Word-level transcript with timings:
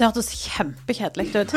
Det 0.00 0.08
hørtes 0.08 0.30
kjempekjedelig 0.46 1.26
ut. 1.36 1.50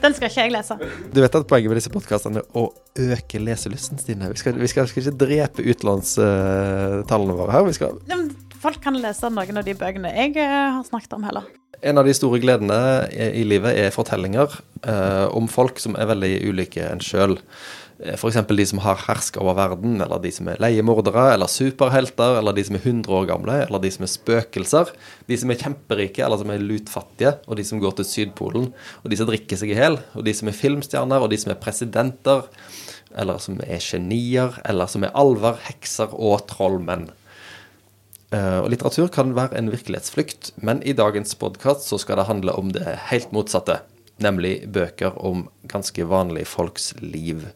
Den 0.00 0.14
skal 0.16 0.28
ikke 0.28 0.42
jeg 0.44 0.52
lese. 0.52 0.76
Du 1.12 1.20
vet 1.22 1.36
at 1.38 1.46
poenget 1.48 1.72
med 1.72 1.78
disse 1.80 1.92
podkastene 1.92 2.42
er 2.42 2.58
å 2.60 2.66
øke 3.16 3.40
leselysten, 3.40 3.96
Stine. 4.00 4.28
Vi 4.32 4.40
skal, 4.40 4.58
vi 4.60 4.68
skal, 4.68 4.88
skal 4.88 5.06
ikke 5.06 5.16
drepe 5.22 5.64
utenlandstallene 5.64 7.36
våre 7.40 7.56
her. 7.56 7.64
Vi 7.68 7.76
skal 7.78 7.96
Folk 8.60 8.82
kan 8.84 8.98
lese 9.00 9.30
noen 9.32 9.56
av 9.56 9.64
de 9.64 9.72
bøkene 9.72 10.12
jeg 10.12 10.36
eh, 10.36 10.68
har 10.76 10.84
snakket 10.84 11.14
om, 11.16 11.24
heller. 11.24 11.46
En 11.80 11.96
av 11.96 12.04
de 12.04 12.12
store 12.12 12.42
gledene 12.42 12.76
i 13.08 13.30
i 13.40 13.44
livet 13.48 13.72
er 13.80 13.94
fortellinger 13.94 14.52
eh, 14.84 15.26
om 15.32 15.48
folk 15.48 15.80
som 15.80 15.96
er 15.96 16.10
veldig 16.12 16.34
ulike 16.50 16.84
en 16.84 17.00
sjøl. 17.00 17.38
F.eks. 18.00 18.38
de 18.48 18.64
som 18.66 18.80
har 18.80 19.02
herska 19.04 19.42
over 19.42 19.58
verden, 19.58 19.98
eller 20.00 20.20
de 20.22 20.30
som 20.32 20.48
er 20.48 20.60
leiemordere, 20.62 21.34
eller 21.34 21.50
superhelter, 21.52 22.38
eller 22.38 22.56
de 22.56 22.64
som 22.64 22.78
er 22.78 22.86
100 22.86 23.12
år 23.12 23.26
gamle, 23.28 23.56
eller 23.66 23.82
de 23.82 23.90
som 23.92 24.06
er 24.06 24.12
spøkelser. 24.12 24.92
De 25.28 25.36
som 25.36 25.52
er 25.52 25.60
kjemperike, 25.60 26.22
eller 26.24 26.40
som 26.40 26.52
er 26.54 26.64
lutfattige, 26.64 27.34
og 27.44 27.60
de 27.60 27.66
som 27.68 27.82
går 27.82 27.98
til 27.98 28.08
Sydpolen. 28.08 28.70
Og 29.02 29.12
de 29.12 29.20
som 29.20 29.28
drikker 29.28 29.60
seg 29.60 29.74
i 29.74 29.76
hjel, 29.76 30.00
og 30.16 30.24
de 30.24 30.34
som 30.36 30.48
er 30.48 30.56
filmstjerner, 30.56 31.20
og 31.20 31.28
de 31.32 31.40
som 31.44 31.52
er 31.52 31.60
presidenter, 31.60 32.48
eller 33.20 33.42
som 33.42 33.60
er 33.66 33.84
genier, 33.84 34.56
eller 34.64 34.88
som 34.88 35.04
er 35.04 35.14
alver, 35.18 35.60
hekser 35.68 36.16
og 36.16 36.46
trollmenn. 36.48 37.10
Eh, 38.32 38.58
og 38.62 38.70
litteratur 38.72 39.12
kan 39.12 39.36
være 39.36 39.58
en 39.58 39.72
virkelighetsflukt, 39.74 40.54
men 40.62 40.80
i 40.86 40.96
dagens 40.96 41.36
podkast 41.36 41.90
så 41.90 42.00
skal 42.00 42.22
det 42.22 42.30
handle 42.30 42.56
om 42.56 42.72
det 42.72 42.96
helt 43.10 43.34
motsatte. 43.36 43.82
Nemlig 44.24 44.62
bøker 44.72 45.16
om 45.20 45.48
ganske 45.68 46.04
vanlige 46.08 46.48
folks 46.48 46.94
liv. 47.00 47.50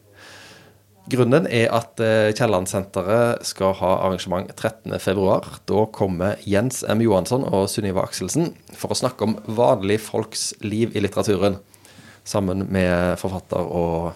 Grunnen 1.04 1.44
er 1.52 1.68
at 1.76 2.00
eh, 2.00 2.30
Kielland-senteret 2.32 3.42
skal 3.44 3.74
ha 3.76 3.90
arrangement 4.06 4.48
13.2. 4.56 5.26
Da 5.68 5.82
kommer 5.92 6.38
Jens 6.48 6.80
M. 6.88 7.02
Johansson 7.04 7.44
og 7.44 7.66
Sunniva 7.68 8.06
Akselsen 8.06 8.54
for 8.72 8.94
å 8.94 8.96
snakke 8.96 9.26
om 9.26 9.34
vanlige 9.44 10.00
folks 10.06 10.54
liv 10.64 10.96
i 10.96 11.02
litteraturen. 11.04 11.58
Sammen 12.24 12.64
med 12.72 13.18
forfatter 13.20 13.68
og 13.68 14.14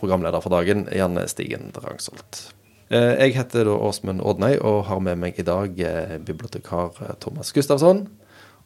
programleder 0.00 0.40
for 0.40 0.54
dagen, 0.54 0.86
Janne 0.96 1.26
Stigen 1.28 1.68
Drangsholt. 1.76 2.46
Eh, 2.88 3.20
Jeg 3.26 3.36
heter 3.36 3.68
da 3.68 3.76
Åsmund 3.84 4.24
Ådnøy 4.24 4.56
og 4.64 4.86
har 4.88 5.04
med 5.04 5.20
meg 5.20 5.36
i 5.36 5.44
dag 5.44 5.76
eh, 5.76 6.16
bibliotekar 6.24 7.18
Thomas 7.20 7.52
Gustavsson. 7.52 8.06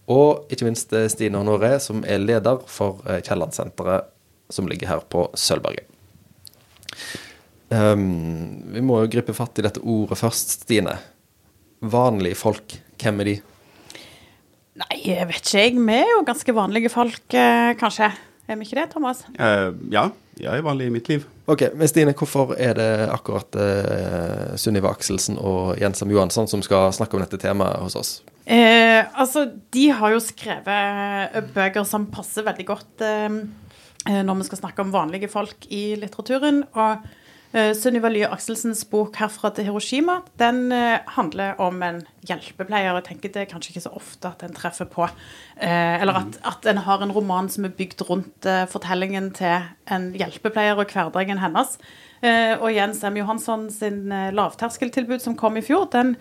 Og 0.07 0.47
ikke 0.55 0.71
minst 0.71 0.95
Stine 1.11 1.43
Honoré, 1.43 1.75
som 1.83 2.07
er 2.07 2.23
leder 2.23 2.63
for 2.71 3.03
Kielland-senteret, 3.27 4.07
som 4.49 4.71
ligger 4.71 4.89
her 4.95 5.03
på 5.11 5.27
Sølvberget. 5.37 5.91
Um, 7.69 8.71
vi 8.73 8.83
må 8.85 9.03
jo 9.03 9.11
gripe 9.13 9.35
fatt 9.37 9.61
i 9.61 9.65
dette 9.67 9.83
ordet 9.85 10.19
først, 10.21 10.57
Stine. 10.63 10.97
Vanlige 11.85 12.39
folk, 12.41 12.79
hvem 13.01 13.23
er 13.23 13.31
de? 13.31 13.35
Nei, 14.79 14.95
jeg 15.03 15.27
vet 15.29 15.43
ikke 15.43 15.65
jeg. 15.65 15.77
Vi 15.77 15.99
er 15.99 16.15
jo 16.15 16.25
ganske 16.27 16.55
vanlige 16.55 16.91
folk, 16.93 17.27
eh, 17.35 17.75
kanskje. 17.79 18.13
Er 18.49 18.57
vi 18.57 18.65
ikke 18.65 18.79
det, 18.79 18.89
Thomas? 18.95 19.25
Uh, 19.37 19.75
ja, 19.93 20.09
jeg 20.41 20.55
er 20.55 20.65
vanlig 20.65 20.89
i 20.89 20.95
mitt 20.95 21.11
liv. 21.11 21.27
Ok, 21.51 21.67
men 21.77 21.91
Stine, 21.91 22.15
hvorfor 22.17 22.55
er 22.57 22.75
det 22.79 22.89
akkurat 23.13 23.59
uh, 23.59 24.57
Sunniva 24.61 24.93
Akselsen 24.95 25.37
og 25.41 25.77
Jensam 25.81 26.11
Johansson 26.13 26.49
som 26.49 26.65
skal 26.65 26.93
snakke 26.97 27.19
om 27.19 27.25
dette 27.25 27.41
temaet 27.43 27.83
hos 27.85 27.99
oss? 27.99 28.13
Uh, 28.49 29.05
altså, 29.21 29.45
de 29.77 29.89
har 29.93 30.15
jo 30.15 30.21
skrevet 30.25 31.35
bøker 31.53 31.85
som 31.85 32.07
passer 32.09 32.47
veldig 32.47 32.65
godt 32.71 33.03
eh, 33.05 33.27
eh, 34.09 34.23
når 34.25 34.39
vi 34.39 34.47
skal 34.47 34.63
snakke 34.63 34.87
om 34.87 34.95
vanlige 34.95 35.29
folk 35.29 35.67
i 35.69 35.99
litteraturen. 36.01 36.63
Og 36.73 37.05
Sunniva 37.49 38.11
Lye 38.13 38.29
Akselsens 38.29 38.83
bok 38.91 39.15
'Herfra 39.17 39.49
til 39.57 39.65
Hiroshima' 39.65 40.19
den 40.39 40.71
eh, 40.71 40.99
handler 41.09 41.55
om 41.59 41.83
en 41.83 42.03
hjelpepleier. 42.29 42.93
Jeg 42.99 43.05
tenker 43.05 43.33
Det 43.33 43.41
er 43.41 43.49
kanskje 43.49 43.73
ikke 43.73 43.87
så 43.87 43.95
ofte 43.97 44.29
at 44.29 44.43
en 44.43 44.53
treffer 44.53 44.85
på 44.85 45.09
eh, 45.57 45.97
Eller 46.01 46.13
at, 46.21 46.37
at 46.45 46.67
en 46.67 46.83
har 46.85 47.01
en 47.03 47.13
roman 47.13 47.49
som 47.49 47.65
er 47.65 47.73
bygd 47.73 48.05
rundt 48.11 48.45
eh, 48.45 48.67
fortellingen 48.69 49.33
til 49.33 49.65
en 49.89 50.13
hjelpepleier 50.13 50.77
og 50.77 50.93
hverdagen 50.93 51.41
hennes. 51.41 51.79
Eh, 52.21 52.53
og 52.61 52.69
Jens 52.75 53.01
M. 53.05 53.17
Johansson 53.17 53.71
sin 53.71 54.13
eh, 54.13 54.29
lavterskeltilbud 54.35 55.25
som 55.25 55.37
kom 55.37 55.57
i 55.57 55.65
fjor, 55.65 55.89
den 55.93 56.17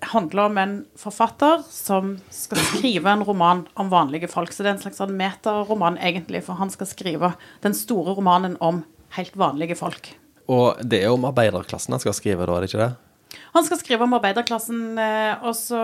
handler 0.00 0.48
om 0.48 0.58
en 0.58 0.74
forfatter 0.96 1.60
som 1.68 2.14
skal 2.32 2.62
skrive 2.70 3.10
en 3.12 3.26
roman 3.26 3.66
om 3.76 3.90
vanlige 3.92 4.30
folk. 4.32 4.52
Så 4.52 4.64
det 4.64 4.70
er 4.70 4.78
en 4.78 4.82
slags 4.86 5.02
sånn 5.02 5.12
metaroman, 5.12 6.00
egentlig, 6.00 6.40
for 6.46 6.56
han 6.56 6.72
skal 6.72 6.88
skrive 6.88 7.34
den 7.60 7.76
store 7.76 8.16
romanen 8.16 8.56
om 8.64 8.84
helt 9.18 9.36
vanlige 9.36 9.76
folk. 9.76 10.14
Og 10.50 10.80
det 10.82 11.02
er 11.04 11.12
om 11.14 11.24
arbeiderklassen 11.28 11.94
han 11.94 12.02
skal 12.02 12.16
skrive, 12.16 12.46
da, 12.48 12.56
er 12.58 12.64
det 12.66 12.70
ikke 12.72 12.84
det? 12.86 13.40
Han 13.54 13.66
skal 13.66 13.78
skrive 13.78 14.06
om 14.06 14.14
arbeiderklassen, 14.18 14.80
eh, 14.98 15.44
og 15.46 15.54
så 15.58 15.80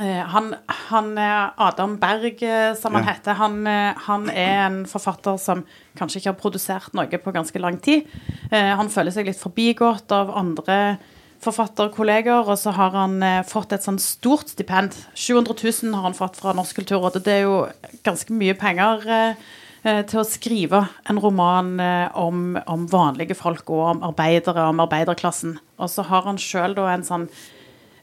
eh, 0.00 0.24
han, 0.34 0.50
han 0.90 1.08
er 1.18 1.54
Adam 1.58 1.96
Berg, 2.02 2.42
eh, 2.44 2.74
som 2.78 2.94
han 2.98 3.06
Ja. 3.06 3.14
heter, 3.14 3.38
han, 3.40 3.56
eh, 3.66 3.94
han 4.06 4.28
er 4.30 4.66
en 4.66 4.82
forfatter 4.86 5.38
som 5.40 5.64
kanskje 5.98 6.20
ikke 6.20 6.32
har 6.34 6.40
produsert 6.42 6.92
noe 6.94 7.06
på 7.24 7.32
ganske 7.34 7.58
lang 7.62 7.80
tid. 7.80 8.04
Eh, 8.52 8.74
Han 8.76 8.88
føler 8.92 9.10
seg 9.16 9.26
litt 9.26 9.40
forbigått 9.40 10.12
av 10.12 10.30
andre 10.36 10.98
forfatterkolleger, 11.40 12.44
og 12.48 12.58
så 12.60 12.72
har 12.76 12.90
han 12.94 13.22
eh, 13.24 13.40
fått 13.48 13.72
et 13.72 13.84
sånn 13.86 13.98
stort 14.02 14.52
stipend. 14.52 14.92
700 15.16 15.56
000 15.56 15.94
har 15.96 16.02
han 16.10 16.16
fått 16.16 16.36
fra 16.40 16.52
Norsk 16.56 16.76
kulturråd, 16.82 17.16
og 17.16 17.24
det 17.24 17.38
er 17.38 17.42
jo 17.46 17.56
ganske 18.04 18.36
mye 18.36 18.54
penger 18.60 19.06
eh, 19.08 19.30
eh, 19.30 19.36
til 19.80 20.20
å 20.20 20.26
skrive 20.28 20.82
en 21.08 21.20
roman 21.22 21.72
eh, 21.80 22.18
om, 22.18 22.58
om 22.68 22.84
vanlige 22.90 23.36
folk 23.38 23.70
og 23.72 23.84
om 23.94 24.02
arbeidere, 24.10 24.66
om 24.68 24.82
arbeiderklassen. 24.84 25.56
Og 25.80 25.88
så 25.92 26.04
har 26.08 26.26
han 26.28 26.40
sjøl 26.40 26.76
da 26.76 26.90
en 26.92 27.06
sånn 27.06 27.28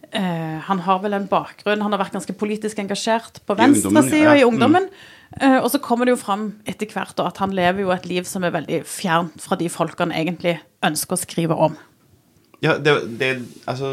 eh, 0.09 0.57
Han 0.65 0.81
har 0.88 1.03
vel 1.03 1.13
en 1.13 1.27
bakgrunn 1.29 1.83
Han 1.85 1.93
har 1.93 2.01
vært 2.01 2.15
ganske 2.15 2.33
politisk 2.39 2.81
engasjert 2.81 3.43
på 3.45 3.53
I 3.53 3.67
ungdommen, 3.67 3.93
venstresida 3.99 4.33
ja. 4.33 4.39
i 4.41 4.47
ungdommen. 4.47 4.89
Eh, 5.38 5.59
og 5.59 5.69
så 5.73 5.81
kommer 5.83 6.07
det 6.07 6.15
jo 6.15 6.21
fram 6.23 6.47
etter 6.65 6.89
hvert 6.89 7.17
da, 7.19 7.27
at 7.29 7.41
han 7.43 7.53
lever 7.55 7.85
jo 7.85 7.94
et 7.94 8.07
liv 8.09 8.25
som 8.29 8.47
er 8.47 8.55
veldig 8.55 8.81
fjernt 8.88 9.38
fra 9.44 9.59
de 9.59 9.69
folkene 9.69 10.15
egentlig 10.17 10.57
ønsker 10.88 11.17
å 11.17 11.21
skrive 11.21 11.59
om. 11.67 11.77
Ja, 12.63 12.79
det, 12.81 12.94
det, 13.19 13.35
altså, 13.69 13.91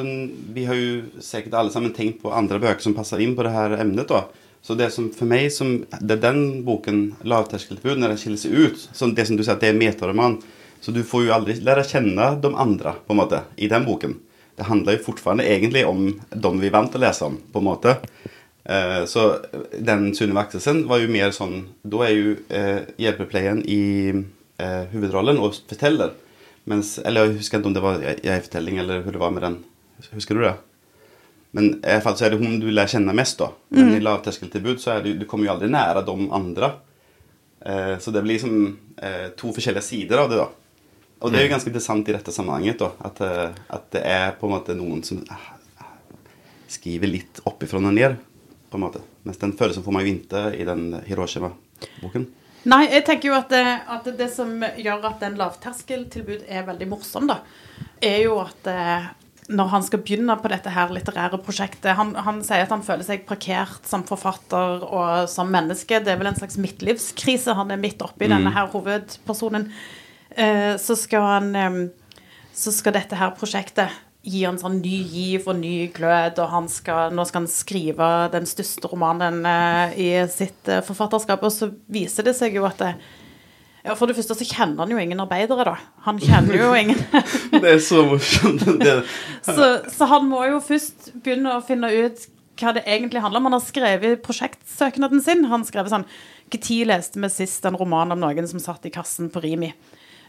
vi 0.56 0.64
har 0.64 0.78
jo 0.78 1.20
sikkert 1.20 1.58
alle 1.58 1.72
sammen 1.74 1.92
tenkt 1.92 2.22
på 2.22 2.32
andre 2.32 2.56
bøker 2.62 2.80
som 2.80 2.96
passer 2.96 3.20
inn 3.20 3.34
på 3.36 3.44
det 3.44 3.52
her 3.52 3.76
emnet. 3.76 4.08
Då. 4.08 4.22
Så 4.64 4.74
det 4.78 4.86
som 4.94 5.10
for 5.12 5.28
meg 5.28 5.50
som, 5.52 5.74
det 6.00 6.16
den 6.22 6.62
boken, 6.64 7.02
Lavterskeltilbud, 7.28 7.98
når 8.00 8.14
den 8.14 8.20
skiller 8.22 8.40
seg 8.40 8.52
ut, 8.56 8.84
som 8.96 9.12
det 9.14 9.26
som 9.28 9.36
du 9.36 9.42
sier, 9.44 9.58
at 9.58 9.60
det 9.64 9.68
er 9.74 9.76
metaroman, 9.76 10.38
så 10.80 10.92
du 10.92 11.02
får 11.04 11.26
jo 11.26 11.34
aldri 11.36 11.58
lære 11.64 11.84
å 11.84 11.88
kjenne 11.90 12.30
de 12.40 12.52
andre, 12.60 12.94
på 13.04 13.12
en 13.12 13.20
måte, 13.20 13.42
i 13.60 13.68
den 13.68 13.84
boken. 13.84 14.16
Det 14.56 14.64
handler 14.68 14.96
jo 14.96 15.04
fortfarande 15.10 15.44
egentlig 15.50 15.84
om 15.88 16.06
dem 16.30 16.60
vi 16.62 16.70
er 16.70 16.74
vant 16.78 16.92
til 16.94 17.02
å 17.02 17.04
lese 17.04 17.26
om 17.28 17.36
på 17.52 17.60
en 17.60 17.66
måte. 17.68 17.96
Eh, 18.64 19.04
så 19.10 19.26
den 19.84 20.12
Sunniva 20.16 20.46
Akselsen 20.46 20.84
var 20.88 21.02
jo 21.02 21.10
mer 21.12 21.34
sånn, 21.36 21.66
Da 21.84 22.04
er 22.06 22.14
jo 22.16 22.36
eh, 22.48 22.84
hjelpepleien 22.96 23.60
i 23.68 23.80
eh, 24.14 24.84
huvudrollen 24.94 25.40
og 25.44 25.58
forteller. 25.68 26.14
Mens, 26.70 26.94
eller 27.04 27.26
jeg 27.28 27.42
husker 27.42 27.60
ikke 27.60 27.68
om 27.68 27.74
det 27.76 27.82
var 27.84 27.98
jeg- 28.00 28.22
jeg-fortelling 28.24 28.78
eller 28.80 29.02
hvordan 29.02 29.12
det 29.18 29.20
var 29.20 29.30
med 29.36 29.42
den. 29.44 29.58
Husker 30.14 30.34
du 30.38 30.40
det? 30.46 30.54
Men 31.54 31.68
i 31.74 31.92
alla 31.92 32.02
fall 32.02 32.16
så 32.18 32.24
er 32.26 32.32
det 32.34 32.40
hun 32.42 32.56
du 32.58 32.66
lär 32.74 32.90
kjenne 32.90 33.12
mest 33.14 33.38
då. 33.38 33.46
Men 33.68 33.94
i 33.94 34.00
lavterskeltilbud 34.02 34.80
så 34.80 34.90
är 34.90 35.02
det, 35.02 35.12
du 35.20 35.26
kommer 35.30 35.46
jo 35.46 35.52
aldri 35.52 35.68
nære 35.70 36.02
de 36.02 36.26
andre. 36.34 36.70
Eh, 37.60 37.98
så 37.98 38.10
det 38.10 38.22
blir 38.22 38.34
liksom 38.34 38.78
eh, 38.96 39.28
to 39.38 39.52
forskjellige 39.54 39.86
sider 39.86 40.18
av 40.18 40.32
det 40.32 40.40
da. 40.40 40.48
Og 41.22 41.30
det 41.30 41.38
er 41.38 41.46
jo 41.46 41.52
ganske 41.54 41.70
interessant 41.70 42.10
i 42.10 42.16
dette 42.16 42.34
sammenhenget 42.34 42.82
da. 42.82 42.90
At, 43.06 43.22
eh, 43.22 43.54
at 43.70 43.86
det 43.94 44.02
er 44.02 44.34
på 44.40 44.50
en 44.50 44.56
måte 44.56 44.74
noen 44.74 45.06
som 45.06 45.22
ah, 45.30 45.46
ah, 45.78 45.94
skriver 46.66 47.12
litt 47.14 47.38
oppifrån 47.46 47.86
og 47.86 47.94
ned. 48.00 48.18
På 48.72 48.80
en 48.80 48.88
måte. 48.88 49.06
Mens 49.22 49.38
den 49.38 49.54
følelsen 49.54 49.86
får 49.86 49.94
man 49.94 50.02
jo 50.02 50.16
ikke 50.16 50.46
i 50.58 50.66
den 50.66 50.88
Hiroshima-boken. 51.06 52.26
Nei, 52.66 52.84
jeg 52.88 53.04
tenker 53.06 53.30
jo 53.30 53.38
at 53.38 53.54
det, 53.54 53.64
at 53.94 54.10
det 54.18 54.32
som 54.32 54.58
gjør 54.58 55.06
at 55.12 55.22
en 55.22 55.38
lavterskeltilbud 55.38 56.48
er 56.48 56.66
veldig 56.66 56.90
morsom, 56.90 57.30
da, 57.30 57.44
er 58.02 58.24
jo 58.24 58.40
at 58.42 58.74
eh, 58.74 59.12
når 59.52 59.68
han 59.74 59.82
skal 59.84 60.00
begynne 60.00 60.36
på 60.40 60.48
dette 60.48 60.72
her 60.72 60.92
litterære 60.94 61.40
prosjektet 61.44 61.98
han, 61.98 62.14
han 62.16 62.40
sier 62.46 62.64
at 62.64 62.72
han 62.72 62.84
føler 62.84 63.04
seg 63.04 63.26
parkert 63.28 63.84
som 63.88 64.04
forfatter 64.08 64.86
og 64.86 65.28
som 65.28 65.50
menneske. 65.52 66.00
Det 66.00 66.14
er 66.14 66.20
vel 66.20 66.30
en 66.30 66.38
slags 66.38 66.56
midtlivskrise 66.60 67.56
han 67.58 67.74
er 67.74 67.80
midt 67.80 68.00
oppi, 68.04 68.30
denne 68.30 68.54
her 68.54 68.70
hovedpersonen. 68.72 69.68
Eh, 70.30 70.74
så 70.80 70.96
skal 70.98 71.28
han 71.28 71.52
eh, 71.54 71.76
Så 72.54 72.72
skal 72.72 72.94
dette 72.94 73.18
her 73.18 73.34
prosjektet 73.34 73.92
gi 74.24 74.44
han 74.46 74.56
sånn 74.58 74.78
ny 74.80 74.98
giv 75.10 75.48
og 75.50 75.58
ny 75.58 75.90
glød, 75.92 76.38
og 76.40 76.52
han 76.52 76.68
skal, 76.72 77.12
nå 77.12 77.26
skal 77.28 77.42
han 77.42 77.50
skrive 77.50 78.08
den 78.32 78.46
største 78.48 78.88
romanen 78.88 79.42
eh, 79.44 79.98
i 80.00 80.08
sitt 80.32 80.70
eh, 80.70 80.80
forfatterskap. 80.86 81.44
Og 81.44 81.52
så 81.52 81.68
viser 81.92 82.30
det 82.30 82.36
seg 82.38 82.56
jo 82.56 82.64
at 82.68 82.80
det, 82.80 82.94
ja, 83.84 83.94
For 83.98 84.08
det 84.08 84.16
første 84.16 84.36
så 84.38 84.46
kjenner 84.48 84.84
han 84.84 84.92
jo 84.94 85.00
ingen 85.00 85.20
arbeidere, 85.20 85.66
da. 85.68 85.74
Han 86.06 86.20
kjenner 86.22 86.56
jo 86.56 86.70
ingen 86.78 87.00
Det 87.62 87.74
er 87.74 87.82
så 87.84 88.04
morsomt. 88.08 88.64
Så, 89.44 89.66
så 89.92 90.06
han 90.08 90.24
må 90.30 90.40
jo 90.48 90.60
først 90.64 91.10
begynne 91.20 91.58
å 91.58 91.64
finne 91.64 91.90
ut 91.92 92.22
hva 92.60 92.72
det 92.72 92.84
egentlig 92.88 93.20
handler 93.20 93.42
om. 93.42 93.50
Han 93.50 93.58
har 93.58 93.66
skrevet 93.66 94.22
prosjektsøknaden 94.24 95.20
sin. 95.20 95.44
Han 95.50 95.66
skrev 95.68 95.90
sånn 95.92 96.06
Når 96.54 96.88
leste 96.88 97.20
vi 97.20 97.30
sist 97.34 97.66
en 97.68 97.76
roman 97.76 98.14
om 98.14 98.22
noen 98.22 98.48
som 98.48 98.62
satt 98.62 98.88
i 98.88 98.94
kassen 98.94 99.28
på 99.32 99.42
Rimi? 99.44 99.74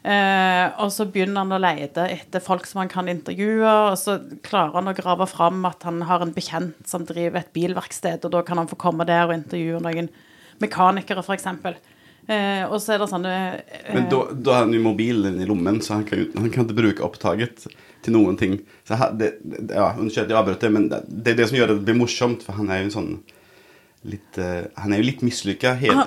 Eh, 0.05 0.65
og 0.83 0.91
så 0.93 1.07
begynner 1.09 1.41
han 1.41 1.55
å 1.55 1.61
lete 1.61 2.03
etter 2.13 2.43
folk 2.43 2.67
som 2.69 2.83
han 2.83 2.91
kan 2.91 3.07
intervjue, 3.09 3.65
og 3.65 3.95
så 3.97 4.19
klarer 4.45 4.77
han 4.77 4.91
å 4.91 4.97
grave 4.97 5.25
fram 5.31 5.63
at 5.65 5.81
han 5.87 6.03
har 6.05 6.21
en 6.21 6.33
bekjent 6.35 6.83
som 6.85 7.07
driver 7.09 7.39
et 7.39 7.49
bilverksted, 7.55 8.27
og 8.27 8.35
da 8.35 8.43
kan 8.45 8.61
han 8.61 8.69
få 8.69 8.77
komme 8.77 9.07
der 9.09 9.25
og 9.25 9.33
intervjue 9.33 9.81
noen 9.81 10.11
mekanikere, 10.61 11.23
f.eks. 11.25 11.49
Eh, 12.27 12.63
og 12.65 12.79
så 12.81 12.95
er 12.95 13.01
det 13.03 13.07
sånne 13.11 13.31
eh, 13.61 13.93
Men 13.93 14.07
da, 14.09 14.21
da 14.33 14.53
har 14.55 14.63
han 14.65 14.73
jo 14.73 14.81
mobilen 14.81 15.35
i 15.41 15.45
lommen, 15.45 15.77
så 15.85 15.99
han 15.99 16.05
kan, 16.09 16.23
han 16.33 16.49
kan 16.49 16.65
ikke 16.65 16.77
bruke 16.79 17.03
opptaket 17.05 17.67
til 18.05 18.13
noen 18.15 18.37
ting. 18.39 18.55
Så 18.87 18.97
her, 18.97 19.11
det, 19.17 19.35
det, 19.45 19.67
ja, 19.75 19.91
Unnskyld 19.93 20.25
at 20.25 20.33
jeg 20.33 20.39
avbrøt 20.39 20.65
det, 20.65 20.71
men 20.73 20.87
det, 20.89 21.03
det 21.07 21.33
er 21.35 21.39
det 21.41 21.47
som 21.51 21.57
gjør 21.59 21.73
det 21.75 21.83
blir 21.85 21.99
morsomt, 21.99 22.41
for 22.45 22.57
han 22.57 22.69
er 22.73 22.81
jo 22.81 22.87
en 22.89 22.95
sånn 22.95 23.11
litt 24.05 24.37
uh, 24.37 24.67
Han 24.77 24.93
er 24.93 24.99
jo 25.01 25.07
litt 25.07 25.23
mislykka. 25.25 25.71
Han- 25.81 26.03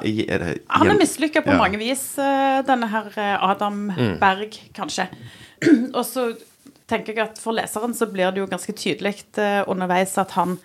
Han 0.71 0.91
er 0.93 0.99
mislykka 1.01 1.43
på 1.43 1.51
Ja. 1.51 1.59
mange 1.59 1.79
vis, 1.81 2.05
uh, 2.19 2.63
denne 2.63 2.87
her 2.93 3.09
Adam 3.43 3.91
Adam 3.91 4.19
Berg, 4.21 4.55
kanskje. 4.75 5.09
og 5.99 6.05
så 6.07 6.29
tenker 6.89 7.15
jeg 7.15 7.25
at 7.25 7.39
for 7.43 7.53
leseren 7.59 7.95
så 7.99 8.07
blir 8.11 8.31
det 8.33 8.39
jo 8.45 8.47
ganske 8.47 8.73
tydelig 8.79 9.17
uh, 9.39 9.65
underveis 9.67 10.15
at 10.23 10.31
han, 10.39 10.59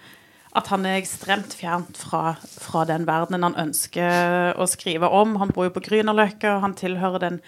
at 0.53 0.69
han 0.69 0.85
er 0.85 0.99
ekstremt 0.99 1.55
fjernt 1.57 1.97
fra, 1.97 2.35
fra 2.61 2.83
den 2.89 3.07
verdenen 3.09 3.45
han 3.47 3.59
ønsker 3.67 4.53
å 4.59 4.67
skrive 4.69 5.09
om. 5.09 5.37
Han 5.41 5.53
bor 5.55 5.67
jo 5.67 5.73
på 5.73 5.85
Grünerløkka, 5.87 6.59
han 6.61 6.75
tilhører 6.77 7.23
den 7.23 7.39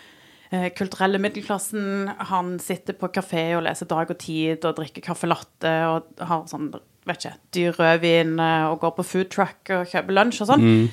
eh, 0.50 0.72
kulturelle 0.74 1.22
middelklassen. 1.22 2.10
Han 2.31 2.56
sitter 2.63 2.98
på 2.98 3.12
kafé 3.13 3.52
og 3.57 3.66
leser 3.68 3.90
Dag 3.92 4.10
og 4.10 4.19
Tid 4.22 4.66
og 4.66 4.78
drikker 4.80 5.06
caffè 5.06 5.30
latte 5.30 5.74
og 5.92 6.25
har 6.25 6.50
sånn 6.50 6.74
vet 7.06 7.22
ikke, 7.22 7.38
dyr 7.54 7.75
rødvin 7.78 8.40
eh, 8.42 8.66
og 8.72 8.80
går 8.81 8.94
på 8.98 9.04
food 9.06 9.30
truck 9.34 9.69
og 9.74 9.90
kjøper 9.92 10.13
lunsj 10.18 10.42
og 10.42 10.48
sånn. 10.50 10.63
Mm. 10.66 10.86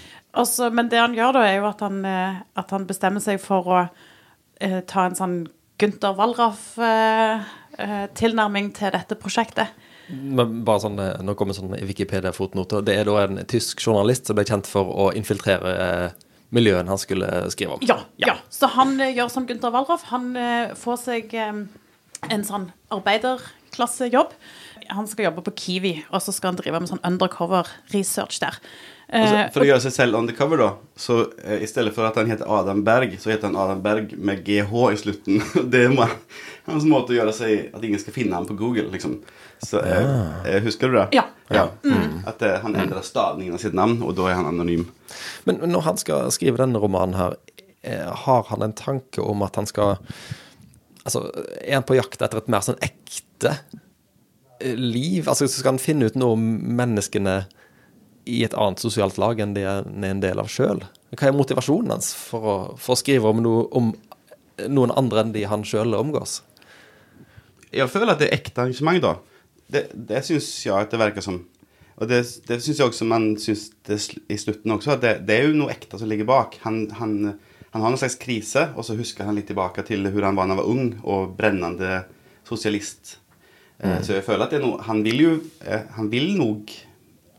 Også, 0.42 0.64
men 0.72 0.88
det 0.92 1.00
han 1.00 1.14
gjør 1.16 1.32
da, 1.38 1.42
er 1.48 1.56
jo 1.60 1.66
at 1.68 1.80
han, 1.84 1.96
eh, 2.08 2.34
at 2.60 2.68
han 2.76 2.88
bestemmer 2.88 3.20
seg 3.24 3.36
for 3.40 3.62
å 3.68 3.80
eh, 4.60 4.80
ta 4.88 5.00
en 5.06 5.18
sånn 5.18 5.36
Gunther 5.80 6.12
Wallraff-tilnærming 6.18 8.68
til 8.76 8.90
dette 8.94 9.14
prosjektet. 9.18 9.68
Men 10.12 10.58
bare 10.66 10.84
sånn, 10.84 10.98
eh, 11.00 11.22
Nå 11.24 11.34
kommer 11.38 11.56
sånn 11.56 11.72
Wikipedia-fotnoter. 11.72 12.84
Det 12.84 12.98
er 12.98 13.08
da 13.08 13.22
en 13.24 13.40
tysk 13.48 13.80
journalist 13.80 14.28
som 14.28 14.36
ble 14.36 14.44
kjent 14.48 14.68
for 14.68 14.84
å 14.84 15.08
infiltrere 15.16 15.72
miljøen 15.72 16.28
miljøene 16.52 16.92
han 16.92 17.00
skulle 17.00 17.28
skrive 17.52 17.76
om. 17.76 17.84
Ja, 17.88 18.02
ja. 18.20 18.36
Så 18.52 18.70
han 18.74 18.98
eh, 19.00 19.14
gjør 19.16 19.30
som 19.32 19.48
Gunther 19.48 19.72
Wallraff. 19.74 20.06
Han 20.12 20.32
eh, 20.36 20.74
får 20.78 20.98
seg 21.06 21.34
eh, 21.36 21.62
en 22.28 22.46
sånn 22.46 22.68
arbeiderklassejobb. 22.92 24.34
Han 24.92 25.08
skal 25.08 25.30
jobbe 25.30 25.44
på 25.46 25.54
Kiwi, 25.56 25.94
og 26.10 26.24
så 26.24 26.34
skal 26.34 26.52
han 26.52 26.60
drive 26.60 26.82
med 26.82 26.92
sånn 26.92 27.04
undercover 27.06 27.70
research 27.94 28.42
der. 28.42 28.58
Altså, 29.12 29.36
Eh, 29.36 29.48
for 29.52 29.60
å 29.60 29.66
gjøre 29.68 29.82
seg 29.84 29.92
selv 29.92 30.16
undercover, 30.16 30.62
da, 30.62 30.70
så 30.96 31.18
eh, 31.44 31.60
i 31.64 31.68
stedet 31.68 31.92
for 31.92 32.08
at 32.08 32.16
han 32.16 32.30
heter 32.30 32.48
Adam 32.48 32.80
Berg, 32.86 33.12
så 33.20 33.28
heter 33.28 33.50
han 33.50 33.58
Adam 33.60 33.82
Berg 33.84 34.14
med 34.16 34.40
GH 34.46 34.72
i 34.88 35.00
slutten. 35.00 35.42
Det 35.72 35.82
er 35.84 35.92
hans 36.64 36.86
måte 36.88 37.12
å 37.12 37.18
gjøre 37.18 37.34
seg 37.36 37.74
at 37.76 37.84
ingen 37.84 38.00
skal 38.00 38.16
finne 38.16 38.38
ham 38.38 38.48
på 38.48 38.56
Google, 38.56 38.88
liksom. 38.94 39.18
Så, 39.60 39.82
eh, 39.84 40.48
eh, 40.48 40.62
husker 40.64 40.88
du 40.88 40.96
det? 40.96 41.08
Ja. 41.12 41.26
ja. 41.52 41.68
At 42.26 42.42
eh, 42.42 42.56
han 42.64 42.74
endrer 42.74 43.04
stavningen 43.04 43.54
av 43.54 43.62
sitt 43.62 43.76
navn, 43.76 44.00
og 44.02 44.16
da 44.18 44.30
er 44.30 44.40
han 44.40 44.48
anonym. 44.48 44.88
Men 45.44 45.60
når 45.70 45.86
han 45.90 46.00
skal 46.00 46.32
skrive 46.34 46.62
denne 46.64 46.80
romanen 46.82 47.18
her, 47.18 47.36
eh, 47.84 48.08
har 48.24 48.48
han 48.48 48.64
en 48.64 48.74
tanke 48.74 49.22
om 49.22 49.44
at 49.44 49.60
han 49.60 49.68
skal 49.70 49.98
Altså, 51.02 51.24
er 51.66 51.80
han 51.80 51.82
på 51.82 51.96
jakt 51.96 52.20
etter 52.22 52.38
et 52.38 52.50
mer 52.52 52.62
sånn 52.62 52.76
ekte 52.78 53.56
liv? 54.78 55.26
Altså, 55.26 55.48
skal 55.50 55.72
han 55.72 55.80
finne 55.82 56.06
ut 56.06 56.14
noe 56.14 56.36
om 56.36 56.44
menneskene 56.78 57.40
i 58.28 58.42
et 58.46 58.54
annet 58.54 58.82
sosialt 58.82 59.18
lag 59.18 59.40
enn 59.42 59.54
det 59.56 59.66
han 59.66 60.04
er 60.04 60.14
en 60.14 60.22
del 60.22 60.40
av 60.42 60.50
sjøl? 60.52 60.84
Hva 61.12 61.28
er 61.28 61.36
motivasjonen 61.36 61.92
hans 61.94 62.12
for 62.16 62.46
å, 62.46 62.56
for 62.80 62.94
å 62.94 63.00
skrive 63.00 63.28
om, 63.28 63.42
noe, 63.44 63.66
om 63.76 63.92
noen 64.72 64.94
andre 64.96 65.24
enn 65.24 65.34
de 65.34 65.44
han 65.48 65.66
sjøl 65.66 65.96
omgås? 65.98 66.40
Jeg 67.72 67.88
føler 67.90 68.14
at 68.14 68.20
det 68.20 68.28
er 68.28 68.38
ekte 68.38 68.66
engasjement, 68.66 69.02
da. 69.02 69.16
Det, 69.72 69.86
det 69.94 70.20
syns 70.26 70.50
jeg 70.66 70.76
at 70.76 70.92
det 70.92 71.00
virker 71.00 71.24
som. 71.24 71.40
Og 71.96 72.08
det, 72.08 72.20
det 72.48 72.58
syns 72.60 72.80
jeg 72.80 72.90
også 72.90 73.08
man 73.08 73.32
syns 73.40 73.68
det 73.88 73.98
i 74.32 74.38
slutten 74.40 74.74
også. 74.74 74.96
At 74.96 75.04
det, 75.04 75.14
det 75.28 75.38
er 75.38 75.48
jo 75.48 75.56
noe 75.56 75.72
ekte 75.72 76.00
som 76.00 76.10
ligger 76.10 76.28
bak. 76.28 76.58
Han, 76.66 76.84
han, 76.98 77.16
han 77.72 77.84
har 77.84 77.92
en 77.92 78.00
slags 78.00 78.18
krise, 78.20 78.68
og 78.76 78.84
så 78.86 78.96
husker 78.98 79.28
han 79.28 79.38
litt 79.38 79.48
tilbake 79.50 79.84
til 79.88 80.04
hvordan 80.08 80.32
han 80.32 80.38
var 80.38 80.50
da 80.50 80.56
han 80.56 80.62
var 80.62 80.72
ung 80.72 80.88
og 81.02 81.34
brennende 81.38 82.02
sosialist. 82.48 83.16
Mm. 83.82 84.00
Så 84.04 84.16
jeg 84.18 84.26
føler 84.26 84.46
at 84.46 84.52
det 84.52 84.60
er 84.60 84.62
noe 84.62 84.84
Han 84.86 85.00
vil 85.02 85.16
jo 85.18 85.30
eh, 85.66 85.88
Han 85.96 86.06
vil 86.12 86.36
nok 86.38 86.70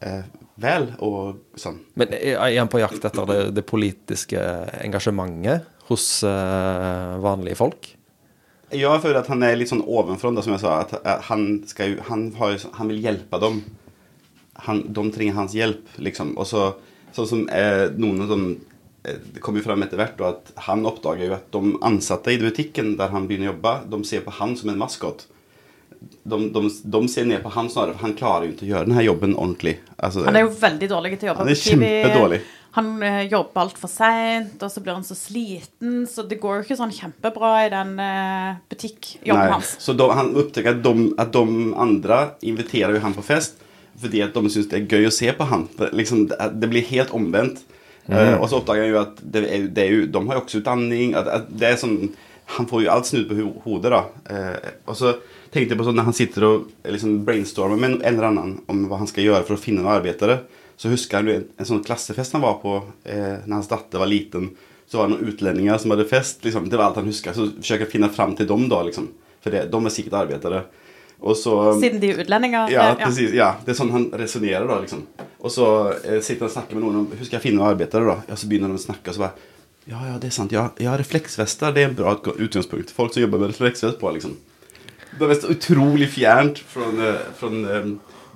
eh, 0.04 0.26
vel 0.64 0.90
og 1.04 1.60
sånn. 1.60 1.82
Men 2.00 2.16
er 2.16 2.58
han 2.58 2.72
på 2.72 2.82
jakt 2.82 3.04
etter 3.04 3.28
det, 3.30 3.42
det 3.58 3.66
politiske 3.68 4.40
engasjementet 4.84 5.68
hos 5.90 6.08
uh, 6.26 7.20
vanlige 7.24 7.60
folk? 7.60 7.92
Jeg 8.74 9.02
føler 9.04 9.20
at 9.22 9.30
han 9.30 9.44
er 9.46 9.58
litt 9.60 9.70
sånn 9.70 9.84
ovenfra, 9.86 10.32
da, 10.34 10.44
som 10.46 10.56
jeg 10.56 10.64
sa. 10.64 10.80
At 10.82 11.24
han, 11.30 11.46
skal 11.70 11.98
han, 12.10 12.28
har 12.40 12.58
han 12.80 12.90
vil 12.90 13.04
hjelpe 13.04 13.40
dem. 13.44 13.62
Han, 14.66 14.84
de 14.96 15.04
trenger 15.14 15.38
hans 15.38 15.56
hjelp, 15.58 15.92
liksom. 16.02 16.34
Og 16.42 16.48
så, 16.50 16.72
sånn 17.14 17.30
som 17.30 17.44
eh, 17.54 17.86
noen 18.00 18.24
av 18.26 18.32
dem 18.34 18.46
eh, 19.06 19.18
Det 19.34 19.42
kommer 19.44 19.62
jo 19.62 19.68
fram 19.68 19.86
etter 19.86 20.00
hvert 20.00 20.22
at 20.26 20.52
han 20.70 20.86
oppdager 20.90 21.28
jo 21.28 21.36
at 21.38 21.48
de 21.54 21.76
ansatte 21.86 22.34
i 22.34 22.42
butikken 22.42 22.96
der 22.98 23.14
han 23.14 23.28
begynner 23.30 23.52
å 23.52 23.54
jobbe, 23.54 23.76
de 23.94 24.02
ser 24.10 24.26
på 24.26 24.34
han 24.40 24.58
som 24.58 24.74
en 24.74 24.82
maskot. 24.82 25.28
De, 26.24 26.38
de, 26.56 26.62
de 26.96 27.00
ser 27.12 27.26
ned 27.30 27.42
på 27.44 27.52
han 27.54 27.70
snarere, 27.72 27.96
for 27.96 28.08
han 28.08 28.18
klarer 28.18 28.48
jo 28.48 28.56
ikke 28.56 28.66
å 28.66 28.70
gjøre 28.74 28.90
denne 28.90 29.06
jobben 29.06 29.38
ordentlig. 29.38 29.78
Altså, 29.98 30.26
Han 30.28 30.40
er 30.40 30.46
jo 30.46 30.52
veldig 30.60 30.90
dårlig 30.92 31.16
til 31.18 31.28
å 31.28 31.32
jobbe 31.32 31.44
Han 31.46 31.54
er 31.54 31.60
kjempedårlig. 31.62 32.40
Han 32.74 32.88
eh, 33.06 33.20
jobber 33.30 33.68
altfor 33.68 33.92
seint, 33.92 34.56
og 34.66 34.72
så 34.74 34.82
blir 34.82 34.96
han 34.98 35.06
så 35.06 35.14
sliten, 35.18 36.08
så 36.10 36.24
det 36.26 36.40
går 36.42 36.56
jo 36.58 36.66
ikke 36.66 36.78
sånn 36.80 36.96
kjempebra 36.96 37.52
i 37.68 37.68
den 37.70 37.92
eh, 38.02 38.56
butikkjobben 38.72 39.44
Nej, 39.44 39.52
hans. 39.54 39.76
så 39.84 39.94
de, 39.94 40.08
han 40.10 40.32
oppdager 40.42 40.80
at, 40.80 40.82
de, 41.36 41.44
andre 41.86 42.18
de 42.42 42.48
jo 42.48 42.54
inviterar 42.54 42.98
ju 42.98 43.04
han 43.04 43.14
på 43.14 43.26
fest 43.28 43.62
fordi 44.02 44.24
at 44.26 44.34
de 44.34 44.50
syns 44.50 44.70
det 44.72 44.80
er 44.80 44.90
gøy 44.90 45.06
å 45.06 45.14
se 45.14 45.30
på 45.38 45.46
han. 45.46 45.68
Liksom, 45.94 46.26
det, 46.32 46.70
blir 46.72 46.86
helt 46.90 47.14
omvendt. 47.14 47.62
Eh, 48.10 48.34
og 48.40 48.48
så 48.50 48.60
oppdager 48.60 48.88
han 48.88 48.90
jo 48.90 49.00
at 49.04 49.20
det 49.22 49.44
er, 49.46 49.68
det 49.70 49.84
er 49.84 49.94
jo, 49.94 50.08
de 50.16 50.24
har 50.28 50.40
jo 50.40 50.42
også 50.42 50.62
utdanning. 50.64 51.14
At, 51.20 51.30
at 51.30 51.52
det 51.54 51.70
er 51.70 51.78
sånn, 51.80 52.00
han 52.58 52.68
får 52.70 52.84
jo 52.84 52.92
alt 52.94 53.10
snudd 53.10 53.30
på 53.30 53.38
hodet. 53.68 53.94
da. 53.94 54.02
Eh, 54.34 54.72
og 54.90 54.98
så 54.98 55.14
tenkte 55.54 55.74
jeg 55.74 55.80
på 55.80 55.88
sånn 55.88 55.98
når 56.00 56.10
han 56.10 56.18
sitter 56.18 56.48
og 56.50 56.68
eh, 56.82 56.92
liksom 56.96 57.22
brainstormer 57.28 57.80
med 57.80 57.96
en, 57.96 58.04
eller 58.10 58.30
annen 58.32 58.54
om 58.72 58.86
hva 58.90 59.00
han 59.02 59.10
skal 59.10 59.28
gjøre 59.28 59.46
for 59.48 59.58
å 59.58 59.62
finne 59.62 59.84
noen 59.84 59.96
arbeidere, 59.96 60.42
så 60.80 60.92
husker 60.92 61.22
han 61.22 61.32
en, 61.32 61.48
en 61.58 61.70
sånn 61.70 61.84
klassefest 61.86 62.36
han 62.36 62.44
var 62.44 62.60
på 62.64 62.80
eh, 63.06 63.44
når 63.46 63.60
hans 63.60 63.72
datter 63.72 64.02
var 64.02 64.10
liten. 64.10 64.52
Så 64.90 65.00
var 65.00 65.08
det 65.08 65.16
noen 65.16 65.32
utlendinger 65.32 65.78
som 65.80 65.94
hadde 65.94 66.10
fest. 66.10 66.42
Liksom. 66.46 66.66
Det 66.70 66.78
var 66.78 66.90
alt 66.90 67.00
han 67.00 67.08
husker. 67.10 67.36
Så 67.38 67.48
forsøker 67.56 67.86
jeg 67.86 67.94
finne 67.94 68.10
fram 68.14 68.34
til 68.38 68.50
dem, 68.50 68.66
da. 68.70 68.82
liksom. 68.86 69.08
For 69.44 69.54
det, 69.54 69.68
de 69.72 69.80
er 69.80 69.94
sikkert 69.94 70.18
arbeidere. 70.26 70.66
Så 71.40 71.54
Siden 71.80 72.02
de 72.02 72.10
er 72.12 72.20
utlendinger. 72.20 72.72
ja, 72.74 72.90
eh, 72.90 73.06
precis. 73.06 73.32
Ja, 73.32 73.54
det 73.64 73.72
er 73.72 73.80
sånn 73.80 73.94
han 73.94 74.10
resonerer 74.20 74.68
da, 74.68 74.82
liksom. 74.84 75.06
Og 75.40 75.52
så 75.54 75.68
eh, 76.04 76.20
sitter 76.20 76.46
han 76.46 76.52
og 76.52 76.56
snakker 76.58 76.78
med 76.78 76.84
noen 76.84 77.00
om 77.04 77.06
Hur 77.14 77.24
skal 77.24 77.38
jeg 77.38 77.46
finne 77.46 77.62
noen 77.62 77.72
arbeidere, 77.72 78.10
da? 78.10 78.18
Ja, 78.28 78.40
så 78.40 78.50
begynner 78.52 78.74
de 78.74 78.82
å 78.82 78.84
snakke, 78.84 79.08
og 79.08 79.16
så 79.16 79.24
bare 79.24 79.50
Ja, 79.88 80.02
ja, 80.10 80.18
det 80.20 80.30
er 80.30 80.36
sant. 80.36 80.56
Ja, 80.56 80.66
ja 80.84 80.98
refleksvester, 81.00 81.72
det 81.76 81.86
er 81.86 81.90
en 81.92 81.96
bra 81.96 82.18
utgangspunkt. 82.18 82.92
Folk 82.96 83.16
som 83.16 83.24
jobber 83.24 83.40
med 83.40 83.54
refleksvest 83.54 84.02
på, 84.04 84.12
liksom. 84.18 84.36
Det 85.20 85.36
så 85.40 85.52
utrolig 85.54 86.10
fjernt 86.16 86.62
fra, 86.68 86.88
fra 87.38 87.52
eh, 87.76 87.92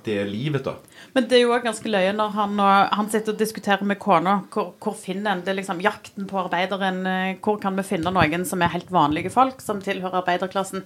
det 0.06 0.18
livet, 0.30 0.64
da. 0.64 0.76
Men 1.16 1.26
det 1.26 1.38
er 1.38 1.42
jo 1.42 1.54
òg 1.56 1.64
ganske 1.64 1.90
løye 1.90 2.12
når 2.14 2.34
han, 2.36 2.60
han 2.60 3.08
sitter 3.10 3.32
og 3.32 3.40
diskuterer 3.40 3.86
med 3.88 3.98
kona 3.98 4.36
hvor, 4.52 4.74
hvor 4.78 4.94
finner 4.94 5.32
en 5.32 5.42
det 5.42 5.56
liksom 5.56 5.80
jakten 5.82 6.28
på 6.30 6.38
arbeideren. 6.44 7.00
Hvor 7.42 7.58
kan 7.62 7.78
vi 7.78 7.86
finne 7.88 8.12
noen 8.14 8.44
som 8.46 8.62
er 8.62 8.70
helt 8.74 8.92
vanlige 8.94 9.32
folk, 9.34 9.62
som 9.64 9.82
tilhører 9.82 10.20
arbeiderklassen? 10.20 10.84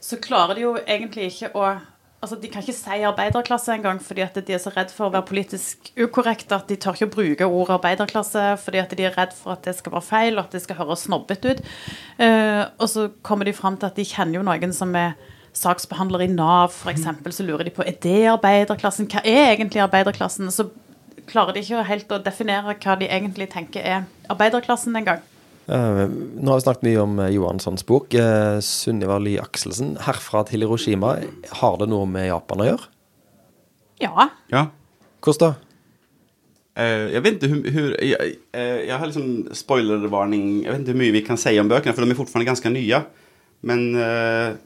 Så 0.00 0.20
klarer 0.22 0.56
de 0.56 0.64
jo 0.64 0.76
egentlig 0.86 1.32
ikke 1.32 1.52
å 1.58 1.72
Altså, 2.18 2.36
De 2.42 2.48
kan 2.50 2.64
ikke 2.64 2.74
si 2.74 3.02
arbeiderklasse 3.06 3.74
engang 3.76 4.00
fordi 4.02 4.24
at 4.24 4.34
de 4.34 4.54
er 4.54 4.58
så 4.58 4.72
redd 4.74 4.90
for 4.90 5.06
å 5.06 5.12
være 5.14 5.28
politisk 5.28 5.92
ukorrekte 5.94 6.56
at 6.56 6.66
de 6.70 6.74
tør 6.80 6.96
ikke 6.98 7.06
å 7.06 7.12
bruke 7.14 7.46
ordet 7.46 7.76
arbeiderklasse 7.76 8.44
fordi 8.64 8.80
at 8.82 8.94
de 8.98 9.06
er 9.06 9.14
redd 9.14 9.36
for 9.38 9.54
at 9.54 9.62
det 9.68 9.76
skal 9.78 9.94
være 9.94 10.08
feil, 10.08 10.34
og 10.34 10.48
at 10.48 10.56
det 10.56 10.64
skal 10.64 10.80
høres 10.80 11.06
snobbete 11.06 11.54
ut. 11.54 11.62
Uh, 12.18 12.66
og 12.74 12.88
så 12.90 13.06
kommer 13.22 13.46
de 13.46 13.54
fram 13.54 13.78
til 13.78 13.86
at 13.86 14.00
de 14.00 14.06
kjenner 14.08 14.40
jo 14.40 14.46
noen 14.48 14.74
som 14.74 14.96
er 14.98 15.14
saksbehandler 15.58 16.26
i 16.26 16.30
Nav, 16.32 16.74
f.eks. 16.74 17.06
Så 17.38 17.46
lurer 17.46 17.68
de 17.68 17.74
på 17.74 17.86
er 17.86 17.96
det 18.02 18.26
arbeiderklassen. 18.34 19.06
Hva 19.10 19.22
er 19.22 19.54
egentlig 19.54 19.82
arbeiderklassen? 19.86 20.50
Så 20.54 20.68
klarer 21.28 21.54
de 21.54 21.62
ikke 21.62 21.86
helt 21.86 22.12
å 22.14 22.22
definere 22.22 22.74
hva 22.74 22.98
de 22.98 23.08
egentlig 23.08 23.50
tenker 23.54 23.84
er 23.84 24.06
arbeiderklassen 24.32 24.96
engang. 24.98 25.22
Eh, 25.68 26.02
nå 26.08 26.50
har 26.50 26.58
vi 26.58 26.64
snakket 26.64 26.86
mye 26.88 27.00
om 27.02 27.18
eh, 27.20 27.32
Johanssons 27.36 27.84
bok. 27.86 28.14
Uh, 28.14 28.58
Sunniva 28.64 29.18
Lie 29.20 29.40
Akselsen, 29.42 29.96
'Herfra 30.00 30.44
til 30.48 30.64
Hiroshima'. 30.64 31.14
Har 31.60 31.78
det 31.80 31.90
noe 31.92 32.08
med 32.08 32.30
Japan 32.30 32.64
å 32.64 32.68
gjøre? 32.70 32.90
Ja. 34.00 34.28
Ja. 34.52 34.68
Hvordan 35.20 35.44
da? 35.44 35.50
Uh, 36.78 37.08
jeg 37.12 37.24
vet 37.24 37.42
ikke 37.42 37.52
hur, 37.52 37.68
hur 37.74 37.90
jeg, 37.98 38.38
uh, 38.54 38.78
jeg 38.86 38.96
har 38.96 39.10
liksom 39.10 39.52
spoilervarning. 39.52 40.64
Jeg 40.64 40.72
vet 40.72 40.86
ikke 40.86 40.94
hvor 40.94 41.02
mye 41.02 41.16
vi 41.18 41.26
kan 41.26 41.40
si 41.40 41.58
om 41.60 41.68
bøkene, 41.68 41.92
for 41.92 42.06
de 42.06 42.14
er 42.14 42.20
fortfarande 42.22 42.50
ganske 42.52 42.72
nye. 42.72 43.02
Men 43.68 43.84
uh, 43.98 44.56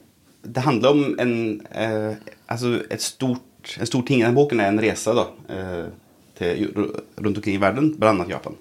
det 0.43 0.59
handler 0.59 0.89
om 0.89 1.15
en, 1.19 1.61
eh, 1.71 2.13
alltså 2.45 2.81
ett 2.89 3.01
stort, 3.01 3.77
en 3.79 3.87
stor 3.87 4.01
ting. 4.01 4.19
i 4.19 4.23
denne 4.23 4.35
boken 4.35 4.59
er 4.59 4.67
en 4.67 4.81
resa 4.81 5.13
da, 5.13 5.27
eh, 5.49 5.85
till, 6.37 6.91
runt 7.15 7.37
omkring 7.37 7.55
i 7.55 7.57
verden, 7.57 7.95
bland 7.97 8.19
annat 8.19 8.29
Japan. 8.29 8.55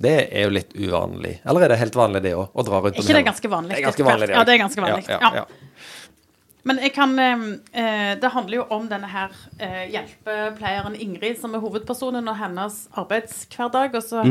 Det 0.00 0.14
er 0.32 0.46
jo 0.46 0.52
litt 0.54 0.70
uvanlig. 0.72 1.34
Eller 1.44 1.66
er 1.66 1.72
det 1.74 1.80
helt 1.82 1.96
vanlig, 1.98 2.22
det 2.24 2.32
òg? 2.36 2.46
Å 2.56 2.64
dra 2.64 2.78
rundt 2.80 2.96
Er 2.96 3.00
om 3.00 3.04
ikke 3.04 3.08
det 3.08 3.18
hjemme? 3.18 3.26
ganske 3.30 3.50
vanlig? 3.52 3.74
Det 3.74 3.80
er 3.80 3.86
ganske 3.88 4.06
vanlig, 4.06 4.28
det 4.30 4.34
Ja, 4.38 4.44
det 4.48 4.54
er 4.54 4.62
ganske 4.62 4.84
vanlig. 4.86 5.08
Ja, 5.08 5.34
Ja. 5.40 5.44
Men 6.62 6.76
jeg 6.76 6.92
kan 6.92 7.18
eh, 7.18 8.16
Det 8.20 8.30
handler 8.34 8.56
jo 8.58 8.64
om 8.76 8.88
denne 8.88 9.08
her 9.08 9.30
eh, 9.58 9.86
hjelpepleieren 9.94 10.96
Ingrid, 11.00 11.38
som 11.40 11.54
er 11.56 11.62
hovedpersonen, 11.62 12.28
og 12.28 12.36
hennes 12.36 12.82
arbeidshverdag. 13.00 13.94
Og 13.96 14.02
så, 14.04 14.24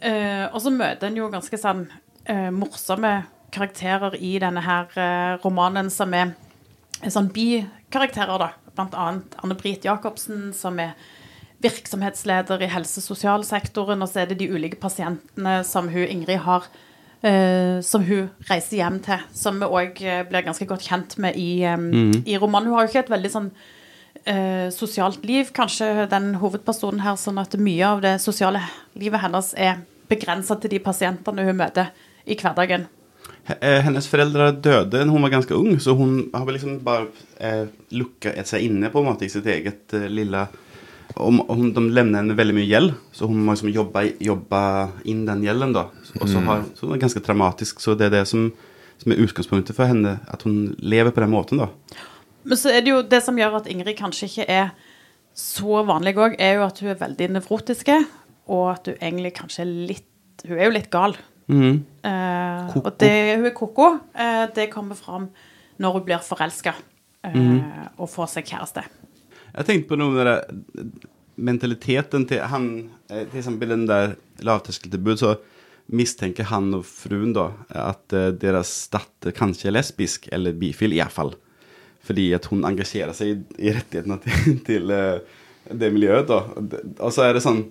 eh, 0.00 0.46
og 0.52 0.60
så 0.60 0.72
møter 0.72 1.08
en 1.08 1.16
jo 1.16 1.30
ganske 1.32 1.56
sånn 1.60 1.86
eh, 2.26 2.50
morsomme 2.52 3.22
karakterer 3.52 4.16
i 4.16 4.38
denne 4.40 4.60
her 4.64 5.38
romanen, 5.44 5.90
som 5.92 6.12
er 6.16 6.32
sånn 7.08 7.28
bikarakterer, 7.32 8.38
da. 8.40 8.52
Blant 8.72 8.94
annet 8.96 9.34
Anne-Brit 9.44 9.84
Jacobsen, 9.84 10.52
som 10.56 10.78
er 10.80 10.94
virksomhetsleder 11.62 12.62
i 12.64 12.70
helse- 12.72 13.02
og 13.02 13.08
sosialsektoren, 13.10 14.02
og 14.02 14.10
så 14.10 14.22
er 14.22 14.32
det 14.32 14.40
de 14.42 14.50
ulike 14.50 14.80
pasientene 14.82 15.60
som 15.66 15.90
hun 15.92 16.08
Ingrid 16.08 16.42
har, 16.46 16.66
eh, 17.22 17.80
som 17.80 18.04
hun 18.04 18.30
reiser 18.50 18.80
hjem 18.80 18.98
til, 19.04 19.22
som 19.34 19.60
vi 19.60 19.68
òg 19.68 20.02
blir 20.28 20.46
ganske 20.46 20.66
godt 20.66 20.88
kjent 20.88 21.18
med 21.18 21.36
i, 21.36 21.62
eh, 21.62 21.78
i 22.26 22.38
romanen. 22.38 22.68
Hun 22.68 22.78
har 22.78 22.86
jo 22.86 22.92
ikke 22.92 23.06
et 23.06 23.14
veldig 23.16 23.30
sånn 23.30 23.52
eh, 24.26 24.70
sosialt 24.70 25.24
liv, 25.24 25.50
kanskje 25.54 26.08
den 26.10 26.34
hovedpersonen 26.42 27.02
her, 27.02 27.16
sånn 27.18 27.40
at 27.42 27.56
mye 27.58 27.86
av 27.86 28.02
det 28.04 28.16
sosiale 28.22 28.62
livet 28.94 29.22
hennes 29.22 29.54
er 29.54 29.82
begrensa 30.10 30.58
til 30.60 30.74
de 30.74 30.82
pasientene 30.82 31.46
hun 31.46 31.58
møter 31.58 31.92
i 32.26 32.36
hverdagen. 32.38 32.86
Eh, 33.58 33.80
Hennes 33.82 34.06
foreldre 34.06 34.52
døde 34.62 35.00
da 35.02 35.06
hun 35.08 35.24
var 35.24 35.32
ganske 35.34 35.56
ung, 35.56 35.74
så 35.82 35.96
hun 35.98 36.28
har 36.34 36.46
liksom 36.54 36.78
bare 36.84 37.08
eh, 37.42 37.64
lukket 37.90 38.46
seg 38.46 38.68
inne 38.68 38.90
på 38.92 39.02
en 39.02 39.08
måte 39.10 39.26
i 39.26 39.32
sitt 39.32 39.48
eget 39.50 39.94
eh, 39.98 40.06
lilla 40.10 40.46
om, 41.14 41.40
om 41.50 41.72
De 41.74 41.82
lämnar 41.90 42.22
henne 42.22 42.36
veldig 42.38 42.54
mye 42.56 42.68
gjeld, 42.68 42.94
så 43.12 43.28
hun 43.30 43.42
må 43.44 43.54
liksom 43.54 43.72
jobbe, 43.72 44.04
jobbe 44.22 44.62
inn 45.08 45.24
den 45.28 45.44
gjelden. 45.44 45.74
da. 45.76 45.88
Og 46.20 46.28
så, 46.28 46.42
har, 46.46 46.64
så 46.76 46.88
det 46.88 46.96
er 46.96 47.04
ganske 47.06 47.24
traumatisk. 47.24 47.80
så 47.80 47.96
det 47.98 48.08
er 48.08 48.16
det 48.18 48.24
som, 48.30 48.48
som 49.02 49.12
er 49.12 49.22
utgangspunktet 49.24 49.76
for 49.76 49.90
henne, 49.90 50.18
at 50.28 50.46
hun 50.46 50.74
lever 50.78 51.14
på 51.14 51.24
den 51.24 51.34
måten. 51.34 51.62
da. 51.62 51.68
Men 52.42 52.58
så 52.58 52.72
er 52.74 52.82
det 52.82 52.90
jo 52.94 53.02
det 53.06 53.22
som 53.24 53.38
gjør 53.38 53.60
at 53.60 53.68
Ingrid 53.70 53.96
kanskje 53.98 54.28
ikke 54.30 54.48
er 54.50 54.72
så 55.38 55.82
vanlig 55.88 56.16
òg, 56.20 56.36
er 56.42 56.58
jo 56.58 56.66
at 56.66 56.80
hun 56.82 56.92
er 56.92 57.00
veldig 57.00 57.28
nevrotiske, 57.38 57.98
og 58.52 58.64
at 58.74 58.90
hun 58.90 58.98
egentlig 59.00 59.36
kanskje 59.38 59.66
er 59.66 59.76
litt 59.92 60.08
Hun 60.42 60.58
er 60.58 60.64
jo 60.64 60.72
litt 60.74 60.88
gal. 60.90 61.12
Mhm. 61.46 61.74
Eh, 62.02 62.76
og 62.80 62.88
det, 62.98 63.36
hun 63.36 63.46
er 63.46 63.52
koko. 63.54 63.92
Eh, 64.10 64.48
det 64.56 64.72
kommer 64.72 64.98
fram 64.98 65.28
når 65.78 65.92
hun 65.92 66.04
blir 66.08 66.24
forelska 66.24 66.72
eh, 67.22 67.60
og 67.96 68.10
får 68.10 68.32
seg 68.32 68.48
kjæreste. 68.50 68.82
Jeg 69.52 69.68
tenkte 69.68 69.90
på 69.92 69.98
noe 70.00 70.14
med 70.14 70.22
det 70.22 70.36
der 70.36 71.08
mentaliteten 71.42 72.26
til 72.28 72.44
han 72.52 72.68
eh, 73.10 73.24
Til 73.30 73.40
eksempel 73.40 73.72
den 73.72 73.86
der 73.88 74.16
lavterskeltilbud, 74.44 75.18
så 75.20 75.36
mistenker 75.92 76.46
han 76.48 76.70
og 76.76 76.84
fruen 76.88 77.34
da 77.36 77.50
at 77.68 78.14
eh, 78.16 78.30
deres 78.38 78.70
datter 78.92 79.34
kanskje 79.36 79.70
er 79.70 79.76
lesbisk 79.76 80.28
eller 80.32 80.56
bifil, 80.56 80.94
iallfall. 80.96 81.34
Fordi 82.02 82.30
at 82.36 82.48
hun 82.50 82.64
engasjerer 82.66 83.14
seg 83.16 83.32
i, 83.32 83.36
i 83.68 83.74
rettighetene 83.74 84.18
til, 84.24 84.58
til 84.66 84.94
eh, 84.94 85.40
det 85.70 85.92
miljøet. 85.94 86.30
da. 86.30 86.40
Og 86.98 87.12
så 87.14 87.26
er 87.26 87.36
det 87.36 87.44
sånn 87.44 87.62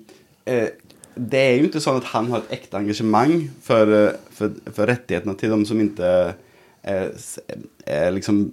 eh, 0.46 0.70
Det 1.16 1.42
er 1.42 1.58
jo 1.58 1.70
ikke 1.72 1.84
sånn 1.84 2.00
at 2.02 2.12
han 2.14 2.30
har 2.32 2.44
et 2.44 2.54
ekte 2.60 2.80
engasjement 2.80 3.50
for, 3.66 3.96
for, 4.38 4.60
for 4.70 4.92
rettighetene 4.92 5.36
til 5.40 5.56
de 5.56 5.68
som 5.68 5.82
ikke 5.84 6.12
er, 6.82 7.12
er 7.86 8.14
liksom 8.16 8.46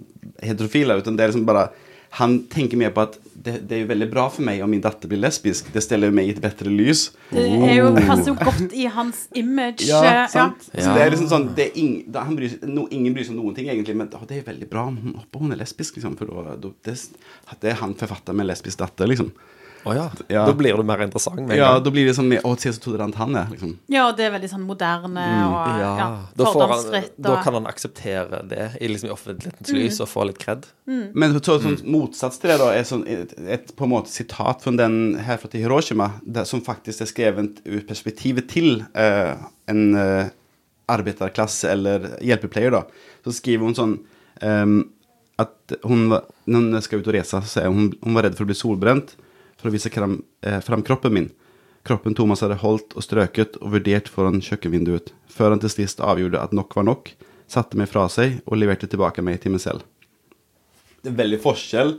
heterofile, 0.43 0.99
utan 0.99 1.15
det 1.17 1.23
er 1.23 1.31
liksom 1.31 1.47
bare 1.47 1.69
han 2.17 2.39
tenker 2.49 2.79
mer 2.79 2.93
på 2.95 3.03
at 3.05 3.17
det, 3.39 3.53
det 3.69 3.75
er 3.77 3.81
jo 3.83 3.89
veldig 3.91 4.07
bra 4.11 4.25
for 4.33 4.43
meg 4.43 4.63
om 4.65 4.71
min 4.71 4.81
datter 4.83 5.09
blir 5.09 5.21
lesbisk. 5.21 5.69
Det 5.73 5.83
stiller 5.83 6.11
meg 6.13 6.27
i 6.27 6.33
et 6.33 6.41
bedre 6.43 6.71
lys. 6.73 7.05
Det 7.29 7.45
er 7.45 7.75
jo, 7.77 7.91
passer 7.95 8.31
jo 8.31 8.35
godt 8.39 8.73
i 8.75 8.87
hans 8.91 9.21
image. 9.37 9.87
Ja, 9.87 10.25
sant. 10.27 10.65
sant? 10.65 10.71
Så 10.73 10.95
det 10.95 11.05
er 11.05 11.13
liksom 11.13 11.29
sånn 11.31 11.47
det 11.55 11.69
er 11.69 11.79
ing, 11.79 11.93
han 12.15 12.35
bryr, 12.35 12.57
no, 12.67 12.87
Ingen 12.91 13.15
bryr 13.15 13.27
seg 13.27 13.37
om 13.37 13.45
noen 13.45 13.55
ting, 13.57 13.69
egentlig, 13.71 13.95
men 13.99 14.11
å, 14.17 14.25
det 14.27 14.41
er 14.41 14.49
veldig 14.49 14.67
bra 14.71 14.87
om 14.89 14.97
hun, 14.99 15.15
håper 15.21 15.45
hun 15.45 15.55
er 15.55 15.61
lesbisk. 15.61 15.99
Liksom, 15.99 16.17
for 16.19 16.33
da, 16.33 16.57
da, 16.65 16.73
det, 16.89 16.97
det 17.63 17.71
er 17.71 17.79
han 17.83 17.95
forfatter 17.99 18.35
med 18.35 18.49
lesbisk 18.49 18.81
datter, 18.81 19.09
liksom. 19.11 19.31
Å 19.87 19.93
ja. 19.95 20.05
Ja. 20.27 20.41
Da 20.45 20.53
blir 20.57 20.75
du 20.75 20.83
mer 20.83 20.99
interessant 21.05 21.39
med 21.39 21.55
Ja, 21.57 21.73
gang. 21.75 21.83
da 21.85 21.91
blir 21.95 22.05
det 22.09 22.15
sånn 22.17 22.31
Å, 22.35 22.51
se 22.59 22.73
så 22.75 22.81
tolerant 22.83 23.15
han 23.15 23.35
er, 23.39 23.45
liksom. 23.53 23.77
Ja, 23.87 24.09
og 24.09 24.17
det 24.17 24.25
er 24.27 24.33
veldig 24.33 24.49
sånn 24.51 24.65
moderne 24.67 25.23
og 25.47 25.53
ja, 25.79 25.91
Ja, 25.99 26.07
da, 26.35 26.45
fordomsfritt. 26.49 27.13
da 27.17 27.31
og- 27.37 27.43
kan 27.45 27.53
han 27.53 27.65
akseptere 27.69 28.41
det 28.49 28.65
i, 28.81 28.87
liksom, 28.91 29.09
i 29.09 29.13
offentlighetens 29.13 29.71
lys 29.71 29.99
og 30.03 30.09
få 30.11 30.25
litt 30.27 30.37
kred. 30.41 30.65
Men 30.85 31.37
så, 31.39 31.59
sånn 31.63 31.79
motsats 31.85 32.39
til 32.41 32.51
det 32.51 32.57
da 32.59 32.71
er 32.75 32.83
sånn 32.83 33.05
et, 33.07 33.33
et 33.39 33.75
på 33.75 33.83
en 33.87 33.93
måte 33.93 34.11
sitat 34.11 34.61
fra 34.61 34.71
den 34.75 35.15
herfra 35.15 35.49
til 35.49 35.61
Hiroshima, 35.61 36.11
der, 36.25 36.43
som 36.43 36.61
faktisk 36.61 37.01
er 37.01 37.05
skrevet 37.13 37.61
ut 37.65 37.87
perspektivet 37.87 38.49
til 38.49 38.83
uh, 38.95 39.35
en 39.67 39.95
uh, 39.95 40.29
arbeiderklasse 40.89 41.69
eller 41.69 42.17
hjelpepleier. 42.25 42.71
da. 42.71 42.83
Så 43.23 43.31
skriver 43.39 43.69
hun 43.69 43.75
sånn 43.77 43.99
um, 44.41 44.89
at 45.39 45.55
hun, 45.85 46.09
når 46.09 46.59
hun 46.73 46.81
skal 46.81 46.99
ut 46.99 47.07
og 47.07 47.13
reise, 47.15 47.39
så 47.45 47.47
sier 47.47 47.71
hun 47.71 47.93
hun 48.03 48.13
var 48.17 48.23
redd 48.27 48.35
for 48.35 48.43
å 48.43 48.49
bli 48.51 48.57
solbrent 48.57 49.15
for 49.59 49.69
å 49.69 49.75
vise 49.75 49.91
frem, 49.93 50.21
eh, 50.41 50.59
frem 50.63 50.83
kroppen 50.85 51.13
min. 51.13 51.29
Kroppen 51.87 52.15
Thomas 52.15 52.41
hadde 52.43 52.59
holdt 52.63 52.95
og 52.95 53.05
strøket 53.05 53.59
og 53.61 53.75
vurdert 53.77 54.09
foran 54.11 54.41
kjøkkenvinduet, 54.43 55.13
før 55.31 55.55
han 55.55 55.63
til 55.63 55.71
sist 55.73 56.03
avgjorde 56.03 56.41
at 56.41 56.55
nok 56.55 56.75
var 56.75 56.87
nok, 56.87 57.13
satte 57.49 57.79
meg 57.79 57.89
fra 57.91 58.07
seg 58.11 58.41
og 58.45 58.59
leverte 58.59 58.89
tilbake 58.89 59.23
meg 59.25 59.39
til 59.43 59.55
meg 59.55 59.63
selv 59.63 59.87
det 61.03 61.11
er 61.11 61.19
veldig 61.19 61.39
forskjell. 61.43 61.95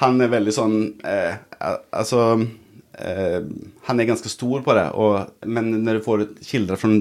Han 0.00 0.20
er 0.22 0.32
veldig 0.32 0.52
sånn 0.54 0.76
eh, 1.06 1.34
Altså 1.60 2.22
eh, 2.38 3.40
Han 3.88 4.00
er 4.00 4.08
ganske 4.08 4.30
stor 4.32 4.62
på 4.66 4.76
det, 4.76 4.86
og, 4.94 5.34
men 5.46 5.72
når 5.84 5.98
du 5.98 6.06
får 6.06 6.26
kilder 6.46 6.80
fra 6.80 6.92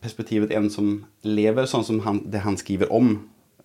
perspektivet 0.00 0.52
en 0.56 0.70
som 0.72 0.92
lever 1.26 1.68
sånn 1.68 1.84
som 1.84 1.98
han, 2.06 2.22
det 2.32 2.40
han 2.46 2.56
skriver 2.56 2.92
om, 2.94 3.18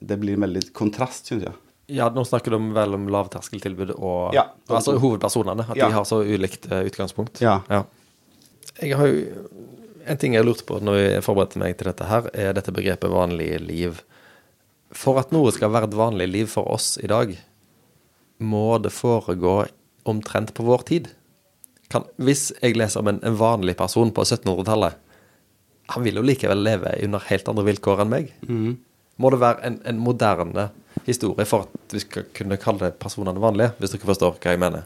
det 0.03 0.17
blir 0.20 0.36
en 0.36 0.44
veldig 0.44 0.65
kontrast, 0.75 1.29
syns 1.29 1.46
jeg. 1.48 1.55
Ja, 1.88 2.08
nå 2.10 2.24
snakker 2.25 2.50
du 2.51 2.56
om- 2.58 2.74
vel 2.74 2.94
om 2.98 3.08
lavterskeltilbud 3.13 3.92
og 4.00 4.34
Ja. 4.34 4.48
altså 4.70 4.98
hovedpersonene. 5.00 5.68
At 5.70 5.77
Ja. 5.77 5.88
de 5.88 5.94
har 5.94 6.04
så 6.04 6.24
ulikt 6.25 6.72
eh, 6.72 6.84
utgangspunkt. 6.89 7.42
Ja. 7.42 7.62
Jeg 8.82 8.96
har 8.98 9.08
jo 9.08 9.25
En 10.08 10.18
ting 10.18 10.34
jeg 10.34 10.46
lurte 10.46 10.63
på 10.63 10.80
når 10.80 10.96
jeg 11.15 11.24
forberedte 11.24 11.58
meg 11.58 11.77
til 11.80 11.86
dette 11.88 12.06
her, 12.06 12.30
er 12.36 12.54
dette 12.54 12.72
begrepet 12.72 13.10
'vanlig 13.10 13.60
liv. 13.65 14.04
For 14.94 15.18
at 15.18 15.32
noe 15.32 15.50
skal 15.51 15.72
være 15.72 15.86
et 15.86 15.96
vanlig 15.98 16.27
liv 16.32 16.46
for 16.48 16.63
oss 16.72 17.00
i 17.04 17.08
dag, 17.08 17.36
må 18.39 18.80
det 18.80 18.92
foregå 18.92 19.68
omtrent 20.06 20.54
på 20.54 20.63
vår 20.63 20.84
tid. 20.86 21.08
Kan, 21.89 22.04
hvis 22.20 22.51
jeg 22.62 22.75
leser 22.77 23.00
om 23.00 23.08
en, 23.08 23.20
en 23.24 23.36
vanlig 23.36 23.75
person 23.77 24.12
på 24.12 24.22
1700-tallet, 24.22 24.94
han 25.89 26.04
vil 26.04 26.15
jo 26.15 26.22
likevel 26.22 26.62
leve 26.63 27.04
under 27.04 27.20
helt 27.20 27.50
andre 27.50 27.63
vilkår 27.63 28.01
enn 28.01 28.10
meg. 28.10 28.32
Må 29.18 29.32
det 29.32 29.39
være 29.39 29.63
en, 29.63 29.82
en 29.86 30.00
moderne 30.00 30.70
historie 31.06 31.46
for 31.48 31.68
at 31.68 31.94
vi 31.96 32.02
skal 32.04 32.26
kunne 32.36 32.58
kalle 32.62 32.92
personene 33.02 33.40
vanlige, 33.42 33.72
hvis 33.80 33.94
dere 33.96 34.10
forstår 34.10 34.38
hva 34.42 34.56
jeg 34.56 34.62
mener? 34.62 34.84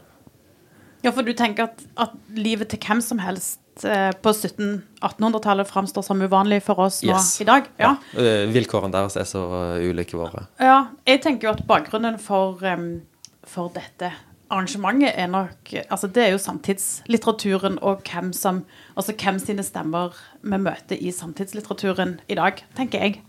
Ja, 1.02 1.10
for 1.16 1.24
du 1.24 1.32
tenker 1.32 1.70
at, 1.70 1.80
at 1.96 2.12
livet 2.36 2.68
til 2.68 2.78
hvem 2.84 3.00
som 3.00 3.18
helst 3.24 3.60
eh, 3.88 4.10
på 4.20 4.32
1700-1800-tallet 4.36 5.68
framstår 5.70 6.04
som 6.04 6.20
uvanlig 6.20 6.58
for 6.66 6.82
oss 6.84 6.98
nå 7.02 7.14
Yes. 7.14 7.30
i 7.40 7.46
dag? 7.48 7.70
Ja. 7.80 7.94
ja. 8.12 8.24
Vilkårene 8.52 8.92
deres 8.92 9.16
er 9.16 9.24
så 9.28 9.44
eh, 9.78 9.86
ulike 9.90 10.18
våre. 10.20 10.46
ja. 10.60 10.82
Jeg 11.08 11.22
tenker 11.24 11.48
jo 11.48 11.54
at 11.56 11.62
bakgrunnen 11.66 12.18
for, 12.20 12.60
um, 12.68 13.00
for 13.48 13.72
dette 13.74 14.12
arrangementet 14.50 15.14
er 15.16 15.28
nok 15.30 15.72
Altså, 15.88 16.08
det 16.10 16.24
er 16.26 16.30
jo 16.34 16.38
samtidslitteraturen 16.42 17.78
og 17.86 18.02
hvem 18.10 18.32
som 18.36 18.64
Altså 18.98 19.14
hvem 19.16 19.38
sine 19.40 19.62
stemmer 19.64 20.16
vi 20.42 20.58
møter 20.58 20.98
i 21.00 21.12
samtidslitteraturen 21.14 22.18
i 22.28 22.34
dag, 22.38 22.60
tenker 22.76 22.98
jeg. 23.08 23.22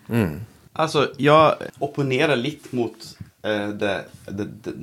Altså, 0.79 1.09
jeg 1.19 1.71
opponerer 1.83 2.39
litt 2.39 2.69
mot 2.75 2.95
eh, 3.43 3.69
det, 3.75 3.95
det, 4.27 4.47
det 4.63 4.75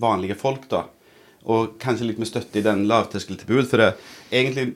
vanlige 0.00 0.38
folk, 0.40 0.68
da. 0.70 0.86
Og 1.44 1.76
kanskje 1.80 2.08
litt 2.08 2.20
med 2.22 2.30
støtte 2.30 2.60
i 2.60 2.64
den 2.64 2.86
lavterskeltilbud. 2.88 3.66
For 3.68 3.82
det, 3.82 3.90
egentlig, 4.32 4.70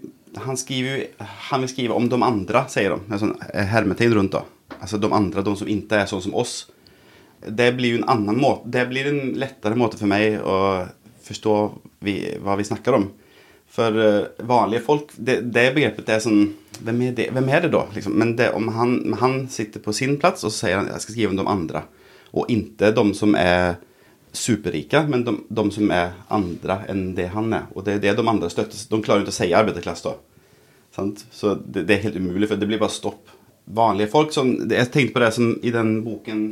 han, 0.44 0.58
skriver 0.60 1.06
han 1.48 1.64
vil 1.64 1.72
skrive 1.72 1.96
om 1.96 2.08
de 2.12 2.20
andre, 2.22 2.66
sier 2.72 2.94
de. 2.94 3.00
Med 3.08 3.22
sånn 3.22 3.36
eh, 3.48 3.64
hermetegn 3.70 4.16
rundt, 4.18 4.36
da. 4.36 4.44
Altså 4.78 5.00
de 5.00 5.10
andre, 5.14 5.44
de 5.44 5.54
som 5.56 5.70
ikke 5.70 6.02
er 6.02 6.10
sånn 6.10 6.26
som 6.28 6.36
oss. 6.38 6.60
Det 7.40 7.70
blir 7.78 7.94
jo 7.94 7.98
en 8.00 8.08
annen 8.10 8.40
måte 8.42 8.66
Det 8.74 8.82
blir 8.90 9.06
en 9.06 9.28
lettere 9.38 9.78
måte 9.78 9.94
for 9.94 10.10
meg 10.10 10.40
å 10.42 10.88
forstå 11.22 11.54
vi, 12.02 12.16
hva 12.42 12.56
vi 12.58 12.66
snakker 12.66 12.96
om. 12.98 13.08
For 13.78 13.98
eh, 14.02 14.24
vanlige 14.38 14.82
folk, 14.82 15.12
det, 15.14 15.40
det 15.54 15.68
begrepet 15.76 16.08
er 16.10 16.22
sånn 16.24 16.48
Hvem 16.78 17.02
er 17.08 17.12
det, 17.14 17.28
hvem 17.34 17.48
er 17.50 17.64
det 17.64 17.72
da? 17.74 17.84
Liksom? 17.94 18.14
Men 18.18 18.36
det, 18.38 18.52
om 18.54 18.68
han, 18.74 18.98
han 19.18 19.40
sitter 19.50 19.82
på 19.82 19.94
sin 19.94 20.16
plass 20.18 20.44
og 20.46 20.52
så 20.52 20.66
sier 20.68 20.78
han 20.78 20.90
jeg 20.92 21.02
skal 21.02 21.14
skrive 21.14 21.32
om 21.32 21.38
de 21.40 21.46
andre. 21.50 21.80
Og 22.38 22.50
ikke 22.54 22.92
de 22.94 23.04
som 23.18 23.34
er 23.38 23.80
superrike, 24.30 25.00
men 25.10 25.24
de, 25.26 25.34
de 25.58 25.64
som 25.74 25.90
er 25.94 26.12
andre 26.30 26.76
enn 26.90 27.00
det 27.16 27.32
han 27.32 27.50
er. 27.56 27.64
Og 27.74 27.82
det 27.86 27.96
er 27.96 28.04
det 28.04 28.12
de 28.20 28.26
andre 28.30 28.50
støtter. 28.52 28.78
De 28.78 29.00
klarer 29.02 29.24
ikke 29.24 29.34
å 29.34 29.38
si 29.40 29.48
arbeiderklasse 29.58 30.06
da. 30.06 30.14
Sant? 30.94 31.24
Så 31.34 31.56
det, 31.64 31.88
det 31.88 31.96
er 31.96 32.04
helt 32.06 32.20
umulig, 32.20 32.46
for 32.46 32.62
det 32.62 32.70
blir 32.70 32.82
bare 32.82 32.94
stopp. 32.94 33.34
Vanlige 33.74 34.12
folk 34.14 34.30
som 34.32 34.54
Jeg 34.70 34.92
tenkte 34.94 35.16
på 35.16 35.24
det 35.24 35.32
som 35.34 35.50
i 35.58 35.74
den 35.74 35.98
boken 36.06 36.46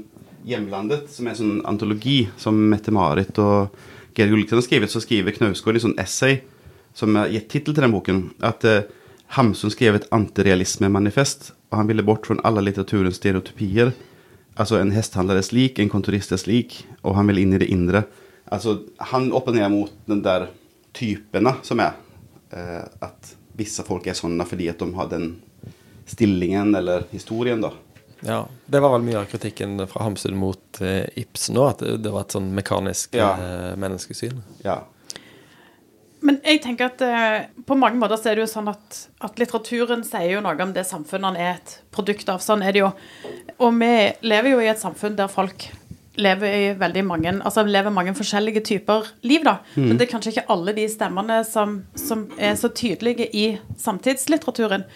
'Hjemlandet', 0.46 1.06
som 1.10 1.26
er 1.26 1.34
en 1.36 1.38
sånn 1.38 1.62
antologi 1.66 2.18
som 2.38 2.58
Mette-Marit 2.70 3.38
og 3.42 3.78
Geir 4.16 4.30
Gulliksen 4.30 4.58
har 4.58 4.66
skrevet, 4.66 4.90
så 4.90 5.02
skriver 5.02 5.34
Knausgård 5.38 5.78
i 5.78 5.86
sånn 5.86 5.98
essay 6.02 6.42
som 6.96 7.12
har 7.18 7.28
gitt 7.28 7.50
tittel 7.52 7.74
til 7.76 7.84
den 7.84 7.92
boken, 7.92 8.22
at 8.46 8.64
eh, 8.64 8.86
Hamsun 9.36 9.72
skrev 9.74 9.98
et 9.98 10.06
antirealisme-manifest, 10.14 11.50
og 11.70 11.80
han 11.82 11.88
ville 11.90 12.04
bort 12.06 12.26
fra 12.28 12.36
alle 12.46 12.62
litteraturens 12.64 13.18
stereotypier. 13.20 13.90
Altså 14.56 14.78
en 14.80 14.92
hesthandleres 14.94 15.50
lik, 15.52 15.78
en 15.82 15.90
kontoristers 15.92 16.46
lik, 16.48 16.78
og 17.04 17.16
han 17.18 17.26
ville 17.28 17.42
inn 17.44 17.52
i 17.56 17.60
det 17.60 17.68
indre. 17.74 18.04
Altså, 18.48 18.78
han 19.10 19.28
opponerer 19.34 19.68
mot 19.72 19.92
den 20.08 20.22
der 20.24 20.46
typene 20.96 21.56
som 21.66 21.82
er. 21.84 21.98
Eh, 22.54 22.84
at 23.04 23.34
visse 23.58 23.82
folk 23.84 24.06
er 24.06 24.16
sånne 24.16 24.46
fordi 24.46 24.68
at 24.70 24.78
de 24.80 24.88
har 24.94 25.10
den 25.10 25.34
stillingen 26.06 26.74
eller 26.78 27.04
historien, 27.10 27.60
da. 27.60 27.72
Ja, 28.24 28.46
Det 28.66 28.80
var 28.80 28.94
vel 28.94 29.04
mye 29.04 29.18
av 29.20 29.26
kritikken 29.28 29.76
fra 29.90 30.06
Hamsun 30.06 30.36
mot 30.40 30.80
eh, 30.80 31.04
Ibsen 31.20 31.58
òg, 31.60 31.74
at 31.74 31.82
det, 31.84 31.96
det 32.06 32.12
var 32.14 32.24
et 32.24 32.36
sånn 32.38 32.52
mekanisk 32.56 33.14
Ja. 33.18 33.32
eh, 33.36 33.72
menneskesyn. 33.76 34.38
Ja. 34.64 34.84
Men 36.26 36.40
jeg 36.42 36.60
tenker 36.64 36.90
at 36.90 37.02
eh, 37.06 37.46
på 37.66 37.78
mange 37.78 38.00
måter 38.00 38.18
så 38.18 38.32
er 38.32 38.38
det 38.38 38.46
jo 38.46 38.50
sånn 38.50 38.70
at, 38.72 39.00
at 39.22 39.40
litteraturen 39.40 40.02
sier 40.06 40.36
jo 40.36 40.42
noe 40.44 40.58
om 40.64 40.74
det 40.74 40.86
samfunnet 40.88 41.30
han 41.30 41.40
er 41.40 41.50
et 41.54 41.74
produkt 41.94 42.30
av. 42.32 42.42
Sånn 42.42 42.64
er 42.66 42.74
det 42.74 42.82
jo. 42.82 42.92
Og 43.62 43.76
vi 43.78 43.92
lever 44.26 44.56
jo 44.56 44.62
i 44.62 44.70
et 44.72 44.82
samfunn 44.82 45.18
der 45.18 45.30
folk 45.32 45.68
lever 46.16 46.48
i 46.48 46.68
veldig 46.80 47.02
mange 47.04 47.32
altså 47.44 47.60
lever 47.66 47.92
mange 47.92 48.14
forskjellige 48.16 48.62
typer 48.64 49.10
liv, 49.28 49.42
da. 49.44 49.58
Men 49.76 49.98
det 49.98 50.06
er 50.06 50.12
kanskje 50.14 50.32
ikke 50.32 50.46
alle 50.54 50.72
de 50.76 50.86
stemmene 50.88 51.42
som, 51.44 51.82
som 51.98 52.24
er 52.40 52.56
så 52.56 52.70
tydelige 52.72 53.28
i 53.36 53.46
samtidslitteraturen. 53.80 54.86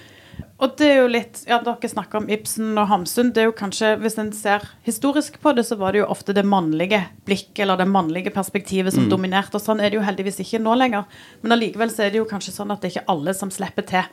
Og 0.60 0.74
det 0.76 0.88
er 0.90 0.98
jo 1.00 1.06
litt 1.08 1.38
Ja, 1.48 1.58
dere 1.64 1.88
snakker 1.88 2.20
om 2.20 2.26
Ibsen 2.28 2.74
og 2.78 2.88
Hamsun. 2.90 3.30
Det 3.32 3.42
er 3.42 3.48
jo 3.48 3.56
kanskje, 3.56 3.94
Hvis 4.02 4.18
en 4.20 4.32
ser 4.36 4.66
historisk 4.84 5.38
på 5.40 5.54
det, 5.56 5.64
så 5.66 5.78
var 5.80 5.92
det 5.92 6.02
jo 6.02 6.10
ofte 6.12 6.34
det 6.36 6.44
mannlige 6.44 7.00
blikket 7.24 7.62
eller 7.64 7.80
det 7.80 7.88
mannlige 7.88 8.32
perspektivet 8.34 8.92
som 8.92 9.08
dominerte. 9.08 9.56
Og 9.56 9.64
sånn 9.64 9.80
er 9.80 9.90
det 9.90 9.96
jo 10.00 10.04
heldigvis 10.04 10.42
ikke 10.44 10.60
nå 10.60 10.76
lenger. 10.76 11.08
Men 11.42 11.56
allikevel 11.56 11.90
så 11.90 12.04
er 12.04 12.12
det 12.12 12.20
jo 12.20 12.28
kanskje 12.28 12.52
sånn 12.52 12.70
at 12.74 12.82
det 12.82 12.90
er 12.90 12.96
ikke 12.98 13.12
alle 13.14 13.34
som 13.34 13.50
slipper 13.50 13.88
til. 13.88 14.04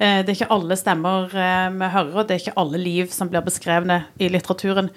Eh, 0.00 0.22
Det 0.24 0.32
er 0.32 0.38
ikke 0.38 0.54
alle 0.56 0.76
stemmer 0.80 1.28
eh, 1.36 1.68
vi 1.76 1.92
hører, 1.92 2.14
og 2.16 2.26
det 2.26 2.34
er 2.34 2.40
ikke 2.46 2.58
alle 2.60 2.78
liv 2.80 3.12
som 3.12 3.28
blir 3.28 3.44
beskrevne 3.44 4.04
i 4.18 4.28
litteraturen. 4.32 4.88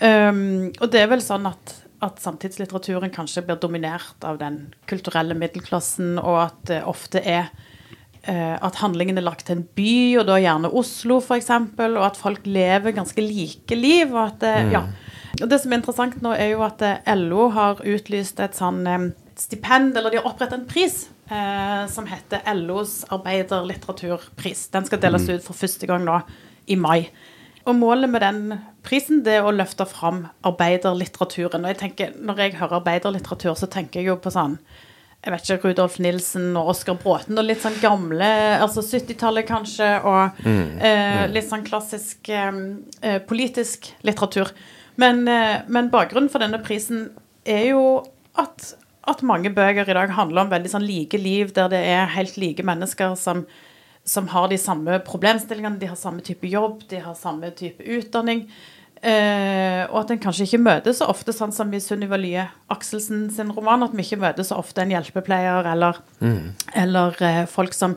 Um, 0.00 0.72
og 0.80 0.88
det 0.90 1.02
er 1.02 1.10
vel 1.12 1.20
sånn 1.20 1.46
at, 1.46 1.74
at 2.02 2.18
samtidslitteraturen 2.18 3.12
kanskje 3.12 3.44
blir 3.46 3.58
dominert 3.60 4.24
av 4.24 4.38
den 4.40 4.74
kulturelle 4.88 5.36
middelklassen, 5.38 6.16
og 6.18 6.38
at 6.48 6.62
det 6.70 6.80
ofte 6.88 7.20
er 7.22 7.52
at 8.22 8.76
handlingen 8.78 9.18
er 9.18 9.24
lagt 9.26 9.48
til 9.48 9.58
en 9.58 9.64
by, 9.76 10.18
og 10.20 10.28
da 10.28 10.36
gjerne 10.38 10.70
Oslo 10.78 11.16
f.eks., 11.18 11.48
og 11.50 12.04
at 12.06 12.20
folk 12.20 12.44
lever 12.46 12.94
ganske 12.94 13.24
like 13.24 13.74
liv. 13.74 14.12
Og, 14.14 14.28
at, 14.28 14.44
mm. 14.66 14.70
ja. 14.70 14.84
og 15.40 15.48
det 15.50 15.58
som 15.62 15.72
er 15.72 15.80
interessant 15.80 16.20
nå, 16.22 16.34
er 16.36 16.52
jo 16.52 16.62
at 16.62 16.84
eh, 16.86 17.10
LO 17.18 17.48
har 17.56 17.82
utlyst 17.82 18.38
et 18.44 18.54
sånn 18.58 18.86
eh, 18.86 19.08
stipend, 19.42 19.96
eller 19.98 20.14
de 20.14 20.20
har 20.20 20.30
opprettet 20.30 20.60
en 20.60 20.68
pris, 20.70 21.08
eh, 21.32 21.82
som 21.90 22.06
heter 22.06 22.46
LOs 22.60 23.00
arbeiderlitteraturpris. 23.10 24.68
Den 24.76 24.86
skal 24.86 25.02
deles 25.02 25.26
ut 25.26 25.42
for 25.42 25.58
første 25.58 25.90
gang 25.90 26.06
nå 26.06 26.20
i 26.70 26.78
mai. 26.78 27.10
Og 27.66 27.76
målet 27.78 28.10
med 28.10 28.22
den 28.24 28.40
prisen 28.82 29.22
det 29.26 29.36
er 29.38 29.46
å 29.46 29.54
løfte 29.54 29.86
fram 29.86 30.24
arbeiderlitteraturen. 30.46 31.62
Og 31.62 31.70
jeg 31.70 31.80
tenker, 31.82 32.16
når 32.18 32.42
jeg 32.42 32.56
hører 32.58 32.80
arbeiderlitteratur, 32.80 33.54
så 33.58 33.68
tenker 33.70 34.02
jeg 34.02 34.10
jo 34.10 34.18
på 34.22 34.32
sånn 34.34 34.56
jeg 35.22 35.30
vet 35.30 35.50
ikke, 35.54 35.70
Rudolf 35.70 36.00
Nilsen 36.02 36.56
og 36.58 36.72
Oskar 36.72 36.96
Bråten 36.98 37.38
og 37.38 37.46
litt 37.46 37.62
sånn 37.62 37.78
gamle, 37.78 38.26
altså 38.58 38.82
70-tallet 38.82 39.46
kanskje, 39.46 39.90
og 40.02 40.40
eh, 40.82 41.24
litt 41.30 41.46
sånn 41.46 41.62
klassisk 41.66 42.26
eh, 42.32 42.48
eh, 43.06 43.20
politisk 43.22 43.92
litteratur. 44.02 44.50
Men, 44.98 45.22
eh, 45.30 45.60
men 45.70 45.92
bakgrunnen 45.94 46.30
for 46.32 46.42
denne 46.42 46.58
prisen 46.66 47.12
er 47.46 47.68
jo 47.70 47.84
at, 48.34 48.72
at 49.06 49.22
mange 49.22 49.52
bøker 49.54 49.86
i 49.86 49.96
dag 50.00 50.10
handler 50.18 50.42
om 50.42 50.52
veldig 50.52 50.74
sånn 50.74 50.88
like 50.88 51.22
liv, 51.22 51.54
der 51.54 51.70
det 51.70 51.84
er 51.94 52.10
helt 52.16 52.34
like 52.42 52.66
mennesker 52.66 53.14
som, 53.14 53.46
som 54.02 54.26
har 54.34 54.50
de 54.50 54.58
samme 54.58 54.98
problemstillingene, 55.06 55.78
de 55.78 55.92
har 55.92 56.02
samme 56.02 56.26
type 56.26 56.50
jobb, 56.50 56.82
de 56.90 56.98
har 57.06 57.14
samme 57.14 57.54
type 57.54 57.78
utdanning. 57.78 58.48
Eh, 59.02 59.82
og 59.90 59.96
at 60.04 60.10
en 60.14 60.20
kanskje 60.22 60.44
ikke 60.46 60.60
møter 60.62 60.94
så 60.94 61.08
ofte, 61.10 61.32
sånn 61.34 61.50
som 61.52 61.72
i 61.74 61.80
Sunniva 61.82 62.14
Lye 62.20 62.44
Akselsen 62.70 63.24
sin 63.34 63.48
roman, 63.50 63.82
at 63.82 63.94
vi 63.98 64.04
ikke 64.04 64.20
møter 64.22 64.46
så 64.46 64.60
ofte 64.62 64.84
en 64.84 64.92
hjelpepleier 64.94 65.66
eller, 65.72 65.98
eller 66.78 67.16
eh, 67.20 67.40
folk 67.50 67.74
som, 67.74 67.96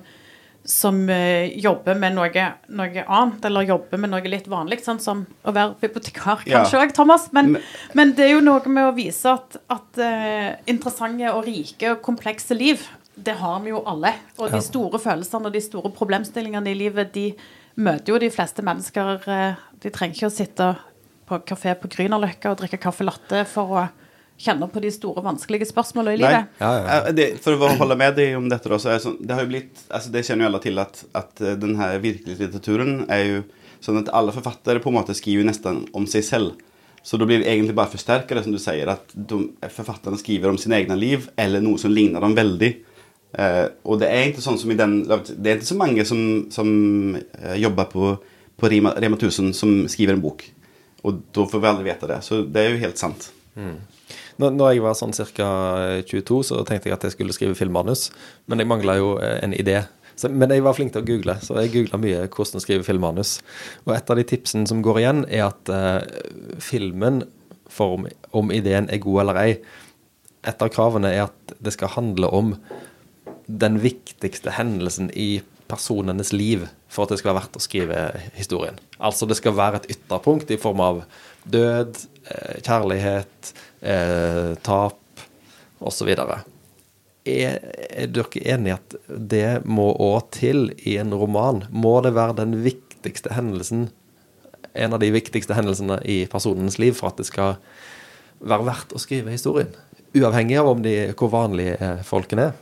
som 0.66 1.04
eh, 1.14 1.52
jobber 1.62 1.94
med 2.02 2.16
noe, 2.18 2.46
noe 2.74 3.04
annet, 3.06 3.46
eller 3.46 3.68
jobber 3.70 4.02
med 4.02 4.10
noe 4.16 4.26
litt 4.34 4.48
vanlig, 4.50 4.80
sånn 4.82 4.98
som 5.04 5.22
å 5.46 5.54
være 5.54 5.76
bibliotekar, 5.84 6.42
kanskje 6.64 6.82
òg, 6.82 6.96
Thomas. 6.98 7.28
Men, 7.38 7.52
Men- 7.94 8.16
det 8.18 8.26
er 8.26 8.34
jo 8.34 8.42
noe 8.42 8.66
med 8.66 8.88
å 8.90 8.96
vise 8.98 9.30
at, 9.30 9.58
at 9.70 10.02
eh, 10.02 10.56
interessante 10.74 11.30
og 11.36 11.46
rike 11.46 11.92
og 11.94 12.02
komplekse 12.02 12.58
liv, 12.58 12.82
det 13.16 13.38
har 13.40 13.62
vi 13.62 13.70
jo 13.70 13.84
alle. 13.88 14.10
Og 14.40 14.50
de 14.50 14.58
store 14.66 14.98
følelsene 15.00 15.46
og 15.48 15.54
de 15.54 15.62
store 15.62 15.94
problemstillingene 15.94 16.74
i 16.74 16.76
livet, 16.82 17.14
de 17.14 17.30
møter 17.78 18.12
jo 18.16 18.18
de 18.26 18.34
fleste 18.34 18.66
mennesker. 18.66 19.22
eh, 19.30 19.56
De 19.86 19.90
trenger 19.94 20.16
ikke 20.18 20.34
å 20.34 20.36
sitte 20.42 20.74
på 21.26 21.40
kafé 21.48 21.74
på 21.80 21.90
Grünerløkka 21.92 22.52
og 22.54 22.60
drikke 22.62 22.80
kaffe 22.82 23.06
latte 23.08 23.46
for 23.50 23.78
å 23.80 23.86
kjenne 24.38 24.68
på 24.68 24.82
de 24.84 24.92
store, 24.92 25.24
vanskelige 25.24 25.68
spørsmålene 25.70 26.18
i 26.18 26.22
Nej. 26.22 26.28
livet. 26.28 26.60
Ja, 26.60 26.72
ja. 26.76 26.96
Eh, 27.08 27.14
Det, 27.16 27.28
for 27.44 27.56
å 27.56 27.70
holde 27.80 27.96
med 28.00 28.16
deg 28.18 28.36
om 28.38 28.50
dette, 28.52 28.70
då, 28.70 28.80
så 28.80 28.92
er 28.92 28.98
det, 28.98 29.06
sånn, 29.06 29.18
det 29.22 29.36
har 29.36 29.46
jo 29.46 29.52
blitt 29.54 29.86
altså 29.90 30.12
det 30.12 30.26
kjenner 30.28 30.46
jo 30.46 30.50
alle 30.52 30.64
til 30.64 30.82
at, 30.84 31.04
at 31.16 31.36
denne 31.40 31.60
den 31.66 31.76
här 31.80 32.00
virkelighetslitteraturen 32.00 33.06
är 33.10 33.24
ju 33.24 33.44
sånn 33.80 34.02
at 34.02 34.10
alle 34.10 34.34
forfattere 34.36 34.80
på 34.80 34.90
en 34.90 34.98
måte 34.98 35.16
skriver 35.16 35.46
nesten 35.48 35.86
om 35.94 36.08
seg 36.08 36.24
selv. 36.26 36.60
Så 37.06 37.18
da 37.22 37.26
blir 37.26 37.40
det 37.44 37.48
egentlig 37.52 37.76
bare 37.78 37.92
forsterket, 37.92 38.44
som 38.44 38.52
du 38.52 38.60
sier, 38.60 38.90
at 38.90 39.12
de, 39.14 39.52
forfatterne 39.70 40.18
skriver 40.18 40.50
om 40.50 40.58
sin 40.58 40.74
egne 40.74 40.98
liv 40.98 41.30
eller 41.38 41.62
noe 41.62 41.78
som 41.78 41.94
ligner 41.94 42.24
dem 42.24 42.36
veldig. 42.36 42.72
Eh, 43.38 43.66
og 43.86 44.00
det 44.02 44.10
er 44.10 44.32
ikke 44.32 44.42
sånn 44.44 44.58
som 44.58 44.72
i 44.74 44.80
den, 44.80 45.04
det 45.06 45.52
er 45.52 45.60
ikke 45.60 45.70
så 45.70 45.78
mange 45.78 46.06
som, 46.08 46.22
som 46.52 46.68
jobber 47.62 47.92
på, 47.92 48.16
på 48.58 48.72
Rema, 48.74 48.96
Rema 48.98 49.20
1000 49.20 49.54
som 49.54 49.78
skriver 49.92 50.18
en 50.18 50.24
bok. 50.24 50.48
Och 51.06 51.14
da 51.32 51.46
får 51.46 51.60
vi 51.60 51.68
aldri 51.68 51.84
vite 51.84 52.08
det, 52.08 52.22
så 52.26 52.42
det 52.42 52.62
er 52.64 52.72
jo 52.74 52.78
helt 52.82 52.98
sant. 52.98 53.28
Når, 53.56 54.56
når 54.58 54.72
jeg 54.74 54.82
var 54.82 54.96
sånn 54.98 55.14
ca. 55.14 55.50
22, 56.02 56.40
så 56.50 56.64
tenkte 56.66 56.90
jeg 56.90 56.96
at 56.96 57.06
jeg 57.06 57.14
skulle 57.14 57.36
skrive 57.36 57.58
filmmanus, 57.60 58.08
men 58.50 58.64
jeg 58.64 58.70
mangla 58.72 58.96
jo 58.98 59.12
eh, 59.22 59.38
en 59.46 59.54
idé. 59.54 59.84
Så, 60.18 60.32
men 60.34 60.50
jeg 60.50 60.64
var 60.66 60.74
flink 60.74 60.96
til 60.96 61.04
å 61.04 61.06
google, 61.06 61.38
så 61.46 61.60
jeg 61.62 61.76
googla 61.76 62.00
mye 62.02 62.26
hvordan 62.26 62.64
skrive 62.64 62.88
filmmanus. 62.88 63.36
Og 63.86 63.94
et 63.94 64.10
av 64.10 64.18
de 64.18 64.26
tipsene 64.26 64.66
som 64.66 64.82
går 64.82 65.04
igjen, 65.04 65.22
er 65.30 65.46
at 65.52 65.70
uh, 65.70 66.02
filmen, 66.64 67.22
for 67.70 68.00
om, 68.00 68.10
om 68.34 68.50
ideen 68.56 68.90
er 68.90 69.04
god 69.04 69.28
eller 69.28 69.42
ei 69.44 69.50
Et 70.46 70.62
av 70.62 70.70
kravene 70.70 71.10
er 71.10 71.24
at 71.24 71.54
det 71.58 71.74
skal 71.74 71.94
handle 71.96 72.28
om 72.34 72.52
den 73.46 73.80
viktigste 73.82 74.58
hendelsen 74.58 75.14
i 75.14 75.42
personenes 75.68 76.32
liv 76.34 76.66
for 76.92 77.06
at 77.06 77.14
det 77.14 77.20
skal 77.22 77.32
være 77.32 77.42
verdt 77.42 77.60
å 77.60 77.64
skrive 77.64 78.02
historien. 78.38 78.78
Altså 79.00 79.28
det 79.30 79.38
skal 79.40 79.56
være 79.58 79.82
et 79.82 79.90
ytterpunkt 79.96 80.52
i 80.54 80.60
form 80.62 80.84
av 80.84 81.02
død, 81.44 81.98
eh, 82.30 82.60
kjærlighet, 82.62 83.54
eh, 83.82 84.54
tap 84.66 85.00
osv. 85.80 86.12
Er, 87.26 87.60
er 87.90 88.12
dere 88.14 88.44
enig 88.54 88.72
i 88.72 88.76
at 88.76 88.98
det 89.10 89.50
må 89.66 89.90
òg 89.94 90.30
til 90.36 90.70
i 90.86 90.98
en 91.02 91.14
roman? 91.14 91.66
Må 91.70 91.98
det 92.06 92.16
være 92.18 92.38
den 92.42 92.60
viktigste 92.66 93.34
hendelsen, 93.34 93.90
en 94.76 94.94
av 94.94 95.00
de 95.00 95.10
viktigste 95.14 95.56
hendelsene 95.56 96.02
i 96.04 96.26
personens 96.30 96.78
liv 96.82 96.98
for 96.98 97.10
at 97.10 97.22
det 97.22 97.30
skal 97.30 97.58
være 98.44 98.68
verdt 98.68 98.94
å 98.94 99.02
skrive 99.02 99.34
historien? 99.34 99.74
Uavhengig 100.16 100.60
av 100.62 100.70
de, 100.84 100.96
hvor 101.18 101.34
vanlige 101.34 101.76
eh, 101.82 102.06
folkene 102.08 102.52
er. 102.52 102.62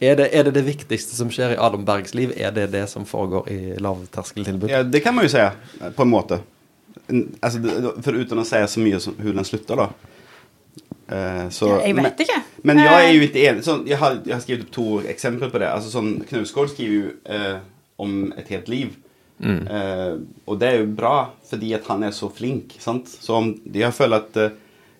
Er 0.00 0.16
det, 0.18 0.28
er 0.36 0.44
det 0.44 0.52
det 0.58 0.64
viktigste 0.66 1.16
som 1.16 1.30
skjer 1.32 1.54
i 1.54 1.60
Adam 1.60 1.84
Bergs 1.88 2.12
liv? 2.14 2.34
Er 2.36 2.52
det 2.52 2.66
det 2.74 2.84
som 2.92 3.06
foregår 3.08 3.48
i 3.52 3.60
lavterskeltilbud? 3.80 4.68
Ja, 4.70 4.82
det 4.82 5.00
kan 5.00 5.14
man 5.16 5.24
jo 5.24 5.30
säga 5.32 5.52
eh, 5.80 5.90
på 5.90 6.02
en 6.02 6.12
måte. 6.12 6.40
Altså, 7.40 7.62
for 8.04 8.18
uten 8.18 8.42
å 8.42 8.44
si 8.44 8.60
så 8.68 8.82
mye 8.82 9.00
som 9.00 9.16
hvordan 9.16 9.40
den 9.40 9.48
slutter, 9.48 9.80
da. 9.80 9.88
Uh, 11.06 11.46
så, 11.54 11.68
Jeg 11.86 11.94
vet 11.94 12.20
ikke. 12.24 12.40
men 12.66 12.76
men 12.76 12.84
jeg 12.84 13.04
er 13.06 13.12
jo 13.14 13.24
ikke 13.28 13.42
enig. 13.46 13.64
Sånn, 13.64 13.84
jeg, 13.86 13.96
har, 14.00 14.18
jeg, 14.26 14.34
har 14.34 14.40
skrevet 14.42 14.66
opp 14.66 14.72
to 14.74 14.86
eksempler 15.06 15.52
på 15.52 15.60
det. 15.62 15.68
Altså, 15.70 15.92
sånn, 15.94 16.16
Knausgård 16.28 16.72
skriver 16.72 16.96
jo 16.96 17.12
uh, 17.30 17.58
om 18.02 18.32
et 18.36 18.50
helt 18.52 18.68
liv. 18.68 18.96
Eh, 19.44 20.14
og 20.48 20.60
det 20.60 20.68
er 20.68 20.78
jo 20.80 20.92
bra 20.96 21.16
fordi 21.46 21.74
at 21.76 21.86
han 21.90 22.06
er 22.06 22.14
så 22.16 22.30
flink. 22.32 22.76
sant? 22.80 23.08
Så 23.08 23.36
om, 23.36 23.52
jeg 23.72 23.92
føler 23.94 24.24
at 24.24 24.38
eh, 24.40 24.54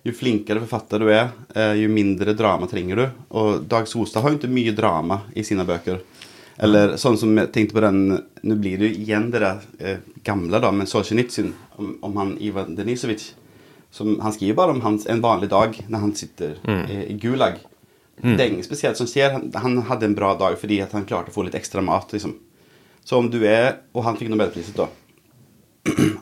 jo 0.07 0.15
flinkere 0.17 0.61
forfatter 0.63 1.03
du 1.03 1.09
er, 1.11 1.31
eh, 1.55 1.73
jo 1.81 1.89
mindre 1.91 2.33
drama 2.37 2.67
trenger 2.67 3.01
du. 3.01 3.05
Og 3.39 3.65
Dag 3.69 3.87
Solstad 3.87 4.23
har 4.23 4.33
jo 4.33 4.39
ikke 4.39 4.51
mye 4.51 4.75
drama 4.75 5.21
i 5.35 5.43
sine 5.47 5.65
bøker. 5.67 6.01
Eller 6.57 6.95
sånn 6.97 7.17
som 7.21 7.35
jeg 7.37 7.51
tenkte 7.53 7.75
på 7.77 7.83
den 7.85 7.99
Nå 8.47 8.55
blir 8.57 8.79
det 8.79 8.87
jo 8.87 9.01
igjen 9.03 9.27
det 9.29 9.43
der 9.43 9.61
eh, 9.79 9.97
gamle, 10.25 10.61
da, 10.63 10.71
med 10.71 10.89
Solzjenitsyn, 10.89 11.51
om, 11.77 11.97
om 12.01 12.17
han 12.17 12.37
Ivan 12.41 12.75
Denisovic. 12.77 13.33
Som, 13.91 14.17
han 14.21 14.33
skriver 14.33 14.57
bare 14.57 14.73
om 14.75 14.81
hans, 14.81 15.05
en 15.07 15.21
vanlig 15.23 15.49
dag 15.49 15.77
når 15.87 16.03
han 16.03 16.13
sitter 16.15 16.57
i, 16.67 17.03
i 17.13 17.17
Gulag. 17.21 17.59
Det 18.17 18.41
er 18.41 18.49
ingen 18.49 18.65
spesielt 18.65 18.97
som 18.97 19.07
skjer. 19.09 19.31
Han, 19.35 19.51
han 19.53 19.77
hadde 19.89 20.09
en 20.09 20.15
bra 20.17 20.33
dag 20.37 20.57
fordi 20.59 20.79
han 20.81 21.05
klarte 21.05 21.31
å 21.31 21.35
få 21.35 21.45
litt 21.45 21.57
ekstra 21.57 21.83
mat. 21.85 22.11
liksom. 22.13 22.35
Så 23.03 23.17
om 23.17 23.29
du 23.31 23.43
er 23.47 23.77
Og 23.93 24.03
han 24.03 24.17
fikk 24.19 24.31
Nobelpriset, 24.33 24.75
da. 24.75 24.89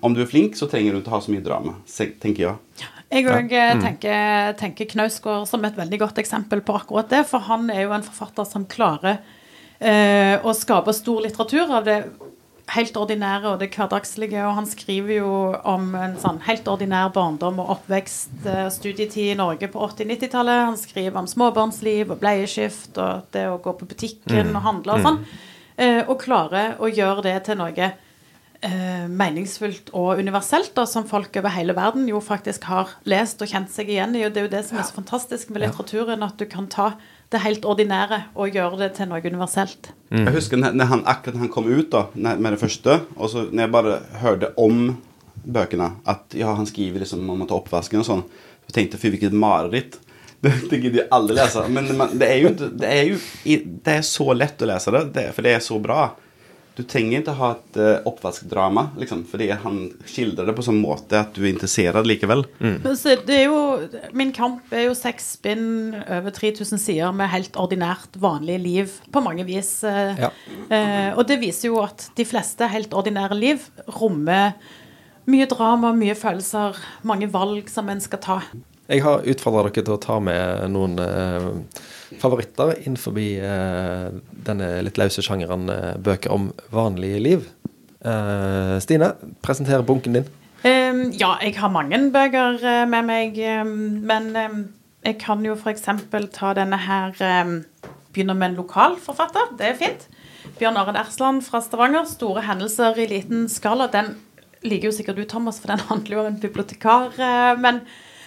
Om 0.05 0.15
du 0.15 0.21
er 0.23 0.29
flink, 0.29 0.57
så 0.59 0.67
trenger 0.71 0.93
du 0.95 1.01
ikke 1.01 1.13
ha 1.13 1.21
så 1.23 1.33
mye 1.33 1.45
drama, 1.45 1.77
tenker 2.21 2.47
jeg. 2.47 2.89
Jeg 3.13 3.27
òg 3.29 3.51
tenker, 3.79 4.53
tenker 4.59 4.87
Knausgård 4.89 5.45
som 5.47 5.63
et 5.67 5.77
veldig 5.77 5.99
godt 6.01 6.19
eksempel 6.19 6.63
på 6.65 6.75
akkurat 6.75 7.11
det. 7.11 7.21
For 7.29 7.43
han 7.47 7.69
er 7.71 7.85
jo 7.85 7.93
en 7.95 8.05
forfatter 8.05 8.47
som 8.49 8.65
klarer 8.67 9.19
eh, 9.79 10.35
å 10.41 10.53
skape 10.57 10.93
stor 10.95 11.21
litteratur 11.23 11.69
av 11.69 11.85
det 11.87 11.99
helt 12.73 12.97
ordinære 12.97 13.51
og 13.51 13.59
det 13.61 13.69
hverdagslige. 13.75 14.41
Og 14.47 14.55
han 14.59 14.69
skriver 14.69 15.19
jo 15.19 15.33
om 15.67 15.91
en 15.99 16.15
sånn 16.21 16.41
helt 16.47 16.67
ordinær 16.71 17.11
barndom 17.15 17.61
og 17.63 17.75
oppvekst, 17.77 18.39
eh, 18.49 18.67
studietid 18.73 19.33
i 19.33 19.39
Norge 19.39 19.69
på 19.71 19.81
80-90-tallet. 19.85 20.65
Han 20.71 20.79
skriver 20.81 21.21
om 21.21 21.29
småbarnsliv 21.29 22.15
og 22.15 22.21
bleieskift 22.23 22.97
og 22.97 23.29
det 23.35 23.47
å 23.51 23.61
gå 23.61 23.75
på 23.77 23.89
butikken 23.91 24.55
og 24.55 24.65
handle 24.65 24.97
og 24.97 25.05
sånn. 25.05 25.21
Eh, 25.77 26.01
og 26.07 26.21
klarer 26.21 26.77
å 26.79 26.89
gjøre 26.89 27.25
det 27.25 27.37
til 27.45 27.59
noe 27.59 27.93
eh, 28.65 29.05
meningsfullt 29.09 29.91
og 29.95 30.19
universelt, 30.21 30.73
da, 30.77 30.85
som 30.89 31.05
folk 31.07 31.35
over 31.39 31.53
hele 31.55 31.75
verden 31.77 32.07
jo 32.09 32.21
faktisk 32.23 32.67
har 32.69 32.95
lest 33.09 33.41
og 33.43 33.51
kjent 33.51 33.71
seg 33.73 33.91
igjen 33.93 34.15
i. 34.17 34.25
Og 34.27 34.33
det 34.33 34.41
er 34.41 34.47
jo 34.47 34.53
det 34.55 34.63
som 34.67 34.79
er 34.79 34.87
så 34.87 34.97
fantastisk 34.97 35.51
med 35.53 35.65
litteraturen, 35.65 36.25
at 36.25 36.39
du 36.41 36.47
kan 36.49 36.69
ta 36.71 36.93
det 37.33 37.41
helt 37.41 37.65
ordinære 37.65 38.21
og 38.37 38.53
gjøre 38.55 38.83
det 38.83 38.91
til 38.99 39.09
noe 39.09 39.23
universelt. 39.23 39.91
Jeg 40.13 40.35
husker 40.35 40.61
når, 40.61 40.87
han, 40.91 41.03
akkurat 41.09 41.37
da 41.37 41.43
han 41.43 41.51
kom 41.53 41.69
ut 41.69 41.91
da, 41.93 42.05
med 42.15 42.51
det 42.53 42.61
første, 42.61 43.01
og 43.17 43.31
så 43.31 43.47
når 43.49 43.65
jeg 43.65 43.75
bare 43.75 43.99
hørte 44.21 44.51
om 44.61 44.87
bøkene, 45.45 45.91
at 46.09 46.35
ja, 46.37 46.53
han 46.57 46.67
skriver 46.69 47.03
liksom 47.03 47.25
om 47.29 47.45
å 47.45 47.49
ta 47.49 47.57
oppvasken 47.57 48.01
og 48.01 48.07
sånn, 48.07 48.25
så 48.65 48.75
tenkte 48.75 48.97
jeg, 48.97 49.03
fy, 49.03 49.13
hvilket 49.15 49.37
mareritt. 49.37 49.99
Det, 50.41 50.51
det 50.69 50.79
gidder 50.81 51.03
jeg 51.03 51.11
aldri 51.15 51.37
lese. 51.39 51.65
Men 51.73 51.89
man, 51.97 52.13
det 52.19 52.29
er 52.29 52.43
jo 52.43 52.53
det 52.55 52.91
er 52.91 53.09
jo 53.09 53.19
det 53.85 53.97
er 53.97 54.05
så 54.05 54.29
lett 54.37 54.61
å 54.61 54.69
lese 54.69 54.93
det, 54.93 55.03
det, 55.17 55.25
for 55.35 55.45
det 55.45 55.57
er 55.57 55.65
så 55.65 55.79
bra. 55.81 56.07
Du 56.75 56.83
trenger 56.83 57.21
ikke 57.21 57.35
ha 57.39 57.49
et 57.55 57.77
uh, 57.79 58.07
oppvaskdrama, 58.09 58.89
liksom, 58.99 59.23
fordi 59.29 59.47
han 59.61 59.77
skildrer 60.09 60.49
det 60.49 60.55
på 60.57 60.65
sånn 60.65 60.81
måte 60.81 61.21
at 61.21 61.35
du 61.35 61.45
er 61.45 61.53
interessert 61.53 62.01
likevel. 62.03 62.43
Mm. 62.59 62.77
Det 62.83 63.37
er 63.37 63.45
jo, 63.47 63.61
Min 64.17 64.33
kamp 64.35 64.73
er 64.75 64.89
jo 64.89 64.95
seks 64.97 65.31
spinn 65.37 65.95
over 66.03 66.35
3000 66.35 66.81
sider 66.81 67.15
med 67.15 67.31
helt 67.31 67.55
ordinært, 67.59 68.19
vanlig 68.19 68.59
liv 68.63 68.97
på 69.11 69.23
mange 69.23 69.47
vis. 69.47 69.77
eh, 69.87 70.15
Ja. 70.19 70.31
Uh, 70.69 71.17
og 71.17 71.27
det 71.27 71.39
viser 71.39 71.69
jo 71.69 71.79
at 71.83 72.09
de 72.17 72.25
fleste 72.27 72.67
helt 72.67 72.93
ordinære 72.93 73.39
liv 73.39 73.69
rommer 73.87 74.53
mye 75.25 75.47
drama, 75.49 75.93
mye 75.95 76.15
følelser, 76.17 76.77
mange 77.03 77.29
valg 77.31 77.69
som 77.71 77.89
en 77.89 78.01
skal 78.03 78.21
ta. 78.21 78.39
Jeg 78.85 79.01
har 79.01 79.25
utfordra 79.25 79.65
dere 79.65 79.81
til 79.81 79.95
å 79.95 80.01
ta 80.01 80.19
med 80.21 80.69
noen 80.69 80.99
eh, 81.01 81.47
favoritter 82.21 82.75
innenfor 82.83 83.17
eh, 83.17 84.11
denne 84.45 84.67
litt 84.85 84.99
løse 85.01 85.23
sjangeren 85.25 85.69
eh, 85.73 85.93
bøker 85.97 86.33
om 86.35 86.51
vanlige 86.73 87.21
liv. 87.23 87.47
Eh, 88.05 88.75
Stine, 88.85 89.15
presenter 89.41 89.81
bunken 89.85 90.19
din. 90.19 90.29
Um, 90.65 91.11
ja, 91.13 91.35
jeg 91.41 91.57
har 91.57 91.73
mange 91.73 91.97
bøker 92.13 92.61
eh, 92.61 92.85
med 92.89 93.09
meg, 93.09 93.41
Um, 93.61 94.01
men 94.05 94.31
um, 94.37 94.61
jeg 95.05 95.19
kan 95.21 95.43
jo 95.45 95.53
f.eks. 95.57 95.85
ta 96.33 96.53
denne 96.57 96.77
her 96.81 97.13
Begynner 98.15 98.37
med 98.37 98.53
en 98.53 98.61
lokal 98.61 98.95
forfatter, 99.01 99.49
det 99.59 99.67
er 99.67 99.75
fint. 99.77 100.05
Bjørn 100.59 100.77
Arild 100.79 100.97
Ersland 101.01 101.41
fra 101.43 101.59
Stavanger. 101.61 102.05
'Store 102.07 102.45
hendelser 102.45 102.95
i 103.01 103.09
liten 103.11 103.49
skala'. 103.51 103.89
Den 103.91 104.15
liker 104.63 104.87
jo 104.87 104.95
sikkert 104.95 105.19
du, 105.19 105.25
Thomas, 105.27 105.59
for 105.59 105.73
den 105.73 105.83
handler 105.89 106.15
jo 106.15 106.21
om 106.23 106.29
en 106.31 106.39
bibliotekar. 106.39 107.11
eh, 107.19 107.57
men 107.59 107.81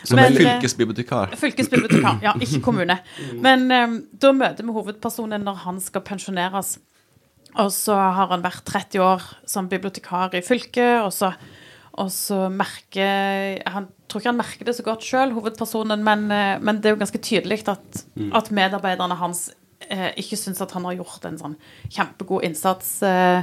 Som 0.04 0.18
men, 0.18 0.30
en 0.30 0.36
eh, 0.36 0.42
fylkesbibliotekar. 0.44 1.34
Fylkesbibliotekar, 1.40 2.20
ja, 2.22 2.34
ikke 2.38 2.60
kommune. 2.68 2.98
Men 3.42 3.66
um, 3.72 3.96
da 4.12 4.32
møter 4.36 4.66
vi 4.66 4.74
hovedpersonen 4.76 5.46
når 5.46 5.62
han 5.64 5.80
skal 5.82 6.04
pensjoneres. 6.06 6.76
Og 7.58 7.70
så 7.74 7.96
har 7.96 8.30
han 8.30 8.44
vært 8.44 8.66
30 8.68 9.02
år 9.02 9.24
som 9.48 9.70
bibliotekar 9.70 10.36
i 10.38 10.44
fylket, 10.44 11.00
og 11.02 11.10
så, 11.16 11.32
og 11.98 12.10
så 12.14 12.44
merker 12.52 13.62
Han 13.72 13.88
tror 14.08 14.22
ikke 14.22 14.30
han 14.30 14.40
merker 14.40 14.68
det 14.68 14.76
så 14.78 14.84
godt 14.86 15.06
sjøl, 15.06 15.32
hovedpersonen, 15.36 16.04
men, 16.04 16.28
eh, 16.32 16.56
men 16.64 16.80
det 16.80 16.90
er 16.90 16.96
jo 16.96 17.02
ganske 17.02 17.22
tydelig 17.24 17.62
at, 17.68 18.04
at 18.38 18.52
medarbeiderne 18.54 19.18
hans 19.20 19.48
eh, 19.84 20.12
ikke 20.20 20.38
syns 20.38 20.62
at 20.64 20.72
han 20.76 20.86
har 20.88 20.96
gjort 21.00 21.26
en 21.28 21.40
sånn 21.40 21.56
kjempegod 21.92 22.46
innsats 22.48 22.98
eh, 23.06 23.42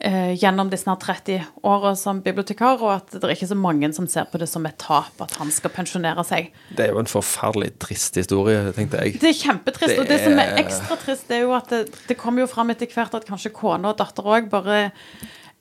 gjennom 0.00 0.68
disse 0.70 0.84
snart 0.84 1.00
30 1.06 1.44
åra 1.64 1.94
som 1.96 2.20
bibliotekar, 2.22 2.80
og 2.82 2.90
at 2.96 3.10
det 3.16 3.24
er 3.24 3.34
ikke 3.34 3.48
så 3.48 3.56
mange 3.58 3.88
som 3.96 4.06
ser 4.06 4.24
på 4.30 4.38
det 4.38 4.48
som 4.48 4.66
et 4.66 4.76
tap 4.78 5.20
at 5.24 5.34
han 5.40 5.50
skal 5.50 5.70
pensjonere 5.70 6.24
seg. 6.26 6.50
Det 6.76 6.84
er 6.86 6.92
jo 6.92 6.98
en 7.00 7.06
forferdelig 7.10 7.72
trist 7.78 8.14
historie, 8.20 8.72
tenkte 8.76 9.00
jeg. 9.02 9.20
Det 9.22 9.30
er 9.30 9.38
kjempetrist. 9.40 9.94
Det 9.96 10.00
Og 10.00 10.08
det 10.10 10.20
som 10.24 10.38
er 10.38 10.52
er- 10.52 10.60
ekstra 10.64 10.96
trist, 11.00 11.28
det 11.28 11.36
er 11.38 11.42
jo 11.46 11.52
at 11.56 11.68
det, 11.70 11.80
det 12.08 12.16
kommer 12.18 12.40
jo 12.44 12.46
fram 12.46 12.70
etter 12.70 12.86
hvert 12.92 13.14
at 13.14 13.24
kanskje 13.26 13.52
kone 13.56 13.88
og 13.88 13.96
datter 13.96 14.22
òg 14.24 14.50
bare 14.50 14.90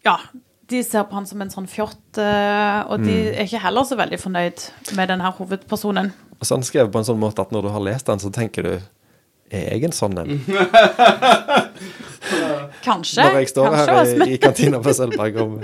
Ja, 0.06 0.17
de 0.67 0.82
ser 0.84 1.04
på 1.06 1.13
han 1.13 1.26
som 1.26 1.41
en 1.41 1.50
sånn 1.50 1.67
fjott, 1.69 2.17
eh, 2.17 2.82
og 2.89 3.00
de 3.04 3.13
Mm. 3.13 3.34
er 3.39 3.43
ikke 3.45 3.60
heller 3.62 3.84
så 3.86 3.95
veldig 3.98 4.19
fornøyd 4.19 4.95
med 4.98 5.08
denne 5.10 5.32
hovedpersonen. 5.32 6.12
Og 6.39 6.43
så 6.45 6.56
han 6.56 6.63
skrev 6.63 6.91
på 6.91 6.98
en 7.00 7.06
sånn 7.06 7.19
måte 7.21 7.39
at 7.41 7.52
når 7.52 7.62
du 7.63 7.69
har 7.69 7.80
lest 7.80 8.06
den, 8.08 8.19
så 8.19 8.32
tenker 8.34 8.63
du 8.63 8.82
Er 9.52 9.78
jeg 9.78 9.84
en 9.84 9.91
sånn 9.91 10.17
en? 10.17 10.41
Kanskje. 12.86 13.24
Når 13.26 13.38
jeg 13.41 13.50
står 13.52 13.67
kanskje 13.74 13.95
her 13.98 14.28
i, 14.28 14.30
i 14.36 14.39
kantina 14.43 14.80
på 14.86 14.93
Sølvberg 14.93 15.39
om 15.41 15.56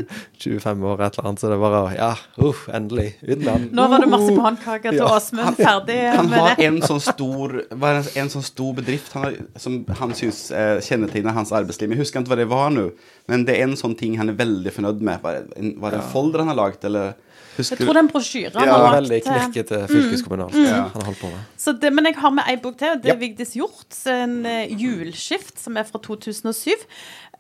25 0.42 0.86
år, 0.92 1.04
et 1.06 1.18
eller 1.20 1.30
annet, 1.30 1.44
så 1.44 1.52
det 1.52 1.58
er 1.58 1.64
bare 1.64 1.82
Ja, 1.96 2.10
uff, 2.48 2.64
endelig. 2.74 3.08
Utenland. 3.22 3.70
Nå 3.78 3.88
var 3.94 4.04
det 4.06 4.10
marsipankake 4.12 4.90
til 4.96 5.00
Ja. 5.04 5.10
Åsmund 5.16 5.60
ferdig 5.62 6.00
Han 6.16 6.30
med 6.32 6.40
har 6.40 6.56
det. 6.58 6.68
en 6.72 6.82
sånn 6.82 7.02
stor 7.06 7.56
en 8.22 8.30
sånn 8.34 8.46
stor 8.46 8.74
bedrift 8.82 9.14
han 9.14 9.24
har, 9.28 9.36
som 9.62 9.80
han 10.02 10.14
syns 10.18 10.44
eh, 10.52 10.80
kjennetegner 10.82 11.36
hans 11.38 11.52
arbeidsliv. 11.56 11.92
Jeg 11.94 12.02
husker 12.04 12.22
ikke 12.24 12.34
hva 12.34 12.40
det 12.42 12.50
var 12.52 12.70
nå, 12.74 12.90
men 13.32 13.46
det 13.48 13.58
er 13.60 13.68
en 13.70 13.78
sånn 13.80 13.96
ting 14.00 14.18
han 14.20 14.30
er 14.34 14.40
veldig 14.40 14.74
fornøyd 14.76 15.02
med. 15.06 15.22
Var 15.24 15.38
det 15.38 15.60
en, 15.62 15.76
var 15.82 15.92
det 15.94 16.02
en 16.02 16.10
folder 16.14 16.44
han 16.44 16.52
har 16.54 16.60
lagd, 16.60 16.86
eller 16.90 17.14
husker 17.58 17.78
Jeg 17.78 17.86
tror 17.86 17.94
det 17.94 18.00
er 18.00 18.06
en 18.06 18.12
brosjyre 18.14 18.54
han 18.60 18.68
Ja, 18.68 18.78
har 18.78 18.96
Veldig 19.00 19.18
lagt. 19.18 19.28
eh, 19.28 19.48
knirkete 19.50 19.80
fylkeskommunalt. 19.92 20.54
Ja. 20.56 20.82
Han 20.94 21.02
har 21.02 21.10
holdt 21.12 21.20
på 21.22 21.32
med. 21.34 21.42
Så 21.58 21.74
det, 21.80 21.92
men 21.94 22.06
jeg 22.06 22.16
har 22.22 22.32
med 22.32 22.44
ei 22.48 22.56
bok 22.64 22.78
til, 22.78 22.94
og 22.96 23.02
det 23.02 23.10
Ja. 23.12 23.14
er 23.16 23.20
Vigdis 23.20 23.54
Hjorts 23.56 24.06
en 24.08 24.46
uh, 24.46 24.66
Julskift, 24.82 25.60
som 25.60 25.78
er 25.78 25.84
fra 25.84 26.00
2007. 26.00 26.72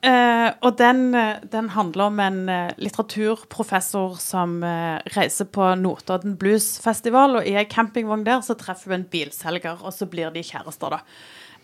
Uh, 0.01 0.49
og 0.65 0.77
den, 0.79 1.13
eh, 1.13 1.35
den 1.51 1.67
handler 1.69 2.07
om 2.09 2.19
en 2.19 2.49
uh, 2.49 2.71
litteraturprofessor 2.81 4.15
som 4.19 4.63
uh, 4.63 4.97
reiser 5.15 5.45
på 5.45 5.75
Notodden 5.77 6.37
Bluesfestival, 6.41 7.37
og 7.37 7.45
i 7.47 7.53
ei 7.55 7.65
campingvogn 7.69 8.23
der 8.25 8.41
så 8.41 8.55
treffer 8.57 8.89
hun 8.89 9.01
en 9.01 9.09
bilselger, 9.11 9.77
og 9.85 9.93
så 9.93 10.07
blir 10.09 10.33
de 10.33 10.41
kjærester, 10.41 10.89
da. 10.97 11.01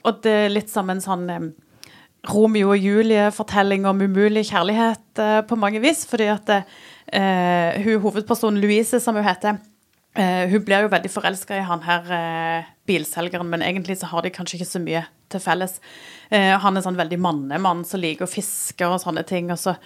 Og 0.06 0.22
det 0.22 0.36
er 0.46 0.54
litt 0.54 0.70
som 0.70 0.90
en 0.94 1.02
sånn 1.02 1.26
um, 1.34 1.48
Romeo 2.30 2.74
og 2.76 2.78
Julie-fortelling 2.84 3.86
om 3.90 4.02
umulig 4.04 4.46
kjærlighet 4.50 5.20
eh, 5.22 5.42
på 5.48 5.56
mange 5.60 5.80
vis, 5.80 6.02
fordi 6.10 6.26
at 6.34 6.50
eh, 7.14 7.78
hun 7.84 8.02
hovedpersonen 8.04 8.62
Louise, 8.62 9.00
som 9.04 9.16
hun 9.16 9.26
heter, 9.28 9.60
eh, 10.16 10.48
hun 10.52 10.64
blir 10.66 10.86
jo 10.86 10.92
veldig 10.94 11.12
forelska 11.12 11.58
i 11.58 11.66
han 11.68 11.86
her 11.86 12.12
eh, 12.18 12.72
bilselgeren, 12.88 13.50
men 13.50 13.66
egentlig 13.66 14.00
så 14.00 14.12
har 14.12 14.26
de 14.26 14.34
kanskje 14.34 14.60
ikke 14.60 14.72
så 14.72 14.84
mye 14.84 15.06
til 15.32 15.44
felles. 15.44 15.80
Eh, 16.32 16.54
han 16.60 16.78
er 16.78 16.86
sånn 16.86 17.00
veldig 17.00 17.20
mannemann 17.22 17.86
som 17.88 18.02
liker 18.04 18.28
å 18.28 18.32
fiske 18.32 18.88
og 18.88 19.02
sånne 19.04 19.26
ting, 19.28 19.52
og 19.52 19.60
så 19.62 19.78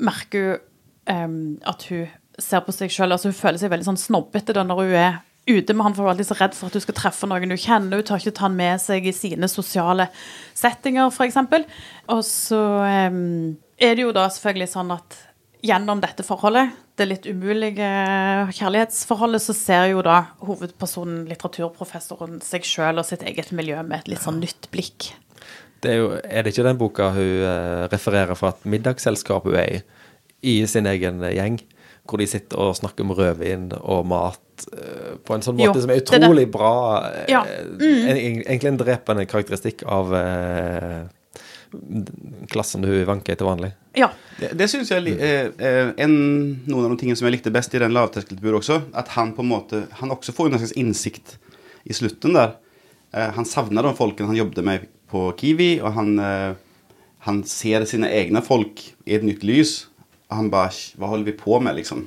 merker 0.00 0.60
hun 1.08 1.58
eh, 1.58 1.68
at 1.68 1.88
hun 1.90 2.08
ser 2.40 2.62
på 2.64 2.72
seg 2.72 2.92
sjøl, 2.92 3.12
altså 3.12 3.28
hun 3.28 3.36
føler 3.36 3.60
seg 3.60 3.72
veldig 3.72 3.90
sånn 3.90 4.00
snobbete 4.00 4.54
da 4.56 4.64
når 4.64 4.80
hun 4.80 4.96
er 4.96 5.20
ute 5.46 5.74
med 5.74 5.84
han, 5.84 5.94
for 5.94 6.04
hun 6.04 6.10
er 6.10 6.14
alltid 6.14 6.28
så 6.30 6.38
redd 6.38 6.54
for 6.54 6.70
at 6.70 6.78
hun 6.78 6.84
skal 6.84 6.96
treffe 6.96 7.28
noen 7.28 7.50
hun 7.50 7.58
kjenner. 7.60 7.98
Hun 7.98 8.06
tar 8.06 8.22
ikke 8.22 8.34
ta 8.38 8.46
han 8.46 8.56
med 8.58 8.82
seg 8.82 9.08
i 9.08 9.14
sine 9.16 9.48
sosiale 9.50 10.06
settinger, 10.54 11.10
f.eks. 11.10 11.40
Og 12.14 12.22
så 12.26 12.62
um, 13.10 13.56
er 13.82 13.98
det 13.98 14.06
jo 14.06 14.14
da 14.14 14.28
selvfølgelig 14.30 14.70
sånn 14.70 14.94
at 14.94 15.18
gjennom 15.62 16.00
dette 16.02 16.24
forholdet, 16.26 16.72
det 16.98 17.06
litt 17.08 17.26
umulige 17.30 17.86
kjærlighetsforholdet, 18.56 19.42
så 19.44 19.54
ser 19.56 19.88
jo 19.92 20.02
da 20.04 20.18
hovedpersonen, 20.44 21.24
litteraturprofessoren, 21.30 22.40
seg 22.44 22.66
sjøl 22.66 23.00
og 23.02 23.06
sitt 23.08 23.22
eget 23.26 23.52
miljø 23.56 23.78
med 23.86 24.00
et 24.02 24.10
litt 24.12 24.22
sånn 24.24 24.40
nytt 24.42 24.68
blikk. 24.74 25.12
Det 25.82 25.90
er, 25.90 25.98
jo, 26.02 26.10
er 26.22 26.44
det 26.46 26.52
ikke 26.54 26.66
den 26.68 26.78
boka 26.78 27.08
hun 27.14 27.44
eh, 27.46 27.84
refererer 27.90 28.38
fra 28.38 28.52
et 28.54 28.66
middagsselskap 28.70 29.48
hun 29.48 29.56
er 29.58 29.78
i, 29.80 29.80
i 30.52 30.56
sin 30.70 30.86
egen 30.90 31.22
eh, 31.26 31.34
gjeng? 31.38 31.56
Hvor 32.06 32.18
de 32.18 32.26
sitter 32.26 32.58
og 32.58 32.74
snakker 32.74 33.04
om 33.06 33.12
rødvin 33.14 33.68
og 33.78 34.06
mat 34.10 34.66
eh, 34.74 35.16
på 35.22 35.34
en 35.36 35.42
sånn 35.46 35.58
måte 35.58 35.78
Jo, 35.78 35.82
som 35.86 35.90
er 35.94 35.98
det 35.98 36.04
er 36.06 36.22
det. 36.22 36.28
utrolig 36.28 36.46
bra. 36.54 36.72
eh, 37.10 37.26
Ja. 37.30 37.42
Mm. 37.46 37.82
en, 38.10 38.16
egentlig 38.46 38.70
en 38.72 38.80
drepende 38.82 39.26
karakteristikk 39.30 39.82
av 39.90 40.14
eh, 40.18 41.02
klassen 42.52 42.84
du 42.84 42.90
vanker 43.08 43.34
i 43.34 43.38
til 43.38 43.48
vanlig. 43.48 43.72
Ja. 43.96 44.08
Det, 44.38 44.52
det 44.58 44.68
synes 44.72 44.90
jeg 44.92 45.14
er 45.14 45.52
eh, 45.52 45.92
en, 46.00 46.14
Noen 46.66 46.86
av 46.86 46.92
de 46.94 46.98
tingene 47.02 47.18
som 47.18 47.28
jeg 47.28 47.36
likte 47.36 47.52
best 47.54 47.74
i 47.76 47.80
den 47.82 47.94
lavterskeltilbudet 47.96 48.60
også, 48.62 48.78
at 48.96 49.12
han 49.16 49.34
på 49.36 49.44
en 49.44 49.50
måte 49.50 49.82
Han 50.00 50.14
også 50.14 50.32
får 50.36 50.48
en 50.48 50.60
slags 50.60 50.76
innsikt 50.80 51.36
i 51.84 51.96
slutten 51.96 52.36
der. 52.36 52.56
Eh, 53.12 53.30
han 53.36 53.48
savner 53.48 53.84
de 53.84 53.94
folkene 53.98 54.30
han 54.30 54.38
jobbet 54.38 54.64
med 54.66 54.86
på 55.12 55.26
Kiwi, 55.38 55.74
og 55.82 55.96
han, 55.98 56.12
eh, 56.22 56.54
han 57.26 57.42
ser 57.48 57.84
sine 57.88 58.10
egne 58.12 58.42
folk 58.44 58.80
i 59.04 59.16
et 59.18 59.26
nytt 59.26 59.44
lys. 59.44 59.74
Og 60.30 60.38
han 60.38 60.52
bare 60.52 60.72
Hva 60.96 61.10
holder 61.12 61.32
vi 61.32 61.38
på 61.40 61.58
med, 61.60 61.76
liksom? 61.80 62.06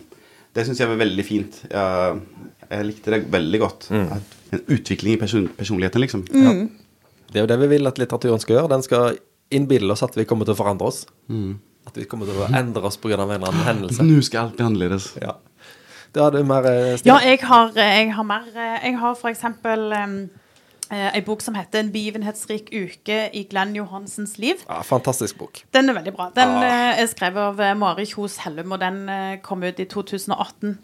Det 0.55 0.63
syns 0.65 0.79
jeg 0.79 0.89
var 0.89 1.01
veldig 1.03 1.27
fint. 1.27 1.59
Jeg, 1.67 2.21
jeg 2.69 2.87
likte 2.87 3.11
det 3.11 3.25
veldig 3.33 3.59
godt. 3.61 3.89
At, 3.91 4.35
en 4.55 4.61
utvikling 4.71 5.17
i 5.17 5.19
person, 5.19 5.49
personligheten, 5.57 6.01
liksom. 6.01 6.23
Det 6.25 7.41
er 7.41 7.43
jo 7.43 7.49
det 7.49 7.57
vi 7.65 7.71
vil 7.73 7.89
at 7.89 7.99
litteraturen 7.99 8.39
skal 8.39 8.59
gjøre. 8.59 8.71
Den 8.71 8.85
skal 8.85 9.17
innbille 9.51 9.91
oss 9.93 10.03
at 10.03 10.15
vi 10.17 10.25
kommer 10.25 10.47
til 10.47 10.55
å 10.55 10.59
forandre 10.59 10.87
oss. 10.89 11.05
At 11.85 11.97
vi 11.99 12.05
kommer 12.09 12.25
til 12.29 12.39
å 12.41 12.47
endre 12.49 12.87
oss 12.89 12.97
pga. 12.97 13.13
en 13.13 13.29
eller 13.29 13.49
annen 13.49 13.67
hendelse. 13.67 14.03
Nå 14.03 14.21
skal 14.25 14.47
alt 14.47 14.57
bli 14.57 14.65
annerledes. 14.65 15.11
Ja. 15.21 15.35
Det 16.15 16.23
hadde 16.23 16.45
mer 16.47 16.65
eh, 16.69 16.95
Stine. 16.97 17.11
Ja, 17.11 17.19
jeg 17.27 17.39
har, 17.43 17.71
jeg 17.75 18.13
har 18.15 18.23
mer. 18.23 18.47
Jeg 18.55 18.97
har 19.01 19.15
for 19.19 19.29
eksempel 19.29 19.91
em, 19.93 20.15
eh, 20.89 21.09
ei 21.11 21.21
bok 21.21 21.41
som 21.41 21.55
heter 21.55 21.79
'En 21.79 21.91
begivenhetsrik 21.91 22.71
uke 22.71 23.29
i 23.33 23.43
Glenn 23.43 23.75
Johansens 23.75 24.37
liv'. 24.39 24.63
Ja, 24.69 24.81
fantastisk 24.81 25.37
bok. 25.37 25.63
Den 25.73 25.89
er 25.89 25.93
veldig 25.93 26.15
bra. 26.15 26.29
Den 26.35 26.63
eh, 26.63 27.01
er 27.01 27.07
skrevet 27.07 27.37
av 27.37 27.59
eh, 27.59 27.73
Mari 27.75 28.05
Kjos 28.05 28.37
Hellum, 28.45 28.71
og 28.71 28.79
den 28.79 29.09
eh, 29.09 29.37
kom 29.41 29.63
ut 29.63 29.79
i 29.79 29.85
2018. 29.85 30.77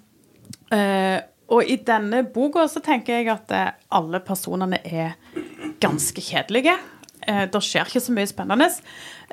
Eh, 0.71 1.21
og 1.51 1.63
i 1.67 1.75
denne 1.75 2.23
boka 2.23 2.67
så 2.67 2.79
tenker 2.83 3.13
jeg 3.21 3.27
at 3.29 3.51
eh, 3.51 3.71
alle 3.91 4.19
personene 4.19 4.79
er 4.83 5.15
ganske 5.79 6.21
kjedelige. 6.21 6.77
Eh, 7.27 7.43
det 7.51 7.61
skjer 7.65 7.89
ikke 7.89 8.03
så 8.03 8.15
mye 8.15 8.29
spennende. 8.29 8.69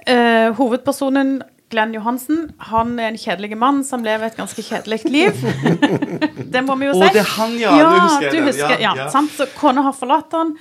Eh, 0.07 0.49
hovedpersonen 0.59 1.39
Glenn 1.69 1.93
Johansen 1.93 2.47
han 2.71 2.95
er 2.97 3.11
en 3.11 3.19
kjedelig 3.21 3.57
mann 3.61 3.83
som 3.85 4.05
lever 4.05 4.31
et 4.31 4.39
ganske 4.39 4.63
kjedelig 4.65 5.03
liv. 5.13 5.43
det 6.55 6.65
må 6.65 6.79
vi 6.81 6.89
jo 6.89 6.95
Å, 6.97 7.03
si. 7.03 7.13
det 7.17 7.23
er 7.25 7.33
han, 7.35 7.57
ja. 7.61 7.75
Nå 7.77 7.91
husker 8.07 8.29
jeg 8.31 8.37
du 8.39 8.49
husker, 8.49 8.77
Ja, 8.79 8.81
ja, 8.87 8.95
ja. 9.05 9.09
Sant? 9.13 9.35
Så 9.37 9.49
kona 9.59 9.85
har 9.85 9.97
forlatt 9.97 10.33
han. 10.37 10.55